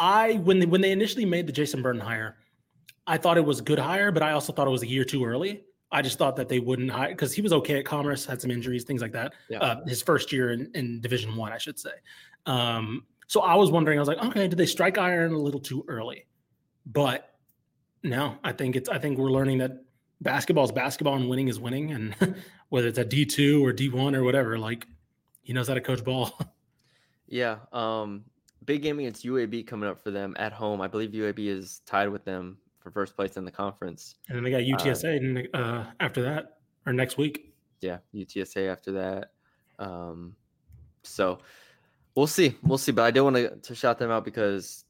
I 0.00 0.34
when 0.42 0.58
they, 0.58 0.66
when 0.66 0.80
they 0.80 0.90
initially 0.90 1.24
made 1.24 1.46
the 1.46 1.52
Jason 1.52 1.82
Burton 1.82 2.00
hire, 2.00 2.38
I 3.06 3.18
thought 3.18 3.36
it 3.36 3.44
was 3.44 3.60
a 3.60 3.62
good 3.62 3.78
hire, 3.78 4.10
but 4.10 4.22
I 4.22 4.32
also 4.32 4.52
thought 4.52 4.66
it 4.66 4.70
was 4.70 4.82
a 4.82 4.88
year 4.88 5.04
too 5.04 5.24
early. 5.24 5.64
I 5.92 6.02
just 6.02 6.18
thought 6.18 6.36
that 6.36 6.48
they 6.48 6.58
wouldn't 6.58 6.90
hire 6.90 7.10
because 7.10 7.32
he 7.32 7.42
was 7.42 7.52
okay 7.52 7.78
at 7.78 7.84
Commerce, 7.84 8.24
had 8.24 8.40
some 8.40 8.50
injuries, 8.50 8.84
things 8.84 9.02
like 9.02 9.12
that. 9.12 9.34
Yeah. 9.48 9.58
Uh, 9.58 9.84
his 9.86 10.02
first 10.02 10.32
year 10.32 10.52
in, 10.52 10.70
in 10.74 11.00
Division 11.00 11.36
One, 11.36 11.52
I, 11.52 11.58
should 11.58 11.78
say. 11.78 11.90
Um, 12.46 13.04
so 13.26 13.42
I 13.42 13.54
was 13.56 13.70
wondering, 13.70 13.98
I 13.98 14.00
was 14.00 14.08
like, 14.08 14.22
okay, 14.24 14.48
did 14.48 14.58
they 14.58 14.66
strike 14.66 14.98
iron 14.98 15.34
a 15.34 15.38
little 15.38 15.60
too 15.60 15.84
early? 15.86 16.26
But 16.86 17.34
no, 18.02 18.36
I 18.42 18.52
think 18.52 18.76
it's 18.76 18.88
I 18.88 18.98
think 18.98 19.18
we're 19.18 19.30
learning 19.30 19.58
that 19.58 19.84
basketball 20.20 20.64
is 20.64 20.72
basketball 20.72 21.16
and 21.16 21.28
winning 21.28 21.48
is 21.48 21.60
winning, 21.60 21.92
and 21.92 22.14
whether 22.70 22.88
it's 22.88 22.98
a 22.98 23.04
D 23.04 23.26
two 23.26 23.64
or 23.64 23.72
D 23.72 23.88
one 23.88 24.14
or 24.14 24.24
whatever, 24.24 24.58
like 24.58 24.86
he 25.42 25.52
knows 25.52 25.68
how 25.68 25.74
to 25.74 25.80
coach 25.80 26.02
ball. 26.04 26.38
Yeah. 27.32 27.58
Um 27.72 28.24
big 28.64 28.82
game 28.82 28.98
against 28.98 29.24
UAB 29.24 29.66
coming 29.66 29.88
up 29.88 30.02
for 30.02 30.10
them 30.10 30.34
at 30.38 30.52
home. 30.52 30.80
I 30.80 30.86
believe 30.88 31.10
UAB 31.10 31.46
is 31.48 31.80
tied 31.86 32.08
with 32.08 32.24
them 32.24 32.58
for 32.78 32.90
first 32.90 33.14
place 33.16 33.36
in 33.36 33.44
the 33.44 33.50
conference. 33.50 34.16
and 34.28 34.36
then 34.36 34.44
they 34.44 34.50
got 34.50 34.62
UTSA 34.62 35.16
in, 35.16 35.48
uh, 35.54 35.90
after 36.00 36.22
that 36.22 36.58
or 36.86 36.92
next 36.92 37.16
week. 37.18 37.52
yeah, 37.80 37.98
UTSA 38.14 38.70
after 38.70 38.92
that. 38.92 39.32
Um, 39.78 40.34
so 41.02 41.38
we'll 42.14 42.26
see, 42.26 42.56
we'll 42.62 42.78
see. 42.78 42.92
But 42.92 43.02
I 43.02 43.10
do 43.10 43.24
want 43.24 43.36
to 43.36 43.56
to 43.56 43.74
shout 43.74 43.98
them 43.98 44.10
out 44.10 44.24
because 44.24 44.84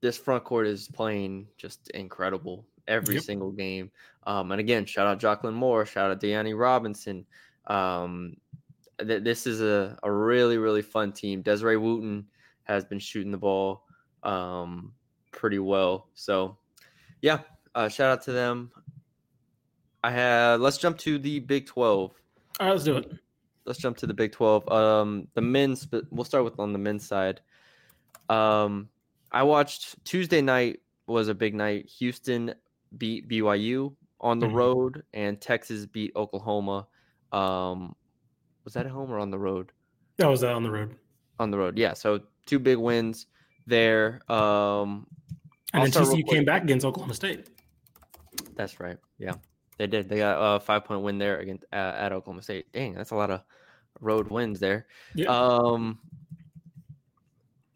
this 0.00 0.16
front 0.16 0.44
court 0.44 0.66
is 0.66 0.86
playing 0.88 1.48
just 1.56 1.90
incredible 1.90 2.64
every 2.86 3.16
Yep. 3.16 3.24
single 3.24 3.50
game. 3.50 3.90
Um, 4.26 4.52
and 4.52 4.60
again, 4.60 4.84
shout 4.86 5.06
out 5.06 5.18
Jaaucklyn 5.18 5.54
Moore, 5.54 5.84
shout 5.86 6.10
out 6.10 6.20
Dyani 6.20 6.56
Robinson. 6.58 7.26
Um, 7.66 8.36
th- 9.00 9.22
this 9.24 9.46
is 9.46 9.60
a, 9.60 9.98
a 10.04 10.10
really 10.12 10.58
really 10.58 10.82
fun 10.82 11.12
team. 11.12 11.42
Desiree 11.42 11.76
Wooten 11.76 12.26
has 12.68 12.84
been 12.84 12.98
shooting 12.98 13.32
the 13.32 13.38
ball 13.38 13.84
um, 14.22 14.92
pretty 15.32 15.58
well. 15.58 16.08
So 16.14 16.58
yeah, 17.22 17.40
uh, 17.74 17.88
shout 17.88 18.10
out 18.10 18.22
to 18.24 18.32
them. 18.32 18.70
I 20.04 20.10
have. 20.12 20.60
Let's 20.60 20.78
jump 20.78 20.98
to 20.98 21.18
the 21.18 21.40
Big 21.40 21.66
Twelve 21.66 22.12
All 22.60 22.66
right, 22.66 22.72
let's 22.72 22.84
do 22.84 22.96
it. 22.96 23.10
let's 23.64 23.78
jump 23.78 23.96
to 23.98 24.06
the 24.06 24.14
Big 24.14 24.32
12. 24.32 24.68
Um, 24.70 25.28
the 25.34 25.40
men's, 25.40 25.84
but 25.84 26.04
we'll 26.10 26.24
start 26.24 26.44
with 26.44 26.58
on 26.58 26.72
the 26.72 26.78
men's 26.78 27.06
side. 27.06 27.40
Um, 28.28 28.88
I 29.32 29.42
watched 29.42 30.02
Tuesday 30.04 30.40
night 30.40 30.80
was 31.06 31.28
a 31.28 31.34
big 31.34 31.54
night. 31.54 31.86
Houston 31.98 32.54
beat 32.96 33.28
BYU 33.28 33.94
on 34.20 34.38
the 34.38 34.46
Mhm. 34.46 34.54
road, 34.54 35.02
and 35.12 35.40
Texas 35.40 35.86
beat 35.86 36.12
Oklahoma. 36.16 36.86
Um, 37.32 37.94
was 38.64 38.74
that 38.74 38.86
at 38.86 38.92
home 38.92 39.10
or 39.10 39.18
on 39.18 39.30
the 39.30 39.38
road? 39.38 39.72
That 40.16 40.28
was 40.28 40.40
that 40.42 40.52
on 40.54 40.62
the 40.62 40.70
road. 40.70 40.96
On 41.38 41.50
the 41.50 41.58
road, 41.58 41.76
yeah. 41.78 41.92
So 41.94 42.20
two 42.48 42.58
big 42.58 42.78
wins 42.78 43.26
there. 43.66 44.20
Um, 44.30 45.06
And 45.72 45.82
I'll 45.82 45.90
then 45.90 46.02
TCU 46.02 46.26
came 46.26 46.44
back 46.44 46.62
against 46.62 46.84
Oklahoma 46.84 47.14
State. 47.14 47.48
That's 48.56 48.80
right. 48.80 48.96
Yeah, 49.18 49.34
they 49.76 49.86
did. 49.86 50.08
They 50.08 50.18
got 50.18 50.38
a 50.38 50.60
five 50.60 50.84
point 50.84 51.02
win 51.02 51.18
there 51.18 51.38
against 51.38 51.64
uh, 51.72 51.94
at 51.96 52.12
Oklahoma 52.12 52.42
State. 52.42 52.72
Dang, 52.72 52.94
that's 52.94 53.10
a 53.10 53.14
lot 53.14 53.30
of 53.30 53.42
road 54.00 54.30
wins 54.30 54.58
there. 54.58 54.86
Yeah. 55.14 55.26
Um, 55.28 55.98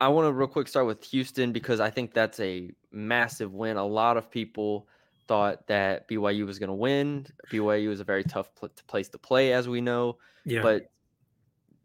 I 0.01 0.09
want 0.09 0.27
to 0.27 0.33
real 0.33 0.49
quick 0.49 0.67
start 0.67 0.87
with 0.87 1.05
Houston 1.05 1.53
because 1.53 1.79
I 1.79 1.91
think 1.91 2.13
that's 2.13 2.41
a 2.41 2.71
massive 2.91 3.53
win. 3.53 3.77
A 3.77 3.87
lot 3.87 4.17
of 4.17 4.31
people 4.31 4.89
thought 5.29 5.67
that 5.69 6.09
BYU 6.09 6.45
was 6.45 6.59
going 6.59 6.69
to 6.69 6.75
win. 6.75 7.27
BYU 7.53 7.91
is 7.91 8.01
a 8.01 8.05
very 8.05 8.25
tough 8.25 8.53
pl- 8.57 8.71
place 8.89 9.09
to 9.11 9.19
play, 9.19 9.53
as 9.53 9.69
we 9.69 9.81
know, 9.81 10.19
yeah. 10.45 10.63
but 10.63 10.91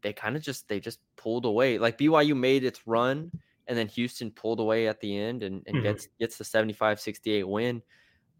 they 0.01 0.13
kind 0.13 0.35
of 0.35 0.41
just 0.43 0.67
they 0.67 0.79
just 0.79 0.99
pulled 1.17 1.45
away. 1.45 1.77
Like 1.79 1.97
BYU 1.97 2.35
made 2.35 2.63
its 2.63 2.87
run, 2.87 3.31
and 3.67 3.77
then 3.77 3.87
Houston 3.89 4.31
pulled 4.31 4.59
away 4.59 4.87
at 4.87 4.99
the 5.01 5.17
end 5.17 5.43
and, 5.43 5.63
and 5.67 5.79
Mhm. 5.79 5.83
gets 5.83 6.07
gets 6.19 6.37
the 6.37 6.43
75-68 6.45 7.47
win. 7.47 7.83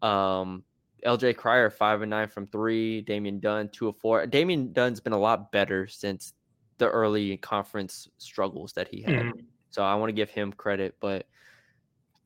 Um, 0.02 0.64
LJ 1.06 1.36
Cryer 1.36 1.70
five 1.70 2.02
and 2.02 2.10
nine 2.10 2.28
from 2.28 2.46
three. 2.48 3.02
Damian 3.02 3.40
Dunn 3.40 3.68
two 3.70 3.88
of 3.88 3.96
four. 3.98 4.26
Damian 4.26 4.72
Dunn's 4.72 5.00
been 5.00 5.12
a 5.12 5.18
lot 5.18 5.52
better 5.52 5.86
since 5.88 6.34
the 6.78 6.88
early 6.90 7.36
conference 7.38 8.08
struggles 8.18 8.72
that 8.74 8.88
he 8.88 9.02
had. 9.02 9.26
Mhm. 9.32 9.46
So 9.70 9.82
I 9.84 9.94
want 9.96 10.08
to 10.10 10.14
give 10.14 10.30
him 10.30 10.52
credit, 10.52 10.96
but 11.00 11.28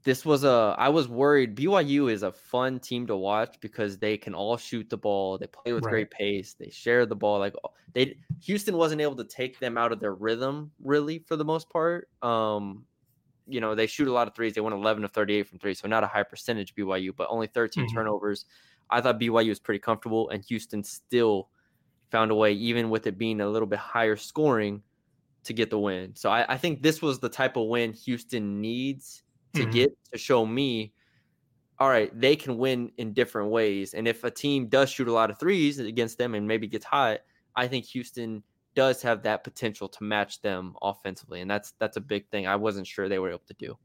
this 0.05 0.25
was 0.27 0.45
a 0.45 0.75
I 0.79 0.89
was 0.89 1.09
worried. 1.09 1.55
BYU 1.55 2.09
is 2.09 2.23
a 2.23 2.33
fun 2.33 2.81
team 2.81 3.07
to 3.07 3.17
watch 3.17 3.59
because 3.61 3.99
they 3.99 4.19
can 4.19 4.35
all 4.35 4.57
shoot 4.57 4.91
the 4.91 4.97
ball. 4.99 5.39
They 5.39 5.47
play 5.47 5.73
with 5.73 5.87
Right. 5.87 5.89
great 5.89 6.11
pace. 6.11 6.55
They 6.55 6.71
share 6.71 7.07
the 7.07 7.17
ball. 7.17 7.39
Like 7.39 7.55
they 7.95 8.19
Houston 8.45 8.77
wasn't 8.77 9.01
able 9.01 9.17
to 9.17 9.25
take 9.25 9.61
them 9.61 9.79
out 9.79 9.93
of 9.93 10.01
their 10.01 10.15
rhythm 10.15 10.73
really 10.81 11.21
for 11.21 11.37
the 11.37 11.45
most 11.45 11.71
part. 11.71 12.09
Um, 12.23 12.87
you 13.47 13.61
know, 13.61 13.75
they 13.75 13.87
shoot 13.87 14.09
a 14.09 14.13
lot 14.13 14.29
of 14.29 14.35
threes. 14.35 14.55
They 14.55 14.61
went 14.61 14.75
11 14.75 15.05
of 15.05 15.13
38 15.13 15.49
from 15.49 15.59
three, 15.59 15.75
so 15.75 15.89
not 15.89 16.05
a 16.05 16.09
high 16.09 16.23
percentage 16.25 16.75
BYU, 16.75 17.13
but 17.13 17.29
only 17.31 17.49
13 17.49 17.87
Mhm. 17.87 17.87
turnovers. 17.87 18.47
I 18.91 19.01
thought 19.01 19.19
BYU 19.21 19.51
was 19.51 19.61
pretty 19.61 19.81
comfortable, 19.81 20.29
and 20.31 20.45
Houston 20.45 20.85
still 20.85 21.51
found 22.11 22.31
a 22.31 22.35
way, 22.35 22.53
even 22.53 22.91
with 22.91 23.07
it 23.07 23.19
being 23.19 23.41
a 23.41 23.49
little 23.49 23.69
bit 23.69 23.79
higher 23.81 24.17
scoring, 24.17 24.85
to 25.45 25.53
get 25.53 25.71
the 25.71 25.79
win. 25.79 26.15
So 26.17 26.31
I, 26.31 26.55
I 26.55 26.59
think 26.59 26.83
this 26.83 27.03
was 27.03 27.21
the 27.21 27.29
type 27.29 27.57
of 27.57 27.69
win 27.69 27.93
Houston 27.95 28.61
needs 28.61 29.22
to 29.55 29.67
Mhm. 29.67 29.73
get 29.73 29.99
to 30.13 30.19
show 30.19 30.45
me, 30.47 30.93
all 31.79 31.89
right, 31.89 32.11
they 32.19 32.37
can 32.37 32.59
win 32.59 32.91
in 32.99 33.13
different 33.13 33.51
ways. 33.51 33.95
And 33.95 34.07
if 34.07 34.25
a 34.25 34.31
team 34.31 34.69
does 34.69 34.91
shoot 34.91 35.09
a 35.09 35.13
lot 35.13 35.31
of 35.31 35.39
threes 35.39 35.79
against 35.79 36.19
them 36.19 36.35
and 36.35 36.47
maybe 36.47 36.67
gets 36.67 36.85
hot, 36.85 37.21
I 37.57 37.67
think 37.69 37.85
Houston 37.87 38.43
does 38.75 39.03
have 39.03 39.23
that 39.25 39.45
potential 39.45 39.89
to 39.89 40.05
match 40.05 40.41
them 40.41 40.75
offensively. 40.81 41.41
And 41.41 41.51
that's 41.51 41.73
that's 41.73 41.97
a 41.97 42.01
big 42.01 42.29
thing. 42.31 42.47
I 42.47 42.57
wasn't 42.57 42.87
sure 42.87 43.09
they 43.09 43.19
were 43.19 43.31
able 43.31 43.45
to 43.47 43.55
do. 43.55 43.77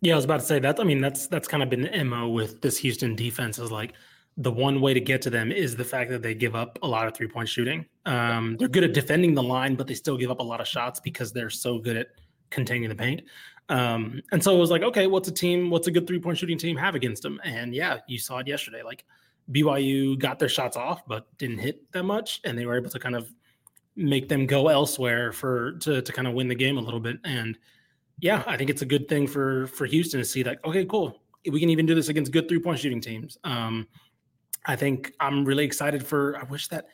Yeah, 0.00 0.14
I 0.14 0.16
was 0.16 0.24
about 0.24 0.40
to 0.40 0.46
say 0.46 0.58
that. 0.58 0.78
I 0.80 0.84
mean, 0.84 1.00
that's 1.00 1.28
that's 1.28 1.48
kind 1.48 1.62
of 1.62 1.70
been 1.70 1.82
the 1.82 2.04
mo 2.04 2.28
with 2.28 2.60
this 2.60 2.76
Houston 2.78 3.14
defense. 3.16 3.58
Is 3.58 3.70
like 3.70 3.94
the 4.36 4.50
one 4.50 4.80
way 4.80 4.92
to 4.92 5.00
get 5.00 5.22
to 5.22 5.30
them 5.30 5.52
is 5.52 5.76
the 5.76 5.84
fact 5.84 6.10
that 6.10 6.20
they 6.20 6.34
give 6.34 6.56
up 6.56 6.78
a 6.82 6.88
lot 6.88 7.06
of 7.06 7.14
three 7.14 7.28
point 7.28 7.48
shooting. 7.48 7.86
Um, 8.04 8.56
they're 8.58 8.68
good 8.68 8.84
at 8.84 8.92
defending 8.92 9.32
the 9.34 9.42
line, 9.42 9.76
but 9.76 9.86
they 9.86 9.94
still 9.94 10.16
give 10.18 10.30
up 10.30 10.40
a 10.40 10.42
lot 10.42 10.60
of 10.60 10.66
shots 10.66 11.00
because 11.00 11.32
they're 11.32 11.50
so 11.50 11.78
good 11.78 11.96
at 11.96 12.08
containing 12.50 12.88
the 12.88 12.94
paint. 12.94 13.22
Um, 13.68 14.20
and 14.32 14.42
so 14.42 14.54
it 14.54 14.58
was 14.58 14.70
like, 14.70 14.82
okay, 14.82 15.06
what's 15.06 15.28
a 15.28 15.32
team? 15.32 15.70
What's 15.70 15.86
a 15.86 15.90
good 15.90 16.06
three 16.06 16.18
point 16.18 16.38
shooting 16.38 16.58
team 16.58 16.76
have 16.76 16.94
against 16.94 17.22
them? 17.22 17.40
And 17.44 17.74
yeah, 17.74 17.98
you 18.06 18.18
saw 18.18 18.38
it 18.38 18.46
yesterday. 18.46 18.82
Like 18.82 19.04
BYU 19.50 20.18
got 20.18 20.38
their 20.38 20.48
shots 20.48 20.76
off, 20.76 21.06
but 21.06 21.26
didn't 21.38 21.58
hit 21.58 21.90
that 21.92 22.04
much, 22.04 22.40
and 22.44 22.58
they 22.58 22.66
were 22.66 22.76
able 22.76 22.90
to 22.90 22.98
kind 22.98 23.14
of 23.14 23.32
make 23.96 24.28
them 24.28 24.46
go 24.46 24.68
elsewhere 24.68 25.32
for 25.32 25.72
to 25.78 26.02
to 26.02 26.12
kind 26.12 26.26
of 26.26 26.34
win 26.34 26.48
the 26.48 26.54
game 26.54 26.78
a 26.78 26.80
little 26.80 27.00
bit. 27.00 27.18
And 27.24 27.58
yeah, 28.20 28.42
I 28.46 28.56
think 28.56 28.70
it's 28.70 28.82
a 28.82 28.86
good 28.86 29.08
thing 29.08 29.26
for 29.26 29.66
for 29.68 29.86
Houston 29.86 30.20
to 30.20 30.24
see 30.24 30.42
that. 30.42 30.58
Okay, 30.64 30.84
cool. 30.84 31.20
We 31.50 31.60
can 31.60 31.70
even 31.70 31.86
do 31.86 31.94
this 31.94 32.08
against 32.08 32.32
good 32.32 32.48
three 32.48 32.58
point 32.58 32.78
shooting 32.78 33.00
teams. 33.00 33.38
Um, 33.44 33.86
I 34.66 34.76
think 34.76 35.12
I'm 35.20 35.44
really 35.44 35.64
excited 35.64 36.06
for. 36.06 36.38
I 36.38 36.44
wish 36.44 36.68
that 36.68 36.88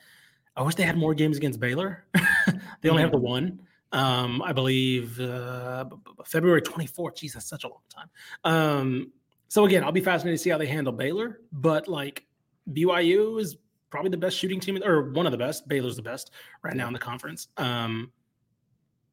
I 0.56 0.62
wish 0.62 0.74
they 0.74 0.82
had 0.82 0.96
more 0.96 1.14
games 1.14 1.36
against 1.36 1.60
Baylor. 1.60 2.04
they 2.80 2.88
only 2.88 3.02
have 3.02 3.12
the 3.12 3.18
one. 3.18 3.60
Um, 3.92 4.40
I 4.42 4.52
believe 4.52 5.18
uh, 5.20 5.86
February 6.24 6.62
24th. 6.62 7.16
Jeez, 7.16 7.32
that's 7.32 7.48
such 7.48 7.64
a 7.64 7.68
long 7.68 7.80
time. 7.88 8.10
Um, 8.44 9.12
so 9.48 9.64
again, 9.64 9.82
I'll 9.82 9.92
be 9.92 10.00
fascinated 10.00 10.38
to 10.38 10.42
see 10.42 10.50
how 10.50 10.58
they 10.58 10.66
handle 10.66 10.92
Baylor. 10.92 11.40
But 11.52 11.88
like 11.88 12.24
BYU 12.72 13.40
is 13.40 13.56
probably 13.90 14.10
the 14.10 14.16
best 14.16 14.36
shooting 14.36 14.60
team, 14.60 14.80
or 14.84 15.10
one 15.10 15.26
of 15.26 15.32
the 15.32 15.38
best. 15.38 15.66
Baylor's 15.68 15.96
the 15.96 16.02
best 16.02 16.30
right 16.62 16.76
now 16.76 16.86
in 16.86 16.92
the 16.92 16.98
conference. 16.98 17.48
Um, 17.56 18.12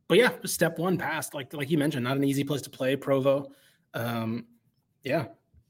but 0.07 0.17
yeah, 0.17 0.31
step 0.45 0.77
one 0.77 0.97
passed. 0.97 1.33
Like 1.33 1.53
like 1.53 1.69
you 1.69 1.77
mentioned, 1.77 2.03
not 2.03 2.17
an 2.17 2.23
easy 2.23 2.43
place 2.43 2.61
to 2.63 2.69
play. 2.69 2.95
Provo. 2.95 3.51
Um, 3.93 4.45
yeah, 5.03 5.25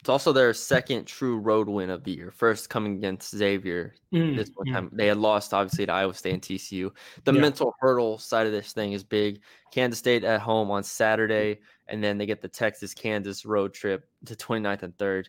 It's 0.08 0.10
also 0.10 0.32
their 0.32 0.54
second 0.54 1.04
true 1.04 1.38
road 1.38 1.68
win 1.68 1.90
of 1.90 2.06
the 2.06 2.12
year. 2.12 2.32
First 2.32 2.70
coming 2.70 2.96
against 2.96 3.36
Xavier 3.36 3.94
Mm, 4.14 4.38
this 4.38 4.50
one 4.56 4.68
mm. 4.68 4.72
time. 4.72 4.90
They 4.94 5.08
had 5.08 5.18
lost 5.18 5.54
obviously 5.54 5.86
to 5.86 5.92
Iowa 5.92 6.14
State 6.14 6.34
and 6.34 6.42
TCU. 6.42 6.94
The 7.26 7.34
Yeah. 7.34 7.42
mental 7.42 7.76
hurdle 7.82 8.18
side 8.18 8.46
of 8.46 8.54
this 8.54 8.72
thing 8.72 8.94
is 8.94 9.04
big. 9.04 9.42
Kansas 9.74 10.00
State 10.00 10.24
at 10.24 10.40
home 10.40 10.72
on 10.72 10.82
Saturday, 10.84 11.60
and 11.90 12.02
then 12.02 12.18
they 12.18 12.26
get 12.26 12.42
the 12.42 12.48
Texas 12.48 12.94
Kansas 12.94 13.46
road 13.46 13.74
trip 13.74 14.08
to 14.28 14.34
29th 14.38 14.84
and 14.84 14.98
3rd. 14.98 15.28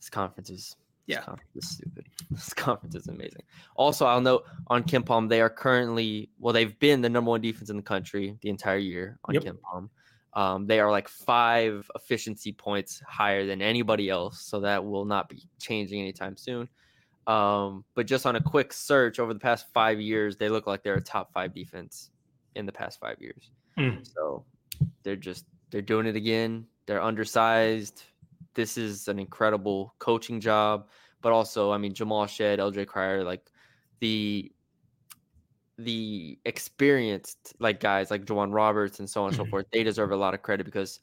This 0.00 0.08
conference 0.08 0.48
is 0.48 0.74
Yeah. 1.04 1.16
This 1.16 1.26
conference 1.26 1.56
is 1.56 1.70
stupid. 1.74 2.06
This 2.30 2.54
conference 2.54 2.94
is 2.94 3.08
amazing. 3.08 3.42
Also, 3.76 4.06
I'll 4.06 4.22
note 4.22 4.44
on 4.68 4.84
KenPom, 4.84 5.28
they 5.28 5.42
are 5.42 5.50
currently 5.50 6.30
well, 6.38 6.54
they've 6.54 6.78
been 6.78 7.02
the 7.02 7.10
number 7.10 7.28
one 7.28 7.42
defense 7.42 7.68
in 7.68 7.76
the 7.76 7.82
country 7.82 8.38
the 8.40 8.48
entire 8.48 8.78
year 8.78 9.18
on 9.24 9.34
Yep. 9.34 9.44
KenPom. 9.44 9.90
Um, 10.38 10.68
they 10.68 10.78
are 10.78 10.88
like 10.88 11.08
five 11.08 11.90
efficiency 11.96 12.52
points 12.52 13.02
higher 13.04 13.44
than 13.44 13.60
anybody 13.60 14.08
else, 14.08 14.40
so 14.40 14.60
that 14.60 14.84
will 14.84 15.04
not 15.04 15.28
be 15.28 15.42
changing 15.58 16.00
anytime 16.00 16.36
soon. 16.36 16.68
Um, 17.26 17.84
but 17.96 18.06
just 18.06 18.24
on 18.24 18.36
a 18.36 18.40
quick 18.40 18.72
search 18.72 19.18
over 19.18 19.34
the 19.34 19.40
past 19.40 19.66
five 19.74 20.00
years, 20.00 20.36
they 20.36 20.48
look 20.48 20.68
like 20.68 20.84
they're 20.84 20.94
a 20.94 21.00
top 21.00 21.32
five 21.32 21.52
defense 21.52 22.10
in 22.54 22.66
the 22.66 22.72
past 22.72 23.00
five 23.00 23.16
years. 23.18 23.50
Mm. 23.76 24.06
So 24.06 24.44
they're 25.02 25.16
just 25.16 25.44
they're 25.70 25.82
doing 25.82 26.06
it 26.06 26.14
again. 26.14 26.66
They're 26.86 27.02
undersized. 27.02 28.04
This 28.54 28.78
is 28.78 29.08
an 29.08 29.18
incredible 29.18 29.92
coaching 29.98 30.40
job, 30.40 30.86
but 31.20 31.32
also, 31.32 31.72
I 31.72 31.78
mean, 31.78 31.94
Jamal 31.94 32.28
Shead, 32.28 32.60
LJ 32.60 32.86
Cryer, 32.86 33.24
like 33.24 33.50
the 33.98 34.52
the 35.78 36.38
experienced 36.44 37.54
like 37.60 37.78
guys 37.80 38.10
like 38.10 38.24
J'Wan 38.24 38.52
Roberts 38.52 38.98
and 38.98 39.08
so 39.08 39.22
on 39.22 39.28
and 39.28 39.36
so 39.36 39.44
Mhm. 39.44 39.50
forth, 39.50 39.66
they 39.72 39.84
deserve 39.84 40.10
a 40.10 40.16
lot 40.16 40.34
of 40.34 40.42
credit 40.42 40.64
because 40.64 41.00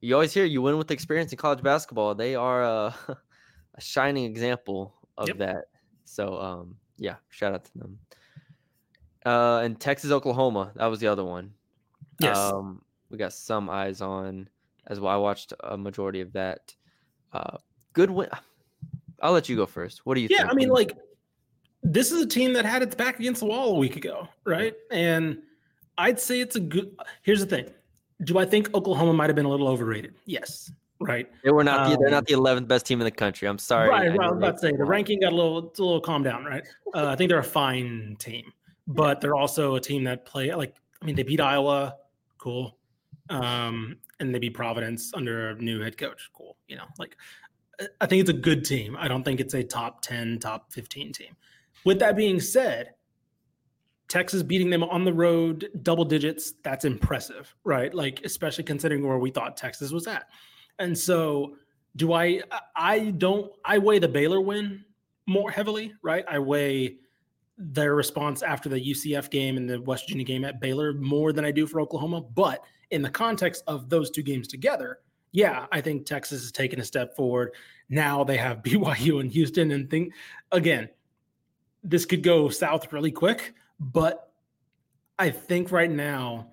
you 0.00 0.14
always 0.14 0.34
hear 0.34 0.44
you 0.44 0.60
win 0.60 0.76
with 0.76 0.90
experience 0.90 1.32
in 1.32 1.38
college 1.38 1.62
basketball. 1.62 2.14
They 2.14 2.34
are 2.34 2.62
a, 2.62 2.94
a 3.74 3.80
shining 3.80 4.24
example 4.26 4.94
of 5.16 5.28
Yep. 5.28 5.38
that. 5.38 5.64
So 6.04 6.38
um 6.38 6.76
yeah, 6.98 7.16
shout 7.30 7.54
out 7.54 7.64
to 7.64 7.78
them. 7.78 7.98
Uh 9.24 9.60
and 9.64 9.80
Texas, 9.80 10.10
Oklahoma, 10.10 10.72
that 10.76 10.86
was 10.86 11.00
the 11.00 11.06
other 11.06 11.24
one. 11.24 11.54
Yes. 12.20 12.36
Um 12.36 12.82
we 13.10 13.16
got 13.18 13.32
some 13.32 13.70
eyes 13.70 14.00
on 14.02 14.48
as 14.86 15.00
well. 15.00 15.12
I 15.12 15.16
watched 15.16 15.52
a 15.60 15.78
majority 15.78 16.20
of 16.20 16.32
that. 16.34 16.74
Uh 17.32 17.56
good 17.94 18.10
win. 18.10 18.28
I'll 19.22 19.32
let 19.32 19.48
you 19.48 19.56
go 19.56 19.64
first. 19.64 20.04
What 20.04 20.14
do 20.16 20.20
you 20.20 20.28
yeah, 20.30 20.38
think? 20.38 20.50
I 20.50 20.54
mean, 20.54 20.68
What 20.68 20.76
do 20.78 20.82
you- 20.82 20.88
like 21.00 21.03
this 21.84 22.10
is 22.10 22.22
a 22.22 22.26
team 22.26 22.54
that 22.54 22.64
had 22.64 22.82
its 22.82 22.94
back 22.94 23.20
against 23.20 23.40
the 23.40 23.46
wall 23.46 23.76
a 23.76 23.78
week 23.78 23.96
ago, 23.96 24.26
right? 24.44 24.74
And 24.90 25.38
I'd 25.98 26.18
say 26.18 26.40
it's 26.40 26.56
a 26.56 26.60
good. 26.60 26.96
Here's 27.22 27.40
the 27.40 27.46
thing: 27.46 27.70
Do 28.22 28.38
I 28.38 28.46
think 28.46 28.74
Oklahoma 28.74 29.12
might 29.12 29.28
have 29.28 29.36
been 29.36 29.44
a 29.44 29.50
little 29.50 29.68
overrated? 29.68 30.14
Yes, 30.24 30.72
right. 30.98 31.30
they 31.44 31.50
were 31.50 31.62
not 31.62 31.90
the, 31.90 31.96
they're 31.96 32.08
um, 32.08 32.12
not 32.12 32.26
the 32.26 32.34
11th 32.34 32.66
best 32.66 32.86
team 32.86 33.00
in 33.00 33.04
the 33.04 33.10
country. 33.10 33.46
I'm 33.46 33.58
sorry. 33.58 33.90
Right, 33.90 34.06
I 34.06 34.16
right. 34.16 34.28
I 34.28 34.30
was 34.30 34.38
about 34.38 34.52
to 34.54 34.58
say 34.58 34.72
the 34.72 34.84
ranking 34.84 35.20
got 35.20 35.32
a 35.32 35.36
little, 35.36 35.68
it's 35.68 35.78
a 35.78 35.84
little 35.84 36.00
calm 36.00 36.22
down, 36.22 36.44
right? 36.44 36.64
Uh, 36.94 37.08
I 37.08 37.16
think 37.16 37.28
they're 37.28 37.38
a 37.38 37.44
fine 37.44 38.16
team, 38.18 38.50
but 38.86 39.20
they're 39.20 39.36
also 39.36 39.76
a 39.76 39.80
team 39.80 40.04
that 40.04 40.24
play 40.24 40.52
like. 40.54 40.74
I 41.02 41.04
mean, 41.04 41.16
they 41.16 41.22
beat 41.22 41.40
Iowa, 41.40 41.96
cool, 42.38 42.78
um, 43.28 43.98
and 44.20 44.34
they 44.34 44.38
beat 44.38 44.54
Providence 44.54 45.12
under 45.12 45.50
a 45.50 45.54
new 45.56 45.82
head 45.82 45.98
coach, 45.98 46.30
cool. 46.32 46.56
You 46.66 46.76
know, 46.76 46.86
like 46.98 47.14
I- 48.00 48.06
think 48.06 48.20
it's 48.20 48.30
a 48.30 48.34
good 48.34 48.64
team. 48.64 48.96
I 48.98 49.06
don't 49.06 49.22
think 49.22 49.38
it's 49.38 49.52
a 49.52 49.62
top 49.62 50.00
ten, 50.00 50.38
top 50.38 50.72
fifteen 50.72 51.12
team. 51.12 51.36
With 51.84 51.98
that 52.00 52.16
being 52.16 52.40
said, 52.40 52.90
Texas 54.08 54.42
beating 54.42 54.70
them 54.70 54.84
on 54.84 55.04
the 55.04 55.12
road, 55.12 55.68
double 55.82 56.04
digits, 56.04 56.54
that's 56.62 56.84
impressive, 56.84 57.54
right? 57.64 57.92
Like, 57.94 58.20
especially 58.24 58.64
considering 58.64 59.06
where 59.06 59.18
we 59.18 59.30
thought 59.30 59.56
Texas 59.56 59.90
was 59.90 60.06
at. 60.06 60.26
And 60.78 60.96
so, 60.96 61.56
do 61.96 62.12
I, 62.12 62.42
I- 62.76 63.10
don't, 63.10 63.50
I 63.64 63.78
weigh 63.78 63.98
the 63.98 64.08
Baylor 64.08 64.40
win 64.40 64.84
more 65.26 65.50
heavily, 65.50 65.92
right? 66.02 66.24
I 66.28 66.38
weigh 66.38 66.96
their 67.56 67.94
response 67.94 68.42
after 68.42 68.68
the 68.68 68.80
UCF 68.80 69.30
game 69.30 69.56
and 69.56 69.70
the 69.70 69.80
West 69.80 70.04
Virginia 70.04 70.24
game 70.24 70.44
at 70.44 70.60
Baylor 70.60 70.92
more 70.92 71.32
than 71.32 71.44
I 71.44 71.50
do 71.52 71.66
for 71.66 71.80
Oklahoma. 71.80 72.20
But 72.20 72.64
in 72.90 73.00
the 73.00 73.10
context 73.10 73.62
of 73.66 73.88
those 73.88 74.10
two 74.10 74.22
games 74.22 74.48
together, 74.48 74.98
yeah, 75.32 75.66
I 75.72 75.80
think 75.80 76.04
Texas 76.04 76.42
has 76.42 76.52
taken 76.52 76.80
a 76.80 76.84
step 76.84 77.16
forward. 77.16 77.52
Now 77.88 78.22
they 78.24 78.36
have 78.36 78.58
BYU 78.62 79.20
and 79.20 79.30
Houston 79.30 79.70
and 79.70 79.88
think 79.88 80.12
again, 80.52 80.88
this 81.84 82.06
could 82.06 82.22
go 82.22 82.48
south 82.48 82.92
really 82.92 83.12
quick, 83.12 83.54
but 83.78 84.32
I 85.18 85.30
think 85.30 85.70
right 85.70 85.90
now 85.90 86.48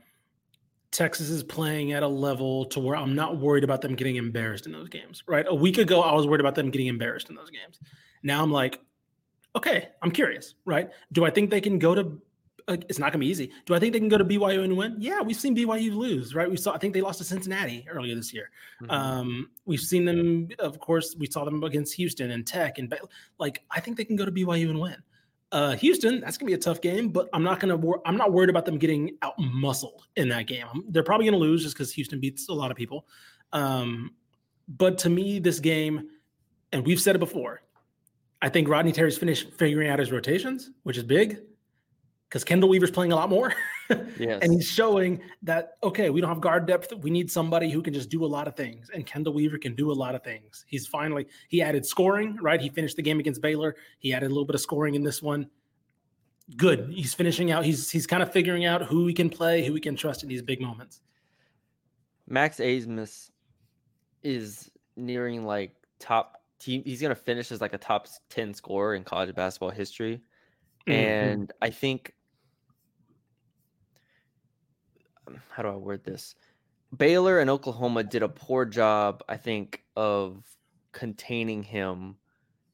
Texas 0.92 1.30
is 1.30 1.42
playing 1.42 1.94
at 1.94 2.04
a 2.04 2.08
level 2.08 2.66
to 2.66 2.80
where 2.80 2.98
I'm 2.98 3.16
not 3.16 3.38
worried 3.38 3.64
about 3.64 3.82
them 3.82 3.96
getting 3.96 4.18
embarrassed 4.18 4.66
in 4.66 4.74
those 4.74 4.90
games, 4.90 5.24
right? 5.26 5.46
A 5.48 5.56
week 5.56 5.78
ago 5.78 6.02
I 6.02 6.14
was 6.14 6.28
worried 6.28 6.42
about 6.42 6.56
them 6.56 6.70
getting 6.70 6.88
embarrassed 6.88 7.30
in 7.30 7.36
those 7.36 7.50
games. 7.50 7.80
Now 8.24 8.44
I'm 8.44 8.52
like, 8.52 8.82
okay, 9.56 9.90
I'm 10.02 10.12
curious, 10.12 10.56
right? 10.66 10.90
Do 11.14 11.26
I 11.26 11.30
think 11.30 11.50
they 11.50 11.62
can 11.62 11.80
go 11.80 11.96
to 11.96 12.22
uh, 12.68 12.78
it's 12.88 13.00
not 13.00 13.06
going 13.12 13.14
to 13.14 13.26
be 13.26 13.28
easy. 13.28 13.52
Do 13.66 13.74
I 13.74 13.80
think 13.80 13.94
they 13.94 14.00
can 14.00 14.08
go 14.08 14.18
to 14.18 14.26
BYU 14.26 14.64
and 14.64 14.78
win? 14.78 14.96
Yeah, 15.00 15.22
we've 15.22 15.36
seen 15.36 15.56
BYU 15.56 15.96
lose, 15.96 16.36
right? 16.36 16.50
We 16.50 16.58
saw 16.58 16.74
I 16.74 16.78
think 16.78 16.94
they 16.94 17.02
lost 17.02 17.18
to 17.18 17.24
Cincinnati 17.24 17.86
earlier 17.90 18.14
this 18.16 18.34
year. 18.34 18.52
Mhm. 18.84 18.92
Um, 18.92 19.50
we've 19.66 19.80
seen 19.80 20.06
them, 20.06 20.50
of 20.60 20.80
course, 20.80 21.16
we 21.18 21.28
saw 21.28 21.44
them 21.44 21.64
against 21.64 21.94
Houston 21.96 22.32
and 22.32 22.46
Tech, 22.46 22.78
and 22.78 22.94
like 23.40 23.64
I 23.72 23.80
think 23.80 23.98
they 23.98 24.06
can 24.06 24.16
go 24.16 24.26
to 24.26 24.32
BYU 24.32 24.70
and 24.70 24.80
win. 24.80 24.98
Uh, 25.52 25.76
Houston, 25.76 26.22
that's 26.22 26.38
gonna 26.38 26.48
be 26.48 26.54
a 26.54 26.58
tough 26.58 26.80
game, 26.82 27.10
but 27.10 27.28
I'm 27.34 27.44
not 27.44 27.60
gonna. 27.60 27.76
Wor- 27.76 28.02
I'm 28.06 28.16
not 28.16 28.32
worried 28.32 28.50
about 28.50 28.66
them 28.66 28.78
getting 28.78 29.18
out 29.22 29.34
muscled 29.38 30.04
in 30.16 30.30
that 30.30 30.48
game. 30.48 30.66
I'm- 30.66 30.86
they're 30.90 31.04
probably 31.04 31.26
gonna 31.26 31.38
lose 31.38 31.64
just 31.64 31.76
because 31.76 31.92
Houston 31.94 32.20
beats 32.20 32.48
a 32.48 32.54
lot 32.54 32.72
of 32.72 32.78
people. 32.78 33.06
Um, 33.52 34.12
but 34.70 34.98
to 35.00 35.10
me, 35.10 35.40
this 35.40 35.60
game, 35.60 36.10
and 36.72 36.86
we've 36.86 37.02
said 37.02 37.16
it 37.16 37.20
before, 37.20 37.64
I 38.42 38.48
think 38.50 38.70
Rodney 38.70 38.94
Terry's 38.94 39.18
finished 39.18 39.52
figuring 39.58 39.90
out 39.90 40.00
his 40.00 40.12
rotations, 40.12 40.72
which 40.84 40.98
is 40.98 41.04
big, 41.04 41.40
because 42.32 42.46
Chendall 42.46 42.70
Weaver's 42.70 42.92
playing 42.92 43.12
a 43.12 43.16
lot 43.16 43.30
more. 43.30 43.54
yes. 44.18 44.40
and 44.42 44.54
he's 44.54 44.66
showing 44.68 45.20
that 45.42 45.74
okay, 45.84 46.10
we 46.10 46.22
don't 46.22 46.30
have 46.30 46.40
guard 46.40 46.66
depth. 46.66 46.94
We 46.96 47.10
need 47.10 47.30
somebody 47.30 47.70
who 47.70 47.82
can 47.82 47.94
just 47.94 48.10
do 48.10 48.24
a 48.24 48.26
lot 48.26 48.48
of 48.48 48.56
things, 48.56 48.90
and 48.94 49.06
Chendall 49.06 49.34
Weaver 49.34 49.58
can 49.58 49.76
do 49.76 49.92
a 49.92 49.94
lot 49.94 50.16
of 50.16 50.24
things. 50.24 50.64
He's 50.68 50.88
finally 50.88 51.28
he 51.50 51.62
added 51.62 51.86
scoring, 51.86 52.38
right? 52.42 52.62
He 52.62 52.70
finished 52.70 52.96
the 52.96 53.02
game 53.02 53.20
against 53.20 53.42
Baylor. 53.42 53.76
He 54.00 54.14
added 54.14 54.28
a 54.28 54.30
little 54.30 54.46
bit 54.46 54.56
of 54.56 54.62
scoring 54.62 54.96
in 54.96 55.04
this 55.04 55.22
one. 55.22 55.48
Good. 56.56 56.90
He's 56.94 57.14
finishing 57.14 57.52
out. 57.52 57.66
He's 57.66 57.92
he's 57.92 58.08
kind 58.08 58.24
of 58.24 58.32
figuring 58.32 58.64
out 58.66 58.84
who 58.84 59.08
he 59.08 59.14
can 59.14 59.30
play, 59.30 59.66
who 59.66 59.74
he 59.74 59.82
can 59.82 59.98
trust 59.98 60.24
in 60.24 60.30
these 60.30 60.42
big 60.42 60.62
moments. 60.62 61.02
Max 62.28 62.58
Abmas 62.60 63.30
is 64.24 64.72
nearing 64.96 65.46
like 65.46 65.76
top 66.00 66.42
team. 66.60 66.82
He's 66.86 67.02
gonna 67.02 67.14
finish 67.14 67.52
as 67.52 67.60
like 67.60 67.74
a 67.74 67.78
top 67.78 68.08
ten 68.30 68.54
scorer 68.54 68.96
in 68.96 69.04
college 69.04 69.36
basketball 69.36 69.72
history, 69.72 70.22
Mhm. 70.88 70.94
and 70.94 71.54
I 71.62 71.70
think 71.72 72.14
um, 75.21 75.21
how 75.50 75.64
do 75.64 75.70
I 75.70 75.76
word 75.76 76.04
this? 76.04 76.36
Baylor 76.98 77.40
and 77.40 77.50
Oklahoma 77.50 78.04
did 78.04 78.22
a 78.24 78.30
poor 78.30 78.66
job, 78.66 79.24
I 79.30 79.38
think, 79.38 79.84
of 79.96 80.46
containing 80.92 81.64
him. 81.64 82.18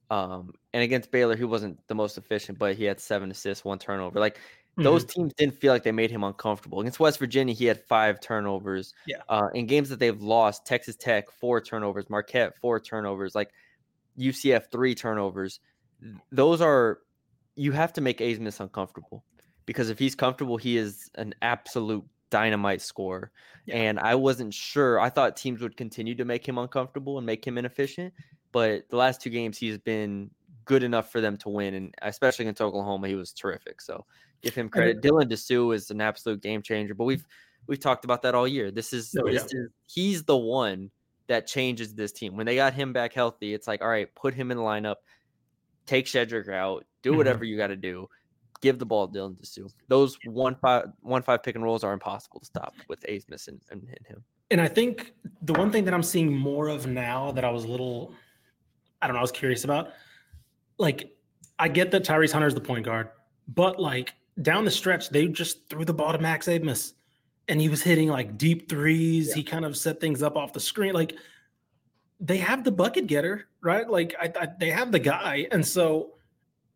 Um, 0.10 0.54
and 0.74 0.82
against 0.84 1.12
Baylor, 1.12 1.36
he 1.36 1.43
wasn't 1.43 1.86
the 1.88 1.96
most 1.96 2.17
efficient, 2.17 2.58
but 2.58 2.76
he 2.76 2.86
had 2.86 3.00
seven 3.00 3.30
assists, 3.30 3.63
one 3.65 3.78
turnover. 3.80 4.20
Like 4.20 4.39
those 4.78 5.04
Mhm. 5.06 5.10
teams 5.10 5.34
didn't 5.34 5.56
feel 5.56 5.74
like 5.74 5.84
they 5.84 5.91
made 5.91 6.12
him 6.12 6.24
uncomfortable. 6.24 6.80
Against 6.80 7.00
West 7.00 7.20
Virginia, 7.20 7.54
he 7.54 7.65
had 7.65 7.84
five 7.84 8.20
turnovers. 8.20 8.93
Yeah. 9.06 9.22
Uh, 9.30 9.50
in 9.54 9.65
games 9.67 9.89
that 9.89 10.00
they've 10.00 10.22
lost, 10.22 10.65
Texas 10.65 10.96
Tech 10.96 11.30
four 11.32 11.60
turnovers, 11.62 12.10
Marquette 12.10 12.56
four 12.58 12.80
turnovers, 12.80 13.36
like 13.36 13.52
UCF 14.17 14.72
three 14.72 14.96
turnovers. 14.96 15.60
Those 16.32 16.62
are 16.62 17.02
you 17.56 17.72
have 17.72 17.91
to 17.93 18.02
make 18.02 18.20
Abmas 18.20 18.60
uncomfortable 18.60 19.24
because 19.65 19.89
if 19.89 19.98
he's 20.00 20.15
comfortable, 20.15 20.58
he 20.58 20.78
is 20.78 21.10
an 21.15 21.34
absolute 21.41 22.06
dynamite 22.29 22.81
scorer. 22.81 23.31
Yeah. 23.65 23.75
And 23.75 23.99
I 23.99 24.15
wasn't 24.15 24.53
sure. 24.53 24.99
I 24.99 25.09
thought 25.09 25.35
teams 25.37 25.61
would 25.61 25.77
continue 25.77 26.15
to 26.15 26.25
make 26.25 26.47
him 26.47 26.57
uncomfortable 26.57 27.17
and 27.17 27.25
make 27.25 27.45
him 27.45 27.57
inefficient. 27.57 28.13
But 28.51 28.89
the 28.89 28.95
last 28.97 29.21
two 29.21 29.29
games, 29.29 29.57
he's 29.57 29.77
been 29.77 30.31
good 30.65 30.83
enough 30.83 31.11
for 31.11 31.21
them 31.21 31.37
to 31.37 31.49
win, 31.49 31.73
and 31.73 31.95
especially 32.01 32.43
against 32.43 32.61
Oklahoma, 32.61 33.07
he 33.07 33.15
was 33.15 33.31
terrific. 33.33 33.81
So 33.81 34.05
give 34.41 34.55
him 34.55 34.69
credit. 34.69 35.01
Dylan 35.01 35.29
Disu 35.29 35.73
is 35.75 35.91
an 35.91 36.01
absolute 36.01 36.41
game 36.41 36.61
changer. 36.61 36.93
But 36.93 37.05
we've 37.05 37.25
we've 37.67 37.79
talked 37.79 38.05
about 38.05 38.21
that 38.23 38.35
all 38.35 38.47
year. 38.47 38.71
This 38.71 38.93
is 38.93 39.15
Oh, 39.19 39.27
yeah. 39.27 39.33
this 39.33 39.53
is 39.53 39.69
he's 39.87 40.23
the 40.23 40.37
one 40.37 40.91
that 41.27 41.45
changes 41.47 41.93
this 41.93 42.13
team. 42.13 42.37
When 42.37 42.45
they 42.45 42.55
got 42.55 42.73
him 42.73 42.93
back 42.93 43.13
healthy, 43.13 43.53
it's 43.53 43.67
like 43.67 43.81
all 43.81 43.89
right, 43.89 44.13
put 44.15 44.33
him 44.33 44.51
in 44.51 44.57
the 44.57 44.63
lineup, 44.63 44.95
take 45.85 46.05
Shedrick 46.05 46.49
out, 46.49 46.85
do 47.01 47.11
Mhm. 47.13 47.17
whatever 47.17 47.43
you 47.43 47.57
got 47.57 47.67
to 47.67 47.75
do. 47.75 48.09
Give 48.62 48.80
the 48.80 48.86
ball 48.86 49.08
to 49.08 49.17
Dylan 49.17 49.36
Disu. 49.36 49.72
Those 49.88 50.17
one 50.26 50.56
five 50.56 50.86
one 51.02 51.22
five 51.22 51.43
pick 51.43 51.56
and 51.56 51.63
rolls 51.63 51.84
are 51.84 51.93
impossible 51.93 52.39
to 52.39 52.46
stop 52.46 52.74
with 52.88 53.02
Abmas 53.02 53.48
and, 53.48 53.62
and, 53.72 53.82
and 53.82 54.08
him. 54.08 54.24
And 54.50 54.62
I 54.62 54.67
think 54.67 55.13
the 55.41 55.54
one 55.54 55.72
thing 55.72 55.86
that 55.86 55.93
I'm 55.93 56.04
seeing 56.04 56.34
more 56.34 56.67
of 56.67 56.88
now 56.88 57.32
that 57.34 57.43
I 57.43 57.50
was 57.50 57.65
a 57.65 57.67
little, 57.67 58.13
I 59.02 59.08
don't 59.08 59.13
know, 59.13 59.20
I 59.20 59.22
was 59.22 59.32
curious 59.32 59.63
about, 59.63 59.89
like, 60.78 61.12
I 61.60 61.67
get 61.67 61.91
that 61.91 62.04
Tyrese 62.04 62.32
Hunter 62.32 62.48
is 62.48 62.54
the 62.54 62.62
point 62.62 62.86
guard, 62.86 63.10
but 63.48 63.80
like 63.80 64.13
down 64.41 64.65
the 64.65 64.72
stretch, 64.72 65.10
they 65.10 65.28
just 65.28 65.70
threw 65.70 65.84
the 65.86 65.93
ball 65.93 66.12
to 66.12 66.20
Max 66.20 66.48
Abmas. 66.48 66.93
and 67.48 67.62
he 67.62 67.70
was 67.70 67.82
hitting 67.82 68.10
like 68.10 68.38
deep 68.38 68.70
threes. 68.70 69.30
Yeah. 69.30 69.36
He 69.36 69.43
kind 69.43 69.65
of 69.65 69.78
set 69.78 70.00
things 70.00 70.22
up 70.22 70.36
off 70.36 70.54
the 70.54 70.60
screen. 70.60 70.93
Like 70.93 71.15
they 72.20 72.38
have 72.38 72.63
the 72.63 72.72
bucket 72.72 73.08
getter, 73.08 73.48
right? 73.62 73.89
Like 73.89 74.15
I, 74.20 74.32
I, 74.39 74.48
they 74.60 74.70
have 74.70 74.91
the 74.91 75.00
guy, 75.00 75.48
and 75.52 75.65
so 75.65 76.16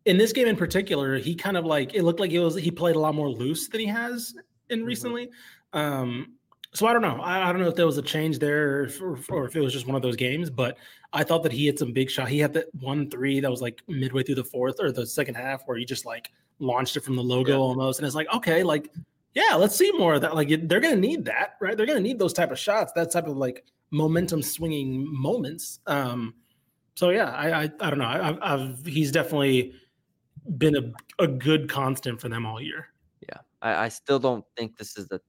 in 0.04 0.18
this 0.18 0.32
game 0.32 0.48
in 0.48 0.56
particular, 0.56 1.16
he 1.18 1.34
kind 1.34 1.56
of 1.56 1.64
like 1.64 1.94
it 1.94 2.02
looked 2.02 2.20
like 2.20 2.30
it 2.30 2.40
was 2.40 2.54
he 2.54 2.70
played 2.70 2.96
a 2.96 2.98
lot 2.98 3.14
more 3.14 3.28
loose 3.28 3.68
than 3.68 3.80
he 3.80 3.86
has 3.86 4.34
in 4.68 4.80
mm-hmm. 4.80 4.86
recently. 4.86 5.30
Um, 5.72 6.34
so 6.74 6.86
I 6.86 6.92
don't 6.92 7.02
know. 7.02 7.20
I, 7.20 7.48
I, 7.48 7.52
don't 7.52 7.60
know 7.60 7.68
if 7.68 7.74
there 7.74 7.86
was 7.86 7.98
a 7.98 8.02
change 8.02 8.38
there 8.38 8.78
or 8.78 8.82
if, 8.84 9.30
or, 9.30 9.44
if, 9.44 9.54
it 9.54 9.60
was 9.60 9.74
just 9.74 9.86
one 9.86 9.94
of 9.94 10.00
those 10.00 10.16
games, 10.16 10.48
but 10.48 10.78
I 11.12 11.22
thought 11.22 11.42
that 11.42 11.52
he 11.52 11.66
had 11.66 11.78
some 11.78 11.92
big 11.92 12.10
shot. 12.10 12.28
He 12.28 12.38
had 12.38 12.54
that 12.54 12.74
one 12.80 13.10
three 13.10 13.40
that 13.40 13.50
was 13.50 13.60
like 13.60 13.82
midway 13.88 14.22
through 14.22 14.36
the 14.36 14.44
fourth 14.44 14.76
or 14.80 14.90
the 14.90 15.06
second 15.06 15.34
half 15.34 15.62
where 15.66 15.76
he 15.76 15.84
just 15.84 16.06
like 16.06 16.30
launched 16.60 16.96
it 16.96 17.04
from 17.04 17.16
the 17.16 17.22
logo 17.22 17.52
yeah. 17.52 17.58
almost. 17.58 17.98
And 17.98 18.06
it's 18.06 18.14
like, 18.14 18.32
okay, 18.34 18.62
like, 18.62 18.90
yeah, 19.34 19.54
let's 19.54 19.76
see 19.76 19.92
more 19.92 20.14
of 20.14 20.22
that. 20.22 20.34
Like 20.34 20.48
they're 20.66 20.80
to 20.80 20.96
need 20.96 21.26
that, 21.26 21.56
right? 21.60 21.76
They're 21.76 21.86
to 21.86 22.00
need 22.00 22.18
those 22.18 22.32
type 22.32 22.50
of 22.50 22.58
shots, 22.58 22.92
that 22.94 23.10
type 23.10 23.26
of 23.26 23.36
like 23.36 23.64
momentum 23.90 24.42
swinging 24.42 25.06
moments. 25.12 25.80
Um, 25.86 26.34
so 26.94 27.10
yeah, 27.10 27.30
I, 27.30 27.64
I, 27.64 27.70
I 27.80 27.90
don't 27.90 27.98
know. 27.98 28.04
I, 28.04 28.54
I've, 28.54 28.84
he's 28.86 29.12
definitely 29.12 29.74
been 30.58 30.76
a, 30.76 31.22
a 31.22 31.26
good 31.26 31.68
constant 31.68 32.20
for 32.20 32.28
them 32.28 32.46
all 32.46 32.60
year. 32.60 32.88
Yeah. 33.28 33.38
I, 33.60 33.84
I 33.84 33.88
still 33.88 34.18
don't 34.18 34.44
think 34.56 34.76
this 34.76 34.96
is 34.96 35.08
the 35.08 35.20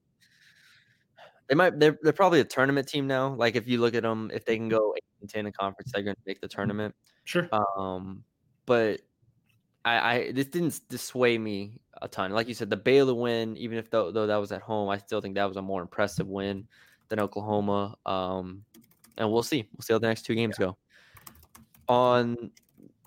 they 1.48 1.54
might. 1.54 1.78
They're 1.78 1.98
they're 2.02 2.12
probably 2.12 2.40
a 2.40 2.44
tournament 2.44 2.88
team 2.88 3.06
now. 3.06 3.34
Like 3.34 3.54
if 3.54 3.68
you 3.68 3.78
look 3.78 3.94
at 3.94 4.02
them, 4.02 4.30
if 4.32 4.44
they 4.44 4.56
can 4.56 4.68
go 4.68 4.94
eight 4.96 5.04
and 5.20 5.28
ten 5.28 5.46
in 5.46 5.52
conference, 5.52 5.92
they're 5.92 6.02
going 6.02 6.16
to 6.16 6.22
make 6.26 6.40
the 6.40 6.48
tournament. 6.48 6.94
Sure. 7.24 7.48
Um, 7.52 8.24
but 8.66 9.00
I, 9.84 10.14
I 10.14 10.32
this 10.32 10.46
didn't 10.46 10.80
dissuade 10.88 11.40
me 11.40 11.80
a 12.00 12.08
ton. 12.08 12.32
Like 12.32 12.48
you 12.48 12.54
said, 12.54 12.70
the 12.70 12.76
Baylor 12.76 13.14
win, 13.14 13.56
even 13.56 13.76
if 13.76 13.90
though, 13.90 14.10
though 14.10 14.26
that 14.26 14.36
was 14.36 14.52
at 14.52 14.62
home, 14.62 14.88
I 14.88 14.96
still 14.98 15.20
think 15.20 15.34
that 15.34 15.44
was 15.44 15.58
a 15.58 15.62
more 15.62 15.82
impressive 15.82 16.28
win 16.28 16.66
than 17.08 17.20
Oklahoma. 17.20 17.96
Um, 18.06 18.64
and 19.18 19.30
we'll 19.30 19.42
see. 19.42 19.68
We'll 19.76 19.82
see 19.82 19.92
how 19.92 19.98
the 19.98 20.08
next 20.08 20.22
two 20.22 20.34
games 20.34 20.56
yeah. 20.58 20.66
go. 20.66 20.76
On 21.88 22.50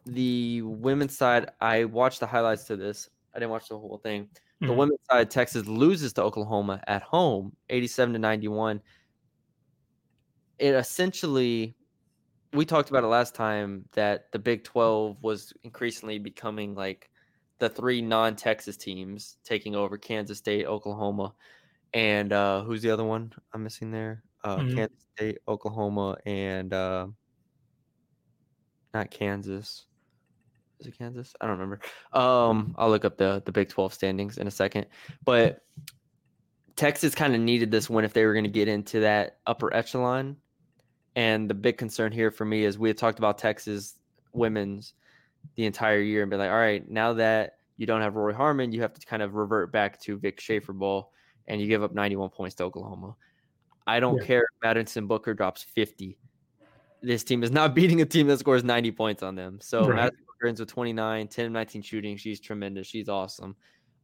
the 0.08 0.62
women's 0.63 1.17
side, 1.17 1.52
I 1.62 1.86
watched 1.86 2.20
the 2.20 2.28
highlights 2.28 2.65
to 2.65 2.76
this. 2.76 3.10
I 3.34 3.39
didn't 3.39 3.52
watch 3.52 3.70
the 3.70 3.78
whole 3.78 4.00
thing. 4.02 4.30
The 4.60 4.67
mm-hmm. 4.67 4.76
women's 4.76 5.00
side, 5.10 5.30
Texas 5.30 5.67
loses 5.67 6.13
to 6.13 6.24
Oklahoma 6.24 6.82
at 6.88 7.04
home, 7.04 7.56
87 7.70 8.13
to 8.13 8.20
91. 8.20 8.82
It 10.58 10.74
essentially, 10.74 11.76
we 12.54 12.65
talked 12.65 12.89
about 12.89 13.04
it 13.04 13.08
last 13.08 13.36
time 13.36 13.86
that 13.91 14.32
the 14.32 14.39
Big 14.39 14.63
12 14.63 15.22
was 15.22 15.54
increasingly 15.63 16.17
becoming 16.17 16.74
like 16.74 17.12
the 17.60 17.70
three 17.70 18.02
non 18.02 18.36
Texas 18.36 18.78
teams 18.78 19.38
taking 19.43 19.76
over 19.76 19.98
Kansas 19.98 20.39
State, 20.39 20.65
Oklahoma, 20.65 21.34
and 21.93 22.34
uh, 22.34 22.63
who's 22.63 22.82
the 22.82 22.91
other 22.91 23.04
one 23.04 23.34
I'm 23.54 23.63
missing 23.63 23.91
there? 23.91 24.24
Uh, 24.43 24.58
mm-hmm. 24.58 24.76
Kansas 24.76 25.06
State, 25.15 25.38
Oklahoma, 25.48 26.17
and 26.26 26.74
uh, 26.74 27.08
not 28.93 29.12
Kansas 29.12 29.87
is 30.80 30.88
it 30.88 30.98
Kansas? 30.98 31.34
I 31.42 31.48
don't 31.48 31.58
remember. 31.58 31.80
Um, 32.13 32.76
I'll 32.78 32.90
look 32.90 33.06
up 33.06 33.18
the 33.18 33.42
the 33.46 33.52
Big 33.52 33.70
Twelve 33.70 33.94
standings 33.94 34.38
in 34.38 34.48
a 34.48 34.52
second. 34.52 34.86
But 35.24 35.63
Texas 36.76 37.16
kind 37.16 37.34
of 37.34 37.42
needed 37.42 37.72
this 37.72 37.90
win 37.90 38.06
if 38.06 38.13
they 38.13 38.26
were 38.26 38.34
going 38.34 38.46
to 38.46 38.50
get 38.50 38.68
into 38.68 39.02
that 39.02 39.40
upper 39.48 39.74
echelon. 39.74 40.38
And 41.16 41.50
the 41.50 41.56
big 41.56 41.78
concern 41.78 42.12
here 42.12 42.30
for 42.30 42.46
me 42.46 42.63
is 42.63 42.78
we 42.78 42.90
had 42.90 42.98
talked 42.98 43.18
about 43.18 43.40
Texas 43.40 43.98
women's 44.34 44.94
the 45.56 45.66
entire 45.66 46.00
year 46.00 46.22
and 46.22 46.30
be 46.30 46.38
like, 46.38 46.52
all 46.52 46.58
right, 46.58 46.88
now 46.88 47.13
that 47.13 47.58
you 47.78 47.88
don't 47.88 48.02
have 48.02 48.16
Rori 48.16 48.36
Harmon, 48.36 48.72
you 48.72 48.82
have 48.82 48.94
to 48.94 49.06
kind 49.06 49.24
of 49.24 49.34
revert 49.34 49.72
back 49.72 50.00
to 50.02 50.18
Vic 50.18 50.40
Schaefer 50.40 50.74
ball, 50.74 51.12
and 51.48 51.60
you 51.60 51.68
give 51.68 51.82
up 51.82 51.94
91 51.94 52.30
points 52.30 52.56
to 52.56 52.63
Oklahoma. 52.63 53.16
I 53.88 54.00
don't 54.00 54.18
yeah. 54.18 54.26
care 54.26 54.42
if 54.42 54.50
Madison 54.62 55.08
Booker 55.08 55.34
drops 55.34 55.63
50. 55.63 56.20
This 57.02 57.24
team 57.24 57.44
is 57.44 57.50
not 57.50 57.74
beating 57.76 58.02
a 58.02 58.06
team 58.06 58.28
that 58.28 58.38
scores 58.38 58.63
90 58.63 58.92
points 58.92 59.24
on 59.24 59.34
them. 59.34 59.58
So 59.60 59.88
right. 59.88 59.96
Madison 59.96 60.26
Burns 60.39 60.60
with 60.60 60.69
29, 60.69 61.28
10 61.28 61.45
of 61.45 61.52
19 61.52 61.82
shooting. 61.82 62.17
She's 62.17 62.39
tremendous. 62.39 62.88
She's 62.88 63.10
awesome. 63.10 63.56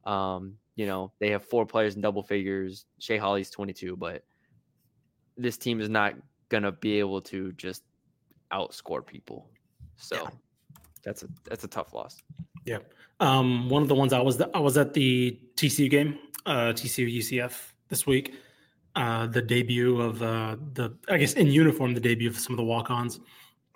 Um, 0.04 0.54
you 0.76 0.86
know, 0.86 1.12
they 1.20 1.30
have 1.30 1.44
four 1.44 1.64
players 1.66 1.94
in 1.94 2.00
double 2.00 2.22
figures. 2.22 2.86
Shay 2.98 3.16
Holle's 3.16 3.50
22, 3.50 3.96
but 3.96 4.24
this 5.36 5.56
team 5.56 5.80
is 5.80 5.88
not 5.88 6.14
gonna 6.48 6.72
be 6.72 6.98
able 6.98 7.20
to 7.20 7.52
just 7.52 7.82
outscore 8.52 9.04
people. 9.04 9.48
So 9.96 10.16
yeah. 10.16 10.30
that's 11.04 11.22
a 11.22 11.28
that's 11.44 11.64
a 11.64 11.68
tough 11.68 11.92
loss. 11.92 12.22
Yeah. 12.64 12.78
Um, 13.20 13.68
one 13.68 13.82
of 13.82 13.88
the 13.88 13.94
ones 13.94 14.12
I 14.12 14.20
was 14.20 14.40
I 14.40 14.58
was 14.58 14.76
at 14.76 14.94
the 14.94 15.38
TCU 15.56 15.90
game, 15.90 16.18
uh, 16.46 16.72
TCU 16.72 17.18
UCF 17.18 17.72
this 17.88 18.06
week. 18.06 18.34
Uh, 18.96 19.26
the 19.26 19.42
debut 19.42 20.00
of 20.00 20.22
uh, 20.22 20.56
the 20.74 20.94
I 21.08 21.18
guess 21.18 21.34
in 21.34 21.48
uniform, 21.48 21.94
the 21.94 22.00
debut 22.00 22.28
of 22.28 22.38
some 22.38 22.52
of 22.52 22.58
the 22.58 22.64
walk-ons. 22.64 23.20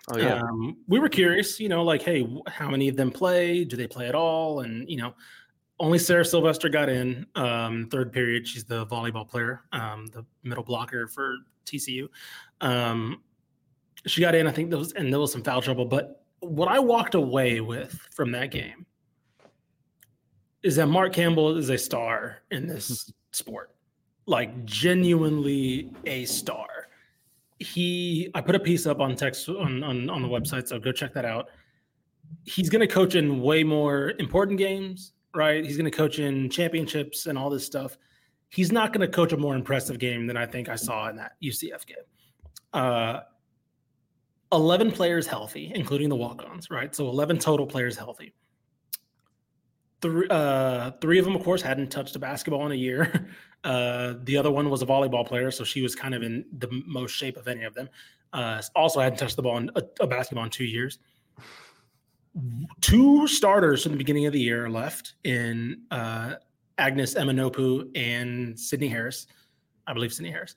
Oh 0.07 0.17
yeah. 0.17 0.41
Um, 0.41 0.77
we 0.87 0.99
were 0.99 1.09
curious, 1.09 1.59
you 1.59 1.69
know, 1.69 1.83
like, 1.83 2.01
hey, 2.01 2.27
how 2.47 2.69
many 2.69 2.87
of 2.87 2.95
them 2.95 3.11
play? 3.11 3.63
Do 3.63 3.75
they 3.75 3.87
play 3.87 4.07
at 4.07 4.15
all? 4.15 4.61
And 4.61 4.89
you 4.89 4.97
know, 4.97 5.13
only 5.79 5.99
Sarah 5.99 6.25
Sylvester 6.25 6.69
got 6.69 6.89
in 6.89 7.25
um, 7.35 7.87
third 7.91 8.11
period. 8.11 8.47
She's 8.47 8.63
the 8.63 8.85
volleyball 8.87 9.27
player, 9.27 9.61
um, 9.71 10.07
the 10.07 10.25
middle 10.43 10.63
blocker 10.63 11.07
for 11.07 11.37
TCU. 11.65 12.07
Um, 12.61 13.21
she 14.05 14.21
got 14.21 14.35
in. 14.35 14.47
I 14.47 14.51
think 14.51 14.69
there 14.69 14.79
was, 14.79 14.93
and 14.93 15.11
there 15.11 15.19
was 15.19 15.31
some 15.31 15.43
foul 15.43 15.61
trouble. 15.61 15.85
But 15.85 16.23
what 16.39 16.67
I 16.67 16.79
walked 16.79 17.15
away 17.15 17.61
with 17.61 17.99
from 18.11 18.31
that 18.31 18.51
game 18.51 18.85
is 20.63 20.75
that 20.77 20.87
Mark 20.87 21.13
Campbell 21.13 21.55
is 21.55 21.69
a 21.69 21.77
star 21.77 22.41
in 22.51 22.67
this 22.67 23.11
sport, 23.31 23.71
like 24.25 24.65
genuinely 24.65 25.91
a 26.05 26.25
star 26.25 26.78
he 27.59 28.29
I 28.33 28.41
put 28.41 28.55
a 28.55 28.59
piece 28.59 28.85
up 28.85 28.99
on 28.99 29.15
text 29.15 29.47
on, 29.49 29.83
on, 29.83 30.09
on 30.09 30.21
the 30.21 30.27
website, 30.27 30.67
so 30.67 30.79
go 30.79 30.91
check 30.91 31.13
that 31.13 31.25
out. 31.25 31.49
He's 32.45 32.69
going 32.69 32.81
to 32.81 32.87
coach 32.87 33.15
in 33.15 33.41
way 33.41 33.63
more 33.63 34.13
important 34.19 34.57
games, 34.57 35.13
right? 35.35 35.65
He's 35.65 35.77
going 35.77 35.89
to 35.89 35.95
coach 35.95 36.19
in 36.19 36.49
championships 36.49 37.25
and 37.25 37.37
all 37.37 37.49
this 37.49 37.65
stuff. 37.65 37.97
He's 38.49 38.71
not 38.71 38.93
going 38.93 39.01
to 39.01 39.13
coach 39.13 39.33
a 39.33 39.37
more 39.37 39.55
impressive 39.55 39.99
game 39.99 40.25
than 40.25 40.37
I 40.37 40.45
think 40.45 40.69
I 40.69 40.75
saw 40.75 41.09
in 41.09 41.15
that 41.17 41.33
UCF 41.43 41.85
game. 41.85 41.97
Uh, 42.73 43.21
11 44.51 44.91
players 44.91 45.27
healthy, 45.27 45.71
including 45.75 46.09
the 46.09 46.15
walk-ons, 46.15 46.69
right? 46.71 46.95
So 46.95 47.07
11 47.09 47.39
total 47.39 47.67
players 47.67 47.97
healthy. 47.97 48.33
Three, 50.01 50.27
uh, 50.29 50.91
three 51.01 51.19
of 51.19 51.25
them, 51.25 51.35
of 51.35 51.43
course, 51.43 51.61
hadn't 51.61 51.91
touched 51.91 52.15
a 52.15 52.19
basketball 52.19 52.65
in 52.65 52.71
a 52.71 52.75
year. 52.75 53.29
Uh, 53.63 54.13
the 54.23 54.37
other 54.37 54.51
one 54.51 54.69
was 54.69 54.81
a 54.81 54.85
volleyball 54.85 55.25
player, 55.25 55.51
so 55.51 55.63
she 55.63 55.81
was 55.81 55.95
kind 55.95 56.15
of 56.15 56.23
in 56.23 56.45
the 56.57 56.69
most 56.85 57.11
shape 57.11 57.37
of 57.37 57.47
any 57.47 57.63
of 57.63 57.73
them. 57.73 57.89
Uh, 58.31 58.61
also 58.75 58.99
hadn't 58.99 59.17
touched 59.17 59.35
the 59.35 59.41
ball 59.41 59.57
in 59.57 59.69
a, 59.75 59.81
a, 60.01 60.07
basketball 60.07 60.45
in 60.45 60.49
two 60.49 60.63
years. 60.63 60.99
Two 62.79 63.27
starters 63.27 63.83
from 63.83 63.91
the 63.91 63.97
beginning 63.97 64.27
of 64.27 64.33
the 64.33 64.39
year 64.39 64.69
left 64.69 65.15
in 65.23 65.81
uh, 65.91 66.35
Agnes 66.77 67.15
Emma-Nnopu 67.15 67.89
and 67.97 68.57
Sydney 68.57 68.87
Harris. 68.87 69.27
I 69.87 69.93
believe 69.93 70.13
Sydney 70.13 70.31
Harris. 70.31 70.55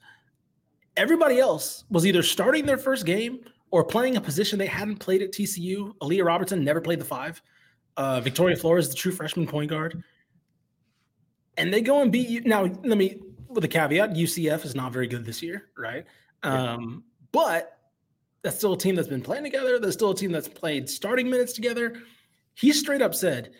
Everybody 0.96 1.40
else 1.40 1.84
was 1.90 2.06
either 2.06 2.22
starting 2.22 2.66
their 2.66 2.76
first 2.76 3.06
game 3.06 3.40
or 3.70 3.82
playing 3.82 4.16
a 4.16 4.20
position 4.20 4.58
they 4.58 4.66
hadn't 4.66 4.96
played 4.96 5.22
at 5.22 5.32
TCU. 5.32 5.96
Aaliyah 6.02 6.26
Roberson 6.26 6.62
never 6.62 6.80
played 6.80 7.00
the 7.00 7.04
five. 7.06 7.40
Uh, 7.96 8.20
Victoria 8.20 8.54
Flores, 8.54 8.90
the 8.90 8.94
true 8.94 9.12
freshman 9.12 9.46
point 9.46 9.70
guard 9.70 10.04
and 11.56 11.72
they 11.72 11.80
go 11.80 12.02
and 12.02 12.10
beat 12.10 12.28
you. 12.28 12.40
Now, 12.42 12.62
let 12.62 12.98
me 12.98 13.20
with 13.48 13.64
a 13.64 13.68
caveat: 13.68 14.14
UCF 14.14 14.64
is 14.64 14.74
not 14.74 14.92
very 14.92 15.06
good 15.06 15.24
this 15.24 15.42
year, 15.42 15.70
right? 15.76 16.04
Yeah. 16.44 16.74
Um, 16.74 17.04
but 17.30 17.78
that's 18.42 18.56
still 18.56 18.72
a 18.72 18.78
team 18.78 18.94
that's 18.94 19.08
been 19.08 19.22
playing 19.22 19.44
together. 19.44 19.78
That's 19.78 19.94
still 19.94 20.10
a 20.10 20.16
team 20.16 20.32
that's 20.32 20.48
played 20.48 20.88
starting 20.88 21.30
minutes 21.30 21.52
together. 21.52 21.94
He 22.54 22.72
straight 22.72 23.02
up 23.02 23.14
said, 23.14 23.52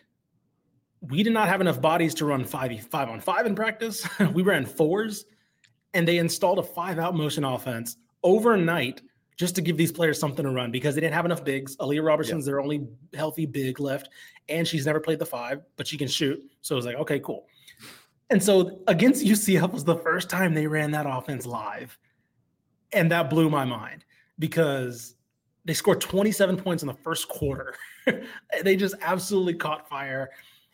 "We 1.00 1.22
did 1.22 1.32
not 1.32 1.48
have 1.48 1.60
enough 1.60 1.80
bodies 1.80 2.14
to 2.14 2.26
run 2.26 2.44
five 2.44 2.86
five 2.90 3.08
on 3.08 3.20
five 3.20 3.46
in 3.46 3.54
practice. 3.54 4.06
we 4.32 4.42
ran 4.42 4.66
fours, 4.66 5.24
and 5.94 6.06
they 6.06 6.18
installed 6.18 6.58
a 6.58 6.62
five 6.62 6.98
out 6.98 7.14
motion 7.14 7.44
offense 7.44 7.96
overnight." 8.22 9.02
Just 9.38 9.54
to 9.56 9.62
give 9.62 9.78
these 9.78 9.90
players 9.90 10.20
something 10.20 10.44
to 10.44 10.50
run 10.50 10.70
because 10.70 10.94
they 10.94 11.00
didn't 11.00 11.14
have 11.14 11.24
enough 11.24 11.42
bigs. 11.42 11.74
Aaliyah 11.78 12.04
Roberson's 12.04 12.46
yeah. 12.46 12.52
their 12.52 12.60
only 12.60 12.86
healthy 13.14 13.46
big 13.46 13.80
left, 13.80 14.10
and 14.48 14.68
she's 14.68 14.84
never 14.84 15.00
played 15.00 15.18
the 15.18 15.26
five, 15.26 15.62
but 15.76 15.86
she 15.86 15.96
can 15.96 16.06
shoot. 16.06 16.38
So 16.60 16.74
it 16.74 16.76
was 16.76 16.86
like, 16.86 16.96
okay, 16.96 17.18
cool. 17.18 17.46
And 18.32 18.42
so 18.42 18.80
against 18.88 19.22
UCF 19.22 19.74
was 19.74 19.84
the 19.84 19.96
first 19.96 20.30
time 20.30 20.54
they 20.54 20.66
ran 20.66 20.90
that 20.92 21.04
offense 21.06 21.44
live. 21.44 21.98
And 22.94 23.10
that 23.12 23.28
blew 23.28 23.50
my 23.50 23.66
mind 23.66 24.06
because 24.38 25.16
they 25.66 25.74
scored 25.74 26.00
27 26.00 26.56
points 26.56 26.82
in 26.82 26.86
the 26.86 26.94
first 26.94 27.28
quarter. 27.28 27.74
they 28.64 28.74
just 28.74 28.94
absolutely 29.02 29.52
caught 29.52 29.86
fire. 29.86 30.30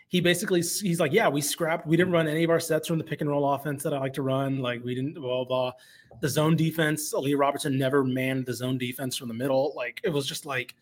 He 0.07 0.21
basically 0.21 0.61
he's 0.61 1.01
like, 1.01 1.13
yeah, 1.13 1.29
we 1.29 1.41
scrapped. 1.41 1.85
We 1.85 1.97
didn't 1.97 2.13
run 2.13 2.29
any 2.29 2.45
of 2.45 2.51
our 2.51 2.61
sets 2.61 2.87
from 2.87 2.97
the 2.97 3.03
pick 3.03 3.23
and 3.23 3.29
roll 3.29 3.53
offense 3.53 3.83
that 3.83 3.93
I 3.93 3.99
like 3.99 4.15
to 4.15 4.23
run. 4.23 4.61
Like 4.61 4.85
we 4.85 4.95
didn't 4.95 5.15
blah 5.15 5.45
blah. 5.45 5.73
The 6.21 6.29
zone 6.29 6.55
defense, 6.55 7.13
Aaliyah 7.13 7.41
Roberson 7.41 7.77
never 7.77 8.05
manned 8.05 8.47
the 8.47 8.55
zone 8.55 8.79
defense 8.79 9.17
from 9.17 9.27
the 9.27 9.35
middle. 9.35 9.73
Like 9.75 10.01
it 10.05 10.11
was 10.11 10.27
just 10.27 10.47
like, 10.47 10.77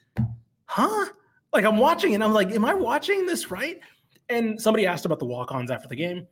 huh? 0.67 1.07
Like 1.55 1.65
I'm 1.65 1.79
watching 1.79 2.15
and 2.15 2.23
I'm 2.23 2.35
like, 2.35 2.51
am 2.51 2.67
I 2.67 2.75
watching 2.75 3.25
this 3.25 3.51
right? 3.51 3.81
And 4.29 4.61
somebody 4.61 4.87
asked 4.87 5.07
about 5.07 5.21
the 5.21 5.25
walk-ons 5.25 5.71
after 5.71 5.89
the 5.89 5.97
game 5.97 6.27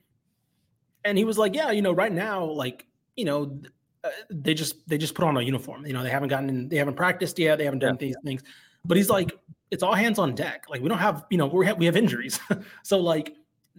and 1.04 1.18
he 1.18 1.24
was 1.24 1.38
like, 1.38 1.54
yeah, 1.54 1.70
you 1.70 1.82
know, 1.82 1.92
right 1.92 2.12
now, 2.12 2.44
like, 2.44 2.86
you 3.16 3.24
know, 3.24 3.60
uh, 4.02 4.10
they 4.30 4.54
just 4.54 4.86
they 4.88 4.98
just 4.98 5.14
put 5.14 5.24
on 5.24 5.36
a 5.36 5.42
uniform. 5.42 5.86
You 5.86 5.92
know, 5.92 6.02
they 6.02 6.10
haven't 6.10 6.28
gotten 6.28 6.48
in, 6.48 6.68
they 6.68 6.76
haven't 6.76 6.94
practiced 6.94 7.38
yet, 7.38 7.58
they 7.58 7.64
haven't 7.64 7.80
done 7.80 7.96
yeah. 8.00 8.08
these 8.08 8.16
things. 8.24 8.42
But 8.84 8.96
he's 8.96 9.08
like, 9.08 9.38
it's 9.70 9.82
all 9.82 9.94
hands 9.94 10.18
on 10.18 10.34
deck. 10.34 10.64
Like 10.68 10.82
we 10.82 10.88
don't 10.88 10.98
have, 10.98 11.24
you 11.30 11.38
know, 11.38 11.46
we 11.46 11.66
have 11.66 11.78
we 11.78 11.86
have 11.86 11.96
injuries, 11.96 12.38
so 12.82 12.98
like 12.98 13.34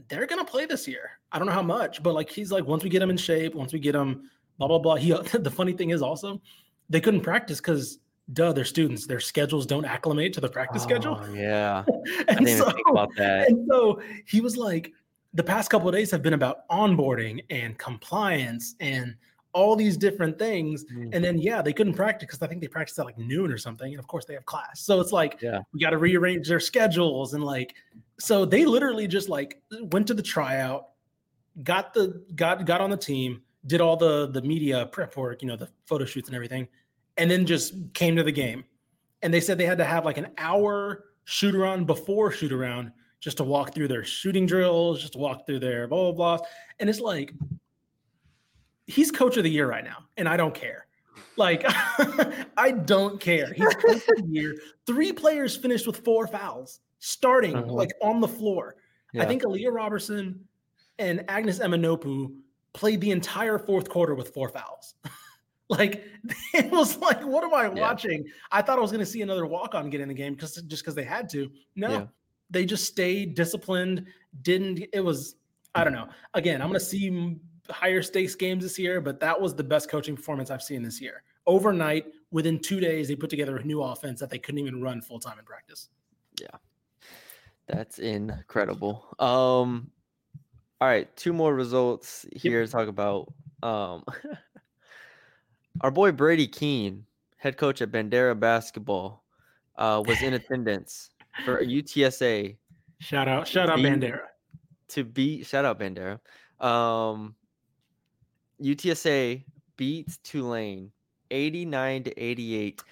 they're 0.09 0.25
gonna 0.25 0.45
play 0.45 0.65
this 0.65 0.88
year. 0.88 1.11
I 1.31 1.38
don't 1.38 1.47
know 1.47 1.53
how 1.53 1.61
much, 1.61 2.01
but 2.01 2.13
like 2.13 2.29
he's 2.29 2.51
like, 2.51 2.65
once 2.65 2.83
we 2.83 2.89
get 2.89 2.99
them 2.99 3.09
in 3.09 3.17
shape, 3.17 3.53
once 3.53 3.71
we 3.71 3.79
get 3.79 3.93
them, 3.93 4.29
blah 4.57 4.67
blah 4.67 4.79
blah. 4.79 4.95
He 4.95 5.11
the 5.33 5.51
funny 5.51 5.73
thing 5.73 5.91
is 5.91 6.01
also 6.01 6.41
they 6.89 7.01
couldn't 7.01 7.21
practice 7.21 7.59
because 7.59 7.99
duh, 8.33 8.51
they're 8.53 8.65
students. 8.65 9.05
Their 9.05 9.19
schedules 9.19 9.65
don't 9.65 9.85
acclimate 9.85 10.33
to 10.33 10.41
the 10.41 10.49
practice 10.49 10.83
oh, 10.83 10.88
schedule. 10.88 11.35
Yeah, 11.35 11.83
and 12.27 12.47
so, 12.47 12.71
And 13.47 13.67
so 13.69 14.01
he 14.25 14.41
was 14.41 14.57
like, 14.57 14.91
the 15.36 15.43
past 15.43 15.69
couple 15.69 15.88
of 15.88 15.93
days 15.93 16.10
have 16.12 16.24
been 16.24 16.34
about 16.34 16.67
onboarding 16.69 17.43
and 17.50 17.78
compliance 17.78 18.76
and 18.80 19.15
all 19.52 19.76
these 19.76 19.98
different 19.98 20.39
things. 20.39 20.86
Mm-hmm. 20.86 21.10
And 21.13 21.24
then, 21.24 21.38
yeah, 21.38 21.62
they 21.62 21.74
couldn't 21.74 21.93
practice 21.93 22.26
because 22.26 22.41
I 22.41 22.48
think 22.48 22.62
they 22.62 22.67
practiced 22.67 22.98
at 23.00 23.06
like 23.06 23.17
noon 23.17 23.52
or 23.52 23.58
something. 23.58 23.91
And 23.91 24.00
of 24.00 24.08
course, 24.08 24.26
they 24.26 24.34
have 24.34 24.45
class. 24.45 24.82
So 24.82 25.00
it's 25.00 25.12
like, 25.12 25.38
yeah, 25.41 25.60
we 25.74 25.80
got 25.80 25.91
to 25.91 25.98
rearrange 25.98 26.48
their 26.48 26.60
schedules. 26.60 27.34
And 27.34 27.43
like, 27.43 27.76
so 28.17 28.45
they 28.45 28.65
literally 28.65 29.08
just 29.08 29.30
like 29.30 29.62
went 29.91 30.08
to 30.08 30.13
the 30.13 30.21
tryout, 30.21 30.89
got 31.63 31.93
the, 31.93 32.24
got, 32.36 32.65
got 32.65 32.80
on 32.80 32.89
the 32.89 32.98
team, 32.98 33.41
did 33.65 33.82
all 33.82 33.98
the, 33.98 34.28
the 34.28 34.41
media 34.41 34.86
prep 34.88 35.17
work, 35.17 35.41
you 35.41 35.50
know, 35.50 35.58
the 35.58 35.69
photo 35.86 36.06
shoots 36.06 36.30
and 36.30 36.36
everything, 36.36 36.67
and 37.17 37.30
then 37.30 37.45
just 37.45 37.74
came 37.93 38.15
to 38.15 38.24
the 38.24 38.32
game. 38.32 38.63
And 39.21 39.34
they 39.34 39.41
said 39.41 39.58
they 39.58 39.65
had 39.65 39.80
to 39.80 39.86
have 39.86 40.06
like 40.06 40.17
an 40.17 40.28
hour 40.38 41.06
shoot 41.26 41.56
around 41.56 41.88
before 41.88 42.32
shoot 42.32 42.54
around 42.54 42.91
just 43.19 43.38
to 43.38 43.43
walk 43.43 43.73
through 43.73 43.88
their 43.88 44.04
shooting 44.04 44.45
drills, 44.45 45.01
just 45.01 45.13
to 45.13 45.19
walk 45.19 45.45
through 45.45 45.60
their 45.60 45.88
blah, 45.88 46.12
blah, 46.12 46.38
blah. 46.38 46.47
And 46.80 46.89
it's 46.89 46.99
like, 46.99 47.34
he's 48.88 49.12
coach 49.12 49.38
of 49.38 49.43
the 49.43 49.49
year 49.49 49.67
right 49.67 49.84
now, 49.84 49.97
and 50.17 50.28
I 50.28 50.38
don't 50.38 50.54
care. 50.54 50.88
Like, 51.38 51.63
I 52.58 52.71
don't 52.71 53.19
care. 53.19 53.51
He's 53.54 53.73
coach 53.75 54.04
of 54.17 54.23
the 54.23 54.28
year. 54.30 54.58
Three 54.86 55.12
players 55.12 55.56
finished 55.56 55.88
with 55.88 55.97
four 55.97 56.28
fouls, 56.28 56.80
starting 56.99 57.56
uh-huh. 57.56 57.71
like 57.71 57.91
on 58.01 58.21
the 58.21 58.28
floor. 58.28 58.75
Yeah. 59.13 59.23
I 59.23 59.25
think 59.25 59.43
Aaliyah 59.43 59.73
Roberson 59.73 60.45
and 60.99 61.23
Agnes 61.28 61.60
Emma-Nnopu 61.60 62.34
played 62.73 63.01
the 63.01 63.12
entire 63.12 63.58
fourth 63.58 63.89
quarter 63.89 64.15
with 64.15 64.34
four 64.34 64.49
fouls. 64.49 64.95
like 65.69 66.04
it 66.54 66.71
was 66.71 66.97
like, 66.97 67.21
what 67.25 67.43
am 67.43 67.54
I 67.54 67.63
yeah. 67.63 67.82
watching? 67.82 68.25
I 68.51 68.62
thought 68.62 68.78
I 68.78 68.82
was 68.82 68.91
going 68.91 69.04
to 69.04 69.06
see 69.06 69.21
another 69.21 69.45
walk 69.45 69.75
on 69.75 69.89
get 69.89 70.01
in 70.01 70.08
the 70.08 70.13
game 70.13 70.36
because 70.36 70.56
just 70.56 70.84
because 70.84 70.95
they 70.95 71.04
had 71.04 71.30
to. 71.30 71.49
No, 71.75 71.89
yeah. 71.89 72.06
They 72.49 72.65
just 72.65 72.86
stayed 72.86 73.36
disciplined. 73.36 74.05
Didn't 74.41 74.86
it 74.93 75.01
was 75.01 75.36
I 75.75 75.84
don't 75.84 75.93
know. 75.93 76.08
Again, 76.34 76.62
I'm 76.62 76.69
going 76.69 76.79
to 76.79 76.86
see 76.86 77.38
higher 77.69 78.01
stakes 78.01 78.36
games 78.36 78.63
this 78.63 78.79
year, 78.79 79.01
but 79.01 79.19
that 79.19 79.39
was 79.39 79.53
the 79.55 79.63
best 79.63 79.89
coaching 79.89 80.15
performance 80.15 80.49
I've 80.49 80.63
seen 80.63 80.81
this 80.81 81.01
year. 81.01 81.23
Overnight, 81.45 82.05
within 82.31 82.60
two 82.60 82.79
days, 82.79 83.08
they 83.08 83.15
put 83.15 83.29
together 83.29 83.58
a 83.58 83.63
new 83.63 83.84
offense 83.84 84.19
that 84.21 84.29
they 84.29 84.39
couldn't 84.39 84.60
even 84.60 84.81
run 84.81 85.01
full 85.01 85.19
time 85.19 85.38
in 85.38 85.45
practice. 85.45 85.89
Yeah, 86.39 86.58
that's 87.67 87.99
incredible. 87.99 89.05
Um, 89.19 89.91
all 90.81 90.88
right, 90.88 91.13
two 91.15 91.34
more 91.34 91.53
results 91.53 92.25
here 92.36 92.62
yep. 92.62 92.67
to 92.67 92.71
talk 92.71 92.88
about. 92.88 93.34
Um, 93.62 94.03
our 95.81 95.91
boy 95.91 96.12
Brady 96.12 96.47
Keene, 96.47 97.05
head 97.38 97.58
coach 97.58 97.81
at 97.81 97.91
Bandera 97.91 98.39
Basketball, 98.39 99.23
uh, 99.77 100.01
was 100.05 100.21
in 100.21 100.34
attendance 100.34 101.12
for 101.43 101.63
UTSA. 101.63 102.56
Shout 103.00 103.28
out, 103.28 103.48
shout 103.48 103.69
out 103.69 103.80
Bandera. 103.80 104.21
To 104.89 105.04
beat, 105.04 105.45
shout 105.45 105.65
out 105.65 105.80
Bandera. 105.80 106.19
Um, 106.65 107.36
UTSA 108.62 109.43
beats 109.76 110.17
Tulane 110.17 110.91
89 111.32 112.04
to 112.06 112.19
88 112.24 112.84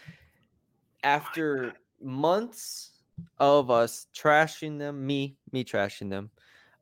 after 1.03 1.73
months 2.01 2.91
of 3.39 3.69
us 3.71 4.07
trashing 4.15 4.79
them, 4.79 5.05
me, 5.05 5.37
me 5.51 5.63
trashing 5.63 6.09
them, 6.09 6.29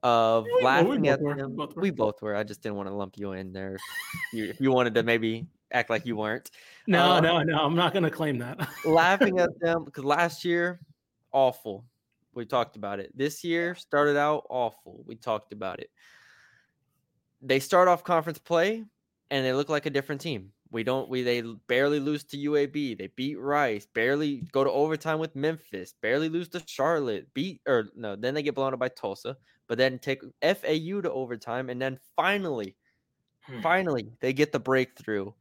of 0.04 0.46
yeah, 0.60 0.66
laughing 0.66 1.08
at 1.08 1.22
were. 1.22 1.36
them. 1.36 1.56
Both 1.56 1.76
we 1.76 1.92
both 1.92 2.22
were. 2.22 2.36
I 2.36 2.44
just 2.44 2.62
didn't 2.62 2.78
want 2.78 2.90
to 2.90 2.96
lump 2.96 3.18
you 3.18 3.34
in 3.34 3.54
there. 3.54 3.76
If 3.76 3.82
you, 4.34 4.54
you 4.60 4.72
wanted 4.72 4.96
to 4.96 5.04
maybe 5.04 5.46
act 5.72 5.90
like 5.90 6.06
you 6.06 6.16
weren't. 6.16 6.50
No, 6.88 7.12
um, 7.12 7.24
no, 7.24 7.44
no. 7.44 7.58
I'm 7.60 7.76
not 7.76 7.94
going 7.94 8.04
to 8.04 8.10
claim 8.10 8.38
that. 8.40 8.68
laughing 8.86 9.40
at 9.40 9.60
them 9.60 9.84
because 9.86 10.04
last 10.04 10.44
year, 10.44 10.80
awful. 11.34 11.86
We 12.34 12.46
talked 12.46 12.76
about 12.76 13.00
it. 13.00 13.12
This 13.16 13.44
year 13.44 13.76
started 13.76 14.18
out 14.18 14.46
awful. 14.50 15.04
We 15.06 15.16
talked 15.16 15.54
about 15.54 15.80
it. 15.80 15.90
They 17.42 17.60
start 17.60 17.88
off 17.88 18.04
conference 18.04 18.40
play 18.40 18.86
and 19.30 19.46
they 19.46 19.54
look 19.54 19.70
like 19.70 19.86
a 19.86 19.90
different 19.90 20.22
team. 20.22 20.52
We 20.72 20.84
don't 20.84 21.10
we 21.10 21.22
they 21.22 21.42
barely 21.68 22.00
lose 22.00 22.24
to 22.26 22.38
UAB. 22.38 22.98
They 22.98 23.10
beat 23.16 23.38
Rice, 23.40 23.86
barely 23.94 24.48
go 24.54 24.64
to 24.64 24.72
overtime 24.72 25.20
with 25.20 25.36
Memphis, 25.36 25.94
barely 26.02 26.30
lose 26.30 26.48
to 26.50 26.64
Charlotte, 26.66 27.28
beat 27.34 27.60
or 27.68 27.90
no, 27.96 28.16
then 28.16 28.34
they 28.34 28.44
get 28.44 28.56
blown 28.56 28.74
up 28.74 28.80
by 28.80 28.88
Tulsa, 28.88 29.36
but 29.68 29.78
then 29.78 30.00
take 30.00 30.22
FAU 30.42 31.02
to 31.02 31.12
overtime 31.12 31.70
and 31.70 31.82
then 31.82 32.00
finally 32.16 32.78
hmm. 33.42 33.60
finally 33.62 34.14
they 34.22 34.32
get 34.32 34.54
the 34.54 34.60
breakthrough 34.60 35.32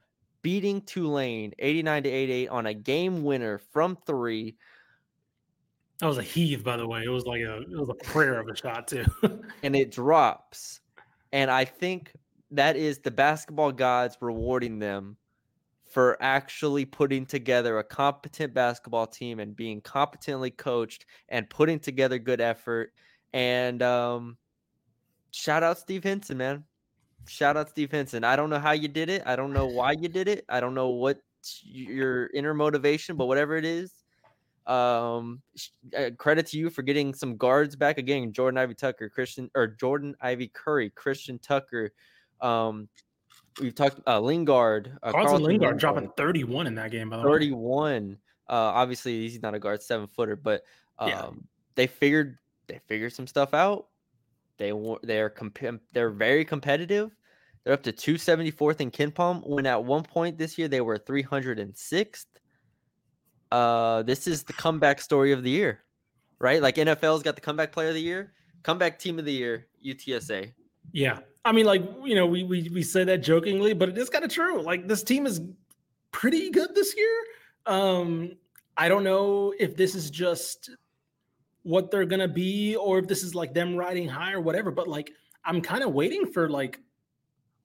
beating 0.43 0.81
Tulane 0.83 1.53
89 1.59 2.03
to 2.05 2.09
88 2.09 2.49
on 2.49 2.67
a 2.67 2.75
game 2.75 3.23
winner 3.25 3.59
from 3.59 3.97
3. 4.07 4.57
That 6.01 6.07
was 6.07 6.19
a 6.19 6.23
heave 6.23 6.65
by 6.65 6.77
the 6.77 6.87
way. 6.87 7.03
It 7.05 7.11
was 7.11 7.27
like 7.27 7.43
a 7.43 7.61
it 7.61 7.79
was 7.79 7.91
a 7.91 7.95
prayer 7.95 8.41
of 8.41 8.49
a 8.49 8.57
shot 8.57 8.89
too. 8.89 9.05
and 9.63 9.77
it 9.77 9.91
drops. 9.91 10.81
And 11.33 11.51
I 11.51 11.65
think 11.65 12.13
that 12.51 12.77
is 12.77 12.99
the 12.99 13.11
basketball 13.11 13.71
gods 13.71 14.17
rewarding 14.21 14.79
them 14.79 15.17
for 15.91 16.17
actually 16.21 16.85
putting 16.85 17.27
together 17.27 17.79
a 17.79 17.85
competent 17.85 18.55
basketball 18.55 19.07
team 19.07 19.41
and 19.41 19.57
being 19.57 19.81
competently 19.81 20.51
coached 20.51 21.05
and 21.29 21.51
putting 21.51 21.79
together 21.79 22.19
good 22.19 22.41
effort. 22.41 22.93
And 23.33 23.83
um, 23.83 24.37
shout 25.33 25.63
out 25.63 25.79
Steve 25.79 26.05
Henson, 26.05 26.39
man. 26.39 26.65
Shout 27.29 27.57
out 27.57 27.69
Steve 27.69 27.91
Henson. 27.91 28.25
I 28.25 28.37
don't 28.37 28.51
know 28.51 28.59
how 28.59 28.73
you 28.73 28.89
did 28.89 29.11
it. 29.11 29.23
I 29.27 29.37
don't 29.37 29.53
know 29.53 29.67
why 29.67 29.93
you 29.93 30.09
did 30.09 30.29
it. 30.29 30.45
I 30.49 30.61
don't 30.61 30.75
know 30.75 30.91
what 30.91 31.21
your 31.63 32.31
inner 32.35 32.55
motivation, 32.55 33.17
but 33.17 33.27
whatever 33.27 33.57
it 33.57 33.65
is, 33.65 33.93
um, 34.67 35.41
uh, 35.97 36.11
credit 36.17 36.47
to 36.49 36.59
you 36.59 36.71
for 36.71 36.83
getting 36.83 37.15
some 37.15 37.37
guards 37.37 37.77
back 37.77 37.99
again. 37.99 38.33
Jordan 38.33 38.59
Ivy 38.59 38.75
Tucker, 38.75 39.09
Christian 39.09 39.51
or 39.55 39.67
Jordan 39.67 40.15
Ivy 40.21 40.49
Curry, 40.49 40.91
Christian 40.91 41.39
Tucker, 41.39 41.93
um, 42.41 42.89
we've 43.61 43.75
talked 43.75 44.01
uh, 44.07 44.21
Linguard. 44.21 44.99
Uh, 45.03 45.13
Carlton 45.13 45.43
Linguard, 45.43 45.49
Linguard 45.49 45.79
dropping 45.79 46.11
31 46.17 46.67
in 46.67 46.75
that 46.77 46.91
game. 46.91 47.11
By 47.11 47.19
the 47.19 47.23
31. 47.23 48.19
Uh, 48.49 48.53
obviously, 48.53 49.29
he's 49.29 49.43
not 49.43 49.55
a 49.55 49.59
guard, 49.59 49.83
seven 49.83 50.09
footer, 50.09 50.37
but 50.37 50.63
um, 50.99 51.09
yeah. 51.09 51.31
they 51.77 51.87
figured 51.87 52.39
they 52.67 52.81
figured 52.87 53.13
some 53.13 53.27
stuff 53.27 53.55
out. 53.55 53.87
They 54.59 54.73
they're 55.03 55.31
comp- 55.31 55.81
they're 55.93 56.11
very 56.11 56.45
competitive. 56.45 57.11
They're 57.65 57.75
up 57.75 57.83
to 57.85 57.93
274th 57.93 58.81
in 58.81 58.91
KenPom. 58.91 59.47
When 59.47 59.67
at 59.67 59.85
one 59.85 60.03
point 60.03 60.39
this 60.39 60.59
year 60.59 60.69
they 60.69 60.81
were 60.81 60.99
306th. 60.99 62.27
Uh, 63.51 64.03
this 64.03 64.27
is 64.27 64.45
the 64.45 64.53
comeback 64.53 65.01
story 65.01 65.33
of 65.33 65.43
the 65.43 65.51
year, 65.51 65.81
right? 66.39 66.63
Like 66.63 66.77
NFL's 66.77 67.23
got 67.23 67.35
the 67.35 67.41
comeback 67.41 67.73
player 67.73 67.89
of 67.89 67.95
the 67.95 68.01
year, 68.01 68.33
comeback 68.63 68.99
team 68.99 69.19
of 69.19 69.25
the 69.25 69.33
year, 69.33 69.67
UTSA. 69.85 70.53
Yeah, 70.93 71.19
I 71.45 71.53
mean, 71.53 71.67
like 71.67 71.83
you 72.05 72.15
know, 72.15 72.27
we 72.27 72.45
we 72.45 72.69
we 72.69 72.83
say 72.83 73.05
that 73.05 73.19
jokingly, 73.19 73.73
but 73.73 73.89
it 73.89 73.99
is 73.99 74.11
kind 74.11 74.25
of 74.25 74.31
true. 74.31 74.63
Like 74.63 74.87
this 74.87 75.03
team 75.03 75.27
is 75.27 75.41
pretty 76.13 76.51
good 76.51 76.75
this 76.75 76.95
year. 76.97 77.25
Um, 77.67 78.33
I 78.77 78.89
don't 78.89 79.05
know 79.05 79.55
if 79.59 79.77
this 79.77 79.95
is 79.95 80.11
just 80.11 80.71
what 81.63 81.91
they're 81.91 82.05
gonna 82.05 82.29
be, 82.29 82.77
or 82.77 82.99
if 82.99 83.09
this 83.09 83.23
is 83.23 83.35
like 83.35 83.55
them 83.55 83.77
riding 83.77 84.09
high 84.09 84.33
or 84.33 84.41
whatever. 84.41 84.71
But 84.71 84.89
like, 84.89 85.13
I'm 85.45 85.61
kind 85.61 85.83
of 85.83 85.93
waiting 85.93 86.27
for 86.27 86.49
like 86.49 86.81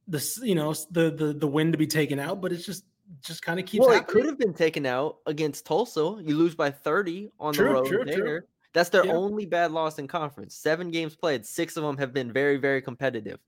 this, 0.08 0.40
you 0.42 0.56
know, 0.56 0.74
the 0.92 1.12
the 1.12 1.34
the 1.34 1.48
win 1.48 1.72
to 1.72 1.78
be 1.78 1.88
taken 1.88 2.20
out. 2.20 2.42
But 2.42 2.54
it's 2.54 2.66
just 2.66 2.86
just 3.26 3.42
kind 3.42 3.60
of 3.60 3.66
keeps. 3.66 3.86
Well, 3.86 3.94
happening. 3.94 4.10
it 4.10 4.12
could 4.12 4.26
have 4.26 4.40
been 4.40 4.54
taken 4.54 4.86
out 4.86 5.18
against 5.26 5.66
Tulsa. 5.66 6.22
You 6.24 6.38
lose 6.38 6.56
by 6.56 6.72
30 6.72 7.32
on 7.40 7.54
true, 7.54 7.68
the 7.68 7.74
road 7.74 7.88
true, 7.88 8.04
there. 8.06 8.18
True. 8.18 8.42
That's 8.74 8.90
their 8.90 9.06
yeah. 9.06 9.14
only 9.14 9.46
bad 9.46 9.72
loss 9.72 10.00
in 10.00 10.08
conference. 10.08 10.56
Seven 10.56 10.92
games 10.92 11.16
played, 11.16 11.46
six 11.46 11.78
of 11.78 11.84
them 11.84 11.98
have 11.98 12.14
been 12.14 12.32
very, 12.32 12.58
very 12.58 12.82
competitive. 12.82 13.40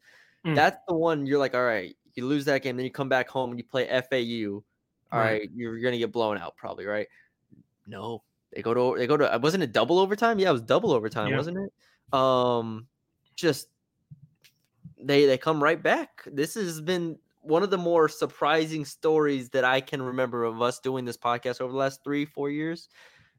Mm. 0.45 0.55
That's 0.55 0.77
the 0.87 0.95
one 0.95 1.25
you're 1.25 1.39
like, 1.39 1.53
all 1.53 1.65
right, 1.65 1.95
you 2.15 2.25
lose 2.25 2.45
that 2.45 2.63
game, 2.63 2.77
then 2.77 2.85
you 2.85 2.91
come 2.91 3.09
back 3.09 3.27
home 3.27 3.49
and 3.49 3.59
you 3.59 3.65
play 3.65 3.87
FAU. 3.87 4.63
All 5.11 5.19
right, 5.19 5.41
right 5.41 5.49
you're 5.53 5.79
gonna 5.79 5.97
get 5.97 6.11
blown 6.11 6.37
out 6.37 6.55
probably, 6.55 6.85
right? 6.85 7.07
No, 7.85 8.23
they 8.53 8.61
go 8.61 8.73
to 8.73 8.97
they 8.97 9.07
go 9.07 9.17
to 9.17 9.39
wasn't 9.41 9.63
it 9.63 9.71
double 9.71 9.99
overtime? 9.99 10.39
Yeah, 10.39 10.49
it 10.49 10.53
was 10.53 10.61
double 10.61 10.91
overtime, 10.91 11.31
yeah. 11.31 11.37
wasn't 11.37 11.57
it? 11.57 12.17
Um, 12.17 12.87
just 13.35 13.67
they 15.01 15.25
they 15.25 15.37
come 15.37 15.61
right 15.61 15.81
back. 15.81 16.23
This 16.25 16.55
has 16.55 16.81
been 16.81 17.17
one 17.47 17.63
of 17.63 17.69
the 17.69 17.77
more 17.77 18.09
surprising 18.09 18.85
stories 18.85 19.49
that 19.49 19.63
I 19.63 19.81
can 19.81 20.01
remember 20.01 20.43
of 20.43 20.61
us 20.61 20.79
doing 20.79 21.05
this 21.05 21.17
podcast 21.17 21.61
over 21.61 21.71
the 21.71 21.77
last 21.77 22.03
three, 22.03 22.25
four 22.25 22.49
years. 22.49 22.89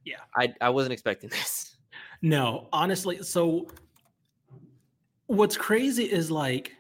Yeah, 0.05 0.21
I 0.37 0.55
I 0.61 0.71
wasn't 0.71 0.93
expecting 0.93 1.31
this. 1.31 1.77
No, 2.23 2.69
honestly. 2.73 3.23
So 3.23 3.69
what's 5.27 5.57
crazy 5.57 6.05
is 6.05 6.31
like 6.31 6.73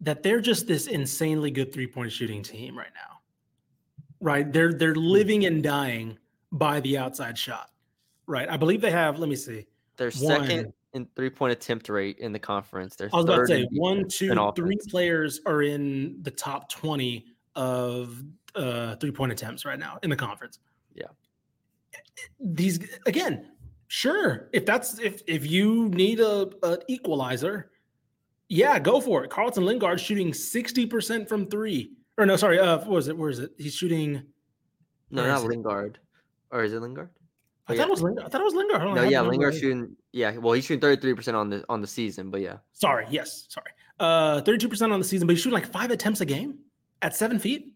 that 0.00 0.22
they're 0.22 0.40
just 0.40 0.66
this 0.66 0.86
insanely 0.86 1.50
good 1.50 1.72
three 1.72 1.86
point 1.86 2.12
shooting 2.12 2.42
team 2.42 2.76
right 2.76 2.92
now. 2.94 3.18
Right? 4.20 4.52
They're 4.52 4.72
they're 4.72 4.94
hmm. 4.94 5.00
living 5.00 5.46
and 5.46 5.62
dying 5.62 6.18
by 6.52 6.80
the 6.80 6.98
outside 6.98 7.36
shot. 7.38 7.70
Right? 8.26 8.48
I 8.48 8.56
believe 8.56 8.80
they 8.80 8.90
have. 8.90 9.18
Let 9.18 9.28
me 9.28 9.36
see. 9.36 9.66
They're 9.96 10.12
One. 10.12 10.40
second 10.42 10.72
in 10.94 11.06
three 11.16 11.30
point 11.30 11.52
attempt 11.52 11.88
rate 11.88 12.18
in 12.18 12.32
the 12.32 12.38
conference. 12.38 12.96
They're 12.96 13.10
I 13.12 13.16
was 13.16 13.24
about 13.24 13.38
to 13.38 13.46
say 13.46 13.68
one, 13.72 14.08
two, 14.08 14.34
three 14.56 14.78
players 14.88 15.40
are 15.46 15.62
in 15.62 16.18
the 16.22 16.30
top 16.30 16.70
twenty 16.70 17.26
of 17.54 18.22
uh, 18.54 18.96
three 18.96 19.12
point 19.12 19.32
attempts 19.32 19.64
right 19.64 19.78
now 19.78 19.98
in 20.02 20.10
the 20.10 20.16
conference. 20.16 20.58
Yeah. 20.94 21.06
These 22.38 22.80
again, 23.06 23.52
sure. 23.88 24.48
If 24.52 24.66
that's 24.66 24.98
if 24.98 25.22
if 25.26 25.46
you 25.50 25.88
need 25.90 26.20
a, 26.20 26.50
a 26.62 26.78
equalizer, 26.88 27.70
yeah, 28.48 28.78
go 28.78 29.00
for 29.00 29.24
it. 29.24 29.30
Carlton 29.30 29.64
Linguard 29.64 30.00
shooting 30.00 30.34
sixty 30.34 30.86
percent 30.86 31.28
from 31.28 31.46
three. 31.46 31.92
Or 32.18 32.26
no, 32.26 32.36
sorry. 32.36 32.58
Uh, 32.58 32.78
what 32.78 32.88
was 32.88 33.08
it? 33.08 33.16
Where 33.16 33.30
is 33.30 33.38
it? 33.38 33.52
He's 33.58 33.74
shooting. 33.74 34.22
No, 35.10 35.26
not 35.26 35.42
it? 35.42 35.48
Linguard. 35.48 35.98
Or 36.50 36.64
is 36.64 36.72
it 36.72 36.80
Linguard? 36.80 37.10
I 37.68 37.76
thought 37.76 37.78
yeah. 37.78 37.84
it 37.84 37.90
was. 37.90 38.04
I 38.04 38.28
thought 38.28 38.40
it 38.40 38.44
was 38.44 38.54
Linguard. 38.54 38.80
Hold 38.80 38.92
on, 38.92 38.98
I 38.98 39.04
No, 39.04 39.08
yeah, 39.08 39.20
Linguard 39.20 39.54
shooting. 39.54 39.96
Yeah, 40.12 40.36
well, 40.36 40.54
he's 40.54 40.64
shooting 40.64 40.80
thirty 40.80 41.00
three 41.00 41.14
percent 41.14 41.36
on 41.36 41.50
the 41.50 41.64
on 41.68 41.80
the 41.80 41.86
season, 41.86 42.30
but 42.30 42.40
yeah, 42.40 42.56
Sorry, 42.72 43.06
yes, 43.10 43.46
sorry. 43.48 43.70
Uh, 43.98 44.40
thirty-two 44.40 44.68
percent 44.68 44.92
on 44.92 44.98
the 44.98 45.04
season, 45.04 45.26
but 45.26 45.34
he's 45.34 45.42
shooting 45.42 45.54
like 45.54 45.70
five 45.70 45.90
attempts 45.90 46.20
a 46.20 46.24
game 46.24 46.58
at 47.02 47.14
seven 47.14 47.38
feet. 47.38 47.74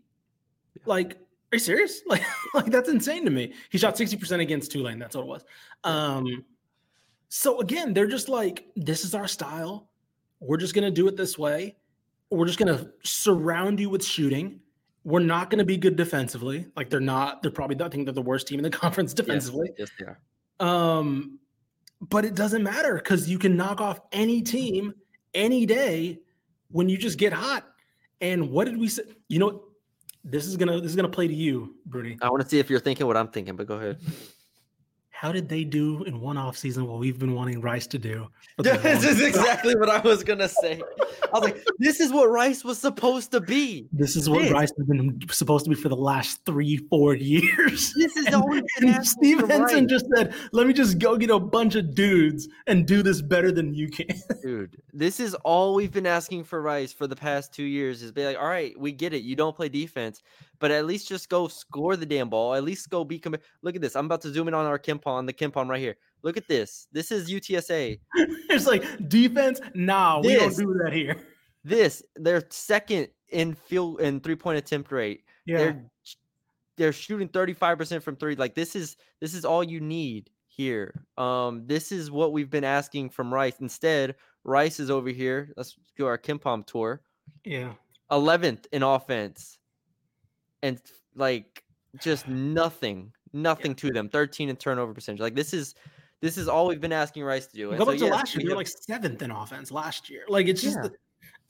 Like, 0.85 1.15
are 1.53 1.57
you 1.57 1.59
serious? 1.59 2.03
Like, 2.09 2.23
like 2.55 2.67
that's 2.67 2.89
insane 2.89 3.25
to 3.25 3.31
me. 3.31 3.53
He 3.71 3.79
shot 3.79 3.97
sixty 3.97 4.17
percent 4.17 4.43
against 4.43 4.73
Tulane. 4.73 4.99
That's 4.99 5.15
what 5.15 5.23
it 5.23 5.29
was. 5.29 5.45
Um, 5.85 6.45
so 7.29 7.61
again, 7.61 7.93
they're 7.93 8.07
just 8.07 8.29
like, 8.29 8.67
this 8.77 9.05
is 9.05 9.15
our 9.15 9.29
style. 9.29 9.89
We're 10.41 10.57
just 10.57 10.75
gonna 10.75 10.91
do 10.91 11.07
it 11.09 11.17
this 11.17 11.39
way. 11.39 11.77
We're 12.31 12.47
just 12.47 12.59
gonna 12.59 12.91
surround 13.03 13.79
you 13.79 13.91
with 13.91 14.05
shooting. 14.05 14.61
We're 15.05 15.21
not 15.21 15.51
gonna 15.51 15.65
be 15.65 15.77
good 15.77 15.97
defensively. 15.97 16.67
Like 16.77 16.91
they're 16.91 17.01
not. 17.01 17.43
They're 17.43 17.51
probably. 17.51 17.81
I 17.85 17.89
think 17.89 18.07
they're 18.07 18.15
the 18.15 18.23
worst 18.23 18.47
team 18.49 18.59
in 18.59 18.63
the 18.63 18.71
conference 18.85 19.15
defensively. 19.15 19.71
yes, 19.79 19.91
they 19.99 20.07
are. 20.07 20.19
Um, 20.61 21.39
but 22.01 22.25
it 22.25 22.35
doesn't 22.35 22.63
matter 22.63 22.95
because 22.95 23.29
you 23.29 23.39
can 23.39 23.57
knock 23.57 23.81
off 23.81 24.01
any 24.13 24.43
team 24.43 24.95
any 25.35 25.67
day 25.67 26.21
when 26.71 26.89
you 26.89 26.97
just 26.97 27.19
get 27.19 27.33
hot. 27.33 27.67
And 28.21 28.51
what 28.51 28.65
did 28.65 28.79
we 28.79 28.89
say? 28.89 29.03
You 29.29 29.39
know, 29.39 29.65
this 30.25 30.47
is 30.47 30.57
gonna 30.57 30.81
this 30.81 30.91
is 30.91 30.97
gonna 30.97 31.09
play 31.09 31.29
to 31.29 31.35
you, 31.35 31.77
Bruni. 31.87 32.17
I 32.23 32.31
want 32.31 32.43
to 32.43 32.49
see 32.49 32.59
if 32.59 32.71
you're 32.71 32.81
thinking 32.81 33.07
what 33.07 33.17
I'm 33.17 33.29
thinking, 33.29 33.57
but 33.57 33.67
go 33.67 33.75
ahead. 33.75 33.99
How 35.25 35.33
did 35.33 35.49
they 35.49 35.65
do 35.65 36.05
in 36.05 36.21
one 36.21 36.37
off 36.37 36.55
season 36.55 36.87
what 36.87 36.99
we've 36.99 37.19
been 37.19 37.33
wanting 37.35 37.63
Rice 37.63 37.87
to 37.87 37.99
do? 37.99 38.29
this 38.59 39.05
is 39.05 39.23
exactly 39.23 39.75
what 39.75 39.89
I 39.89 39.99
was 40.01 40.23
gonna 40.23 40.51
say. 40.51 40.83
I 41.33 41.39
was 41.39 41.45
like, 41.45 41.65
this 41.79 41.99
is 41.99 42.13
what 42.13 42.29
Rice 42.29 42.63
was 42.63 42.77
supposed 42.77 43.31
to 43.33 43.41
be. 43.41 43.89
This 43.91 44.17
is 44.17 44.29
what 44.29 44.43
this. 44.43 44.53
Rice 44.53 44.71
has 44.77 44.87
been 44.87 45.19
supposed 45.31 45.65
to 45.65 45.71
be 45.71 45.77
for 45.77 45.89
the 45.89 45.97
last 45.97 46.45
three, 46.45 46.77
four 46.91 47.15
years. 47.15 47.95
This 47.97 48.15
is 48.19 48.27
And- 48.27 48.35
all 48.35 48.47
we've 48.47 48.65
been 48.79 48.89
And 48.91 48.97
asking 48.97 49.05
Steve 49.39 49.49
Henson 49.49 49.85
Rice. 49.85 49.91
just 49.91 50.07
said, 50.15 50.35
"Let 50.53 50.67
me 50.67 50.75
just 50.75 50.99
go 50.99 51.17
get 51.17 51.31
a 51.31 51.41
bunch 51.41 51.75
of 51.75 51.95
dudes 51.95 52.47
and 52.67 52.87
do 52.87 53.03
this 53.03 53.23
better 53.23 53.51
than 53.51 53.73
you 53.73 53.89
can." 53.89 54.09
Dude, 54.43 54.77
this 54.93 55.21
is 55.21 55.35
all 55.37 55.75
we've 55.75 55.91
been 55.91 56.07
asking 56.07 56.45
for 56.45 56.61
Rice 56.61 56.93
for 56.93 57.07
the 57.07 57.17
past 57.17 57.55
two 57.55 57.65
years 57.65 58.03
is 58.03 58.13
be 58.13 58.27
like, 58.27 58.37
all 58.37 58.47
right, 58.47 58.79
we 58.79 58.93
get 58.93 59.15
it. 59.15 59.23
You 59.23 59.37
don't 59.37 59.57
play 59.57 59.71
defense, 59.71 60.23
but 60.59 60.71
at 60.71 60.87
least 60.87 61.09
just 61.09 61.29
go 61.29 61.49
score 61.49 61.97
the 61.97 62.07
damn 62.07 62.29
ball. 62.29 62.55
At 62.55 62.65
least 62.65 62.91
go 62.91 63.05
be 63.05 63.19
commit. 63.19 63.43
Look 63.63 63.75
at 63.75 63.83
this. 63.83 63.97
I'm 63.97 64.07
about 64.07 64.23
to 64.23 64.33
zoom 64.33 64.49
in 64.49 64.55
on 64.55 64.67
our 64.67 64.79
KenPom, 64.79 65.27
the 65.27 65.33
KenPom 65.33 65.69
right 65.69 65.81
here. 65.81 65.97
Look 66.23 66.37
at 66.37 66.49
this. 66.49 66.87
This 66.93 67.11
is 67.11 67.31
UTSA. 67.31 67.99
it's 68.15 68.67
like 68.67 69.09
defense. 69.09 69.61
Nah, 69.75 70.21
we 70.21 70.37
don't 70.37 70.57
do 70.57 70.81
that 70.85 70.93
here. 70.93 71.17
This, 71.65 72.03
they're 72.17 72.45
second 72.51 73.09
in 73.31 73.55
field 73.55 74.01
in 74.01 74.21
three 74.21 74.37
point 74.37 74.59
attempt 74.59 74.93
rate. 74.93 75.25
Yeah. 75.47 75.59
They're 75.59 75.85
they're 76.77 76.93
shooting 76.93 77.29
35% 77.29 78.03
from 78.03 78.17
three. 78.17 78.35
Like 78.35 78.55
this 78.55 78.75
is 78.75 78.97
this 79.21 79.35
is 79.35 79.45
all 79.45 79.63
you 79.63 79.81
need 79.81 80.31
here. 80.49 81.05
Um, 81.17 81.67
this 81.67 81.93
is 81.93 82.11
what 82.11 82.33
we've 82.33 82.51
been 82.51 82.65
asking 82.65 83.11
from 83.11 83.33
Rice. 83.33 83.61
Instead, 83.61 84.17
Rice 84.45 84.81
is 84.81 84.91
over 84.91 85.09
here. 85.09 85.53
Let's 85.57 85.77
do 85.97 86.07
our 86.07 86.19
KenPom 86.19 86.67
tour. 86.67 87.01
Yeah. 87.45 87.73
11th 88.11 88.67
in 88.73 88.83
offense 88.83 89.59
and 90.65 90.81
like 91.15 91.63
just 92.01 92.27
nothing 92.61 93.13
nothing 93.33 93.75
to 93.75 93.91
them 93.91 94.09
13 94.09 94.49
in 94.49 94.57
turnover 94.57 94.95
percentage 94.95 95.21
like 95.21 95.35
this 95.35 95.53
is 95.53 95.75
this 96.21 96.39
is 96.39 96.49
all 96.49 96.67
we've 96.67 96.81
been 96.81 96.93
asking 96.93 97.23
rice 97.23 97.47
to 97.49 97.57
do 97.57 97.71
and 97.71 97.79
Go 97.79 97.85
so, 97.85 97.91
back 97.91 97.99
to 97.99 98.07
last 98.07 98.35
year. 98.35 98.45
They 98.45 98.49
were 98.49 98.57
like 98.57 98.69
seventh 98.69 99.21
in 99.21 99.31
offense 99.31 99.71
last 99.71 100.09
year. 100.09 100.23
Like 100.27 100.47
it's 100.47 100.63
just, 100.63 100.79
Yeah. 100.83 100.89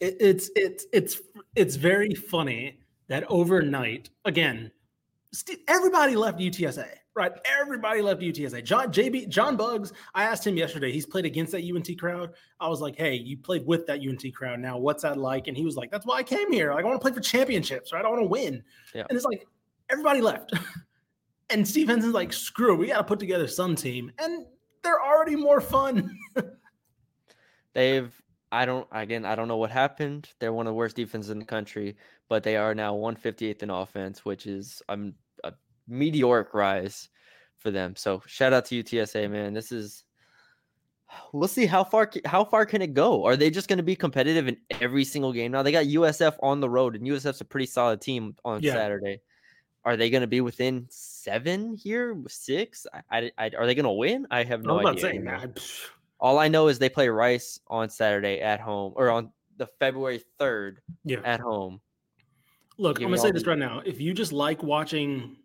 it, 0.00 0.16
it's 0.18 0.50
it's 0.56 0.86
it's 0.92 1.20
it's 1.54 1.76
very 1.76 2.12
funny 2.12 2.80
that 3.06 3.22
overnight 3.28 4.10
again, 4.24 4.72
st- 5.32 5.60
everybody 5.68 6.16
left 6.16 6.40
UTSA. 6.40 6.88
Right, 7.16 7.30
everybody 7.44 8.02
left 8.02 8.20
UTSA. 8.20 8.64
John 8.64 8.92
JB 8.92 9.28
John 9.28 9.56
Buggs. 9.56 9.92
I 10.14 10.24
asked 10.24 10.44
him 10.44 10.56
yesterday. 10.56 10.90
He's 10.90 11.06
played 11.06 11.24
against 11.24 11.52
that 11.52 11.62
UNT 11.62 11.88
crowd. 11.96 12.34
I 12.58 12.68
was 12.68 12.80
like, 12.80 12.96
"Hey, 12.96 13.14
you 13.14 13.36
played 13.36 13.64
with 13.64 13.86
that 13.86 14.00
UNT 14.00 14.24
crowd. 14.34 14.58
Now, 14.58 14.78
what's 14.78 15.04
that 15.04 15.16
like?" 15.16 15.46
And 15.46 15.56
he 15.56 15.64
was 15.64 15.76
like, 15.76 15.92
"That's 15.92 16.04
why 16.04 16.16
I 16.16 16.22
came 16.24 16.50
here. 16.52 16.74
Like, 16.74 16.84
I 16.84 16.88
want 16.88 17.00
to 17.00 17.04
play 17.04 17.14
for 17.14 17.20
championships. 17.20 17.92
Right, 17.92 18.04
I 18.04 18.08
want 18.08 18.22
to 18.22 18.26
win." 18.26 18.64
Yeah. 18.92 19.04
And 19.08 19.16
it's 19.16 19.24
like 19.24 19.46
everybody 19.90 20.20
left, 20.20 20.54
and 21.50 21.66
Steve 21.66 21.88
Henson's 21.88 22.14
like, 22.14 22.32
"Screw, 22.32 22.74
it, 22.74 22.78
we 22.78 22.88
got 22.88 22.98
to 22.98 23.04
put 23.04 23.20
together 23.20 23.46
some 23.46 23.76
team." 23.76 24.10
And 24.18 24.46
they're 24.82 25.02
already 25.02 25.36
more 25.36 25.60
fun. 25.60 26.18
they've 27.74 28.12
i 28.52 28.64
don't 28.64 28.86
again 28.92 29.24
i 29.24 29.34
don't 29.34 29.48
know 29.48 29.56
what 29.56 29.70
happened 29.70 30.28
they're 30.38 30.52
one 30.52 30.66
of 30.66 30.70
the 30.70 30.76
worst 30.76 30.94
defenses 30.94 31.30
in 31.30 31.40
the 31.40 31.44
country 31.44 31.96
but 32.28 32.44
they 32.44 32.56
are 32.56 32.72
now 32.72 32.94
158th 32.94 33.62
in 33.64 33.70
offense 33.70 34.24
which 34.24 34.46
is 34.46 34.80
a 34.88 34.96
meteoric 35.88 36.54
rise 36.54 37.08
for 37.58 37.70
them 37.70 37.94
so 37.96 38.22
shout 38.26 38.52
out 38.52 38.64
to 38.64 38.82
utsa 38.82 39.30
man 39.30 39.52
this 39.54 39.70
is 39.72 40.04
we'll 41.32 41.48
see 41.48 41.66
how 41.66 41.84
far 41.84 42.10
how 42.24 42.44
far 42.44 42.64
can 42.66 42.82
it 42.82 42.94
go 42.94 43.24
are 43.24 43.36
they 43.36 43.50
just 43.50 43.68
going 43.68 43.76
to 43.78 43.82
be 43.82 43.96
competitive 43.96 44.48
in 44.48 44.56
every 44.80 45.04
single 45.04 45.32
game 45.32 45.52
now 45.52 45.62
they 45.62 45.72
got 45.72 45.84
usf 45.86 46.34
on 46.42 46.60
the 46.60 46.68
road 46.68 46.96
and 46.96 47.06
usf's 47.06 47.40
a 47.40 47.44
pretty 47.44 47.66
solid 47.66 48.00
team 48.00 48.34
on 48.44 48.62
Yeah. 48.62 48.72
saturday 48.74 49.20
are 49.84 49.96
they 49.98 50.08
going 50.08 50.22
to 50.22 50.26
be 50.26 50.40
within 50.40 50.86
seven 50.88 51.74
here 51.76 52.16
six 52.28 52.86
I, 53.10 53.18
I, 53.18 53.30
I- 53.38 53.50
are 53.58 53.66
they 53.66 53.74
going 53.74 53.84
to 53.84 53.90
win 53.90 54.26
i 54.30 54.42
have 54.42 54.62
no 54.64 54.78
I'm 54.78 54.82
not 54.84 54.92
idea 54.92 55.00
saying 55.02 55.24
that. 55.24 55.60
All 56.20 56.38
I 56.38 56.48
know 56.48 56.68
is 56.68 56.78
they 56.78 56.88
play 56.88 57.08
Rice 57.08 57.60
on 57.66 57.90
Saturday 57.90 58.40
at 58.40 58.58
home 58.58 58.94
or 58.96 59.10
on 59.10 59.30
the 59.58 59.66
February 59.66 60.22
3rd 60.40 60.76
Yeah. 61.04 61.18
at 61.22 61.38
home. 61.40 61.82
Look, 62.78 62.98
give 62.98 63.06
I'm 63.06 63.10
gonna 63.10 63.20
say 63.20 63.30
this 63.30 63.46
right 63.46 63.58
now. 63.58 63.82
If 63.84 64.00
you 64.00 64.14
just 64.14 64.32
like 64.32 64.62
watching 64.62 65.36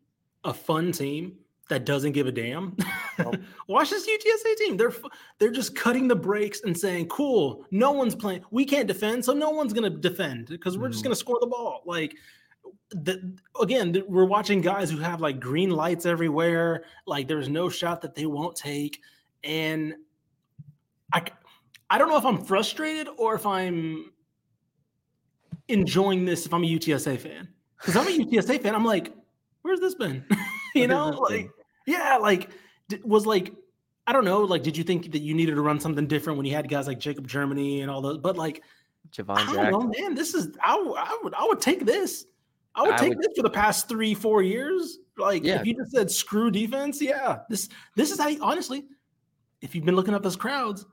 a 0.43 0.53
fun 0.53 0.91
team 0.91 1.37
that 1.69 1.85
doesn't 1.85 2.13
give 2.13 2.25
a 2.25 2.31
damn, 2.31 2.75
Nope. 3.19 3.35
watch 3.67 3.91
this 3.91 4.07
UTSA 4.07 4.55
team. 4.57 4.75
They're 4.77 4.93
they're 5.37 5.51
just 5.51 5.75
cutting 5.75 6.07
the 6.07 6.15
brakes 6.15 6.61
and 6.63 6.75
saying, 6.75 7.07
"Cool, 7.09 7.63
no 7.71 7.91
one's 7.91 8.15
playing. 8.15 8.43
We 8.49 8.65
can't 8.65 8.87
defend, 8.87 9.23
so 9.23 9.33
no 9.33 9.51
one's 9.51 9.71
gonna 9.73 9.89
defend 9.91 10.47
because 10.47 10.77
we're 10.79 10.89
just 10.89 11.01
Mhm. 11.01 11.05
gonna 11.05 11.15
score 11.15 11.37
the 11.39 11.45
ball." 11.47 11.83
Like, 11.85 12.15
the, 12.89 13.37
again, 13.61 14.03
we're 14.07 14.25
watching 14.25 14.61
guys 14.61 14.89
who 14.89 14.97
have 14.97 15.21
like 15.21 15.39
green 15.39 15.69
lights 15.69 16.07
everywhere. 16.07 16.85
Like, 17.05 17.27
there's 17.27 17.49
no 17.49 17.69
shot 17.69 18.01
that 18.01 18.15
they 18.15 18.25
won't 18.25 18.55
take, 18.55 18.99
and 19.43 19.93
I 21.13 21.21
I 21.91 21.97
don't 21.99 22.09
know 22.09 22.17
if 22.17 22.25
I'm 22.25 22.43
frustrated 22.43 23.07
or 23.17 23.35
if 23.35 23.45
I'm 23.45 24.11
enjoying 25.67 26.25
this 26.25 26.45
if 26.47 26.53
I'm 26.53 26.63
a 26.63 26.67
UTSA 26.67 27.17
fan. 27.19 27.47
Because 27.77 27.95
I'm 27.95 28.07
a 28.07 28.25
UTSA 28.25 28.59
fan, 28.61 28.75
I'm 28.75 28.85
like, 28.85 29.13
where's 29.61 29.79
this 29.79 29.95
been? 29.95 30.25
you 30.75 30.87
know, 30.87 31.09
like, 31.09 31.29
been? 31.31 31.49
yeah, 31.87 32.17
like, 32.17 32.49
d- 32.87 32.99
was 33.03 33.25
like, 33.25 33.53
I 34.07 34.13
don't 34.13 34.25
know, 34.25 34.41
like, 34.41 34.63
did 34.63 34.75
you 34.77 34.83
think 34.83 35.11
that 35.11 35.21
you 35.21 35.33
needed 35.33 35.55
to 35.55 35.61
run 35.61 35.79
something 35.79 36.07
different 36.07 36.37
when 36.37 36.45
you 36.45 36.53
had 36.55 36.67
guys 36.69 36.87
like 36.87 36.99
Jacob 36.99 37.27
Germany 37.27 37.81
and 37.81 37.91
all 37.91 38.01
those? 38.01 38.17
But 38.17 38.37
like, 38.37 38.63
Javon 39.11 39.37
I 39.37 39.53
don't 39.53 39.71
know, 39.71 40.01
man. 40.01 40.13
This 40.15 40.33
is 40.33 40.55
I, 40.63 40.75
w- 40.75 40.95
I 40.95 41.17
would 41.23 41.33
I 41.33 41.43
would 41.45 41.61
take 41.61 41.85
this. 41.85 42.25
I 42.75 42.83
would 42.83 42.93
I 42.93 42.97
take 42.97 43.09
would- 43.09 43.19
this 43.19 43.29
for 43.35 43.43
the 43.43 43.49
past 43.49 43.87
three 43.89 44.13
four 44.13 44.41
years. 44.43 44.99
Like, 45.17 45.43
Yeah. 45.43 45.59
if 45.61 45.65
you 45.65 45.73
just 45.75 45.91
said 45.91 46.11
screw 46.11 46.51
defense, 46.51 47.01
yeah, 47.01 47.39
this 47.49 47.69
this 47.95 48.11
is 48.11 48.19
how 48.19 48.27
you, 48.27 48.39
honestly. 48.41 48.85
If 49.61 49.73
you've 49.75 49.85
been 49.85 49.95
looking 49.95 50.13
up 50.13 50.21
those 50.23 50.35
crowds, 50.35 50.85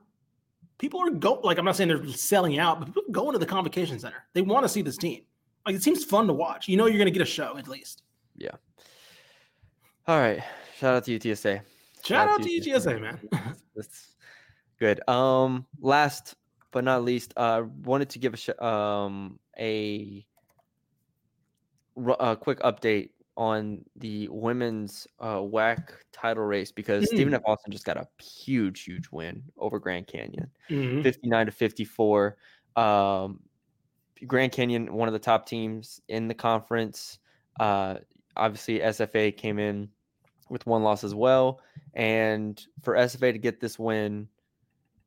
people 0.77 0.99
are 1.01 1.09
go 1.09 1.33
like 1.43 1.57
I'm 1.57 1.65
not 1.65 1.75
saying 1.75 1.89
they're 1.89 2.07
selling 2.09 2.59
out, 2.59 2.79
but 2.79 2.87
people 2.87 3.03
go 3.11 3.27
into 3.27 3.39
the 3.39 3.45
convocation 3.45 3.99
center. 3.99 4.25
They 4.33 4.41
want 4.41 4.63
to 4.63 4.69
see 4.69 4.81
this 4.81 4.97
team. 4.97 5.21
Like 5.65 5.75
it 5.75 5.83
seems 5.83 6.03
fun 6.03 6.27
to 6.27 6.33
watch. 6.33 6.67
You 6.67 6.77
know, 6.77 6.85
you're 6.87 6.97
gonna 6.97 7.11
get 7.11 7.21
a 7.21 7.25
show 7.25 7.57
at 7.57 7.67
least. 7.67 8.03
All 10.07 10.19
right. 10.19 10.41
Shout 10.77 10.95
out 10.95 11.03
to 11.05 11.19
UTSA. 11.19 11.57
Shout 11.97 12.05
Shout 12.05 12.29
out 12.29 12.41
to 12.41 12.49
UTSA, 12.49 13.01
man. 13.01 13.19
That's, 13.75 14.15
good. 14.79 15.01
Um, 15.09 15.65
last 15.81 16.35
but 16.71 16.83
not 16.85 17.03
least, 17.03 17.33
uh, 17.35 17.63
wanted 17.83 18.09
to 18.11 18.19
give 18.19 18.33
a 18.33 18.37
sh- 18.37 18.61
um 18.61 19.37
a, 19.59 20.25
a 21.97 22.35
quick 22.37 22.59
update 22.59 23.09
on 23.35 23.83
the 23.97 24.27
women's 24.29 25.07
uh 25.19 25.37
WAC 25.37 25.89
title 26.13 26.43
race 26.43 26.71
because 26.71 27.05
Stephen 27.07 27.33
F. 27.33 27.41
Austin 27.45 27.71
just 27.71 27.85
got 27.85 27.97
a 27.97 28.07
huge, 28.23 28.83
huge 28.83 29.09
win 29.11 29.43
over 29.57 29.77
Grand 29.79 30.07
Canyon. 30.07 30.49
Mhm. 30.69 31.03
59 31.03 31.47
to 31.47 31.51
54. 31.51 32.37
Um, 32.75 33.41
Grand 34.25 34.51
Canyon, 34.51 34.93
one 34.93 35.09
of 35.09 35.13
the 35.13 35.19
top 35.19 35.45
teams 35.47 36.01
in 36.07 36.27
the 36.27 36.33
conference. 36.33 37.19
Uh, 37.59 37.95
obviously, 38.37 38.79
SFA 38.79 39.35
came 39.35 39.59
in 39.59 39.89
with 40.49 40.65
one 40.65 40.83
loss 40.83 41.03
as 41.03 41.13
well. 41.15 41.61
And 41.93 42.63
for 42.81 42.95
SFA 42.95 43.33
to 43.33 43.37
get 43.39 43.59
this 43.59 43.77
win, 43.77 44.27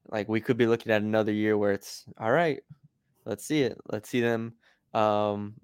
like 0.08 0.28
we 0.28 0.40
could 0.40 0.56
be 0.56 0.66
looking 0.66 0.92
at 0.92 1.02
another 1.02 1.32
year 1.32 1.56
where 1.56 1.72
it's 1.72 2.04
all 2.18 2.32
right, 2.32 2.60
let's 3.24 3.44
see 3.44 3.62
it. 3.62 3.78
Let's 3.90 4.08
see 4.08 4.20
them 4.20 4.54
um, 4.94 5.54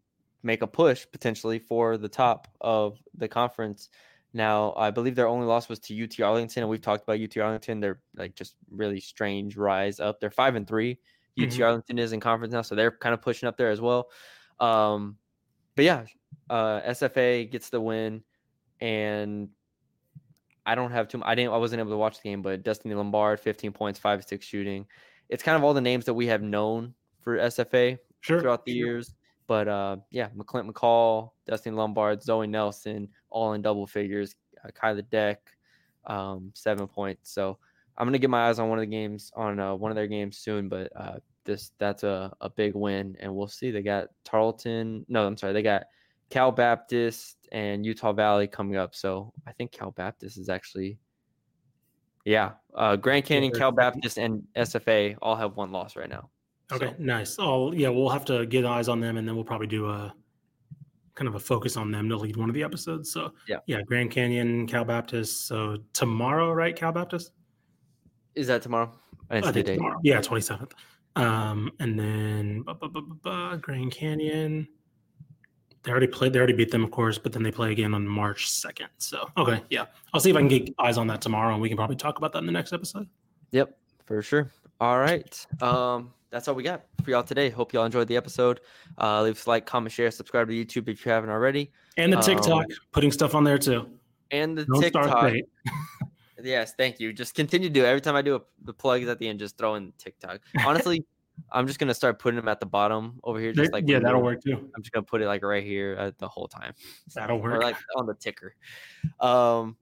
make 0.42 0.62
a 0.62 0.66
push 0.66 1.06
potentially 1.10 1.58
for 1.58 1.98
the 1.98 2.08
top 2.08 2.48
of 2.60 2.98
the 3.14 3.28
conference. 3.28 3.90
Now, 4.32 4.74
I 4.76 4.90
believe 4.90 5.14
their 5.14 5.28
only 5.28 5.46
loss 5.46 5.68
was 5.68 5.78
to 5.80 6.04
UT 6.04 6.20
Arlington, 6.20 6.62
and 6.62 6.70
we've 6.70 6.80
talked 6.80 7.02
about 7.02 7.20
UT 7.20 7.36
Arlington. 7.38 7.80
They're 7.80 8.00
like 8.14 8.34
just 8.34 8.54
really 8.70 9.00
strange 9.00 9.56
rise 9.56 9.98
up. 9.98 10.20
They're 10.20 10.30
five 10.30 10.54
and 10.56 10.66
3 10.68 10.98
UT 11.38 11.48
Mhm. 11.48 11.64
Arlington 11.64 11.98
is 11.98 12.12
in 12.12 12.20
conference 12.20 12.52
now, 12.52 12.62
so 12.62 12.74
they're 12.74 12.90
kind 12.90 13.14
of 13.14 13.22
pushing 13.22 13.48
up 13.48 13.56
there 13.56 13.70
as 13.70 13.80
well. 13.80 14.10
Um, 14.60 15.18
but 15.74 15.84
yeah, 15.84 16.04
uh, 16.50 16.80
SFA 16.82 17.50
gets 17.50 17.70
the 17.70 17.80
win, 17.80 18.22
and 18.80 19.48
I 20.64 20.74
don't 20.74 20.90
have 20.90 21.08
too. 21.08 21.22
I 21.24 21.34
didn't. 21.34 21.52
I 21.52 21.58
wasn't 21.58 21.80
able 21.80 21.92
to 21.92 21.96
watch 21.96 22.16
the 22.16 22.28
game, 22.28 22.42
but 22.42 22.62
Destiny 22.62 22.94
Lombard, 22.94 23.40
15 23.40 23.72
points, 23.72 23.98
five 23.98 24.24
six 24.24 24.46
shooting. 24.46 24.86
It's 25.28 25.42
kind 25.42 25.56
of 25.56 25.64
all 25.64 25.74
the 25.74 25.80
names 25.80 26.04
that 26.04 26.14
we 26.14 26.26
have 26.26 26.42
known 26.42 26.94
for 27.20 27.38
SFA 27.38 27.98
Sure. 28.20 28.40
throughout 28.40 28.64
the 28.64 28.72
sure. 28.72 28.86
years. 28.86 29.14
But 29.46 29.68
uh, 29.68 29.96
yeah, 30.10 30.28
McClint 30.36 30.70
McCall, 30.70 31.30
Dustin 31.46 31.76
Lombard, 31.76 32.22
Zoe 32.22 32.46
Nelson, 32.46 33.08
all 33.30 33.52
in 33.52 33.62
double 33.62 33.86
figures. 33.86 34.34
Uh, 34.64 34.70
Kyla 34.74 35.02
Deck, 35.02 35.40
um, 36.06 36.50
seven 36.54 36.88
points. 36.88 37.30
So 37.30 37.58
I'm 37.96 38.06
gonna 38.06 38.18
get 38.18 38.30
my 38.30 38.48
eyes 38.48 38.58
on 38.58 38.68
one 38.68 38.78
of 38.78 38.82
the 38.82 38.86
games 38.86 39.30
on 39.36 39.60
uh, 39.60 39.74
one 39.74 39.90
of 39.90 39.94
their 39.94 40.08
games 40.08 40.38
soon. 40.38 40.68
But 40.68 40.90
uh, 40.96 41.18
this 41.44 41.70
that's 41.78 42.02
a, 42.02 42.34
a 42.40 42.50
big 42.50 42.74
win, 42.74 43.16
and 43.20 43.34
we'll 43.34 43.46
see. 43.46 43.70
They 43.70 43.82
got 43.82 44.08
Tarleton. 44.24 45.06
No, 45.08 45.26
I'm 45.26 45.36
sorry, 45.36 45.52
they 45.52 45.62
got 45.62 45.84
Cal 46.30 46.50
Baptist 46.52 47.36
and 47.52 47.84
Utah 47.86 48.12
Valley 48.12 48.46
coming 48.48 48.76
up. 48.76 48.94
So 48.94 49.32
I 49.46 49.52
think 49.52 49.72
Cal 49.72 49.90
Baptist 49.92 50.38
is 50.38 50.48
actually. 50.48 50.98
Yeah, 52.24 52.54
uh, 52.74 52.96
Grand 52.96 53.24
Canyon, 53.24 53.52
Cal. 53.52 53.70
Baptist, 53.70 54.18
and 54.18 54.42
SFA 54.56 55.16
all 55.22 55.36
have 55.36 55.56
one 55.56 55.70
loss 55.70 55.94
right 55.94 56.08
now. 56.08 56.28
Okay, 56.72 56.86
So- 56.88 56.94
nice. 56.98 57.36
Oh, 57.38 57.70
yeah, 57.70 57.88
we'll 57.88 58.08
have 58.08 58.24
to 58.24 58.44
get 58.46 58.64
eyes 58.66 58.88
on 58.88 58.98
them, 58.98 59.16
and 59.16 59.28
then 59.28 59.36
we'll 59.36 59.44
probably 59.44 59.68
do 59.68 59.88
a 59.88 60.12
kind 61.14 61.28
of 61.28 61.36
a 61.36 61.38
focus 61.38 61.76
on 61.76 61.92
them 61.92 62.08
to 62.08 62.16
lead 62.16 62.36
one 62.36 62.48
of 62.50 62.54
the 62.56 62.64
episodes. 62.64 63.12
So, 63.12 63.32
Yeah. 63.46 63.58
yeah, 63.66 63.80
Grand 63.82 64.10
Canyon, 64.10 64.66
Cal 64.66 64.84
Baptist. 64.84 65.46
So 65.46 65.78
tomorrow, 65.92 66.52
right? 66.52 66.74
Cal 66.74 66.90
Baptist. 66.90 67.30
Is 68.34 68.48
that 68.48 68.60
tomorrow? 68.60 68.92
I 69.30 69.36
didn't 69.36 69.46
I 69.48 69.52
think 69.52 69.66
date. 69.66 69.74
tomorrow. 69.76 70.00
Yeah, 70.02 70.20
twenty 70.20 70.42
seventh. 70.42 70.74
Um, 71.14 71.70
and 71.78 71.96
then 71.98 72.62
bu- 72.62 72.74
bu- 72.74 73.14
bu- 73.22 73.56
Grand 73.58 73.92
Canyon. 73.92 74.66
They 75.86 75.92
already 75.92 76.08
played. 76.08 76.32
They 76.32 76.38
already 76.40 76.52
beat 76.52 76.72
them, 76.72 76.82
of 76.82 76.90
course, 76.90 77.16
but 77.16 77.32
then 77.32 77.44
they 77.44 77.52
play 77.52 77.70
again 77.70 77.94
on 77.94 78.06
March 78.06 78.50
second. 78.50 78.88
So, 78.98 79.30
okay, 79.38 79.62
yeah, 79.70 79.86
I'll 80.12 80.20
see 80.20 80.30
if 80.30 80.36
I 80.36 80.40
can 80.40 80.48
get 80.48 80.74
eyes 80.80 80.98
on 80.98 81.06
that 81.06 81.20
tomorrow, 81.20 81.52
and 81.52 81.62
we 81.62 81.68
can 81.68 81.76
probably 81.76 81.94
talk 81.94 82.18
about 82.18 82.32
that 82.32 82.40
in 82.40 82.46
the 82.46 82.52
next 82.52 82.72
episode. 82.72 83.08
Yep, 83.52 83.78
for 84.04 84.20
sure. 84.20 84.50
All 84.80 84.98
right. 84.98 85.46
Um, 85.62 86.12
that's 86.30 86.48
all 86.48 86.56
we 86.56 86.64
got 86.64 86.86
for 87.04 87.10
y'all 87.12 87.22
today. 87.22 87.50
Hope 87.50 87.72
y'all 87.72 87.84
enjoyed 87.84 88.08
the 88.08 88.16
episode. 88.16 88.60
Uh, 88.98 89.22
leave 89.22 89.36
us 89.36 89.46
a 89.46 89.48
like, 89.48 89.64
comment, 89.64 89.92
share, 89.92 90.10
subscribe 90.10 90.48
to 90.48 90.54
YouTube 90.54 90.88
if 90.88 91.06
you 91.06 91.12
haven't 91.12 91.30
already. 91.30 91.70
And 91.96 92.12
the 92.12 92.16
Um, 92.16 92.22
TikTok, 92.24 92.66
putting 92.90 93.12
stuff 93.12 93.36
on 93.36 93.44
there 93.44 93.56
too. 93.56 93.88
And 94.32 94.58
the 94.58 94.64
Don't 94.64 94.82
TikTok. 94.82 95.34
Yes, 96.42 96.74
thank 96.76 97.00
you. 97.00 97.12
Just 97.12 97.34
continue 97.34 97.68
to 97.68 97.72
do 97.72 97.82
it. 97.82 97.88
Every 97.88 98.00
time 98.00 98.14
I 98.14 98.22
do 98.22 98.36
a, 98.36 98.40
the 98.62 98.74
plugs 98.74 99.08
at 99.08 99.18
the 99.18 99.26
end, 99.26 99.38
just 99.38 99.56
throw 99.56 99.74
in 99.76 99.92
TikTok. 99.98 100.40
Honestly, 100.64 101.04
I'm 101.50 101.66
just 101.66 101.78
gonna 101.78 101.94
start 101.94 102.18
putting 102.18 102.36
them 102.36 102.48
at 102.48 102.60
the 102.60 102.66
bottom 102.66 103.20
over 103.24 103.38
here, 103.38 103.52
just 103.52 103.72
like 103.72 103.84
yeah, 103.86 103.98
that'll 103.98 104.22
work 104.22 104.42
too. 104.42 104.70
I'm 104.74 104.82
just 104.82 104.92
gonna 104.92 105.04
put 105.04 105.22
it 105.22 105.26
like 105.26 105.42
right 105.42 105.62
here 105.64 105.96
uh, 105.98 106.10
the 106.18 106.28
whole 106.28 106.48
time, 106.48 106.74
That'll 107.14 107.38
or 107.38 107.42
work. 107.42 107.62
like 107.62 107.76
on 107.96 108.06
the 108.06 108.14
ticker. 108.14 108.54
Um, 109.20 109.76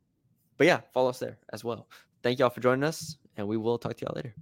but 0.56 0.66
yeah, 0.66 0.80
follow 0.92 1.10
us 1.10 1.18
there 1.18 1.38
as 1.52 1.64
well. 1.64 1.88
Thank 2.22 2.38
y'all 2.38 2.50
for 2.50 2.60
joining 2.60 2.84
us, 2.84 3.16
and 3.36 3.46
we 3.48 3.56
will 3.56 3.78
talk 3.78 3.96
to 3.96 4.04
y'all 4.04 4.14
later. 4.14 4.34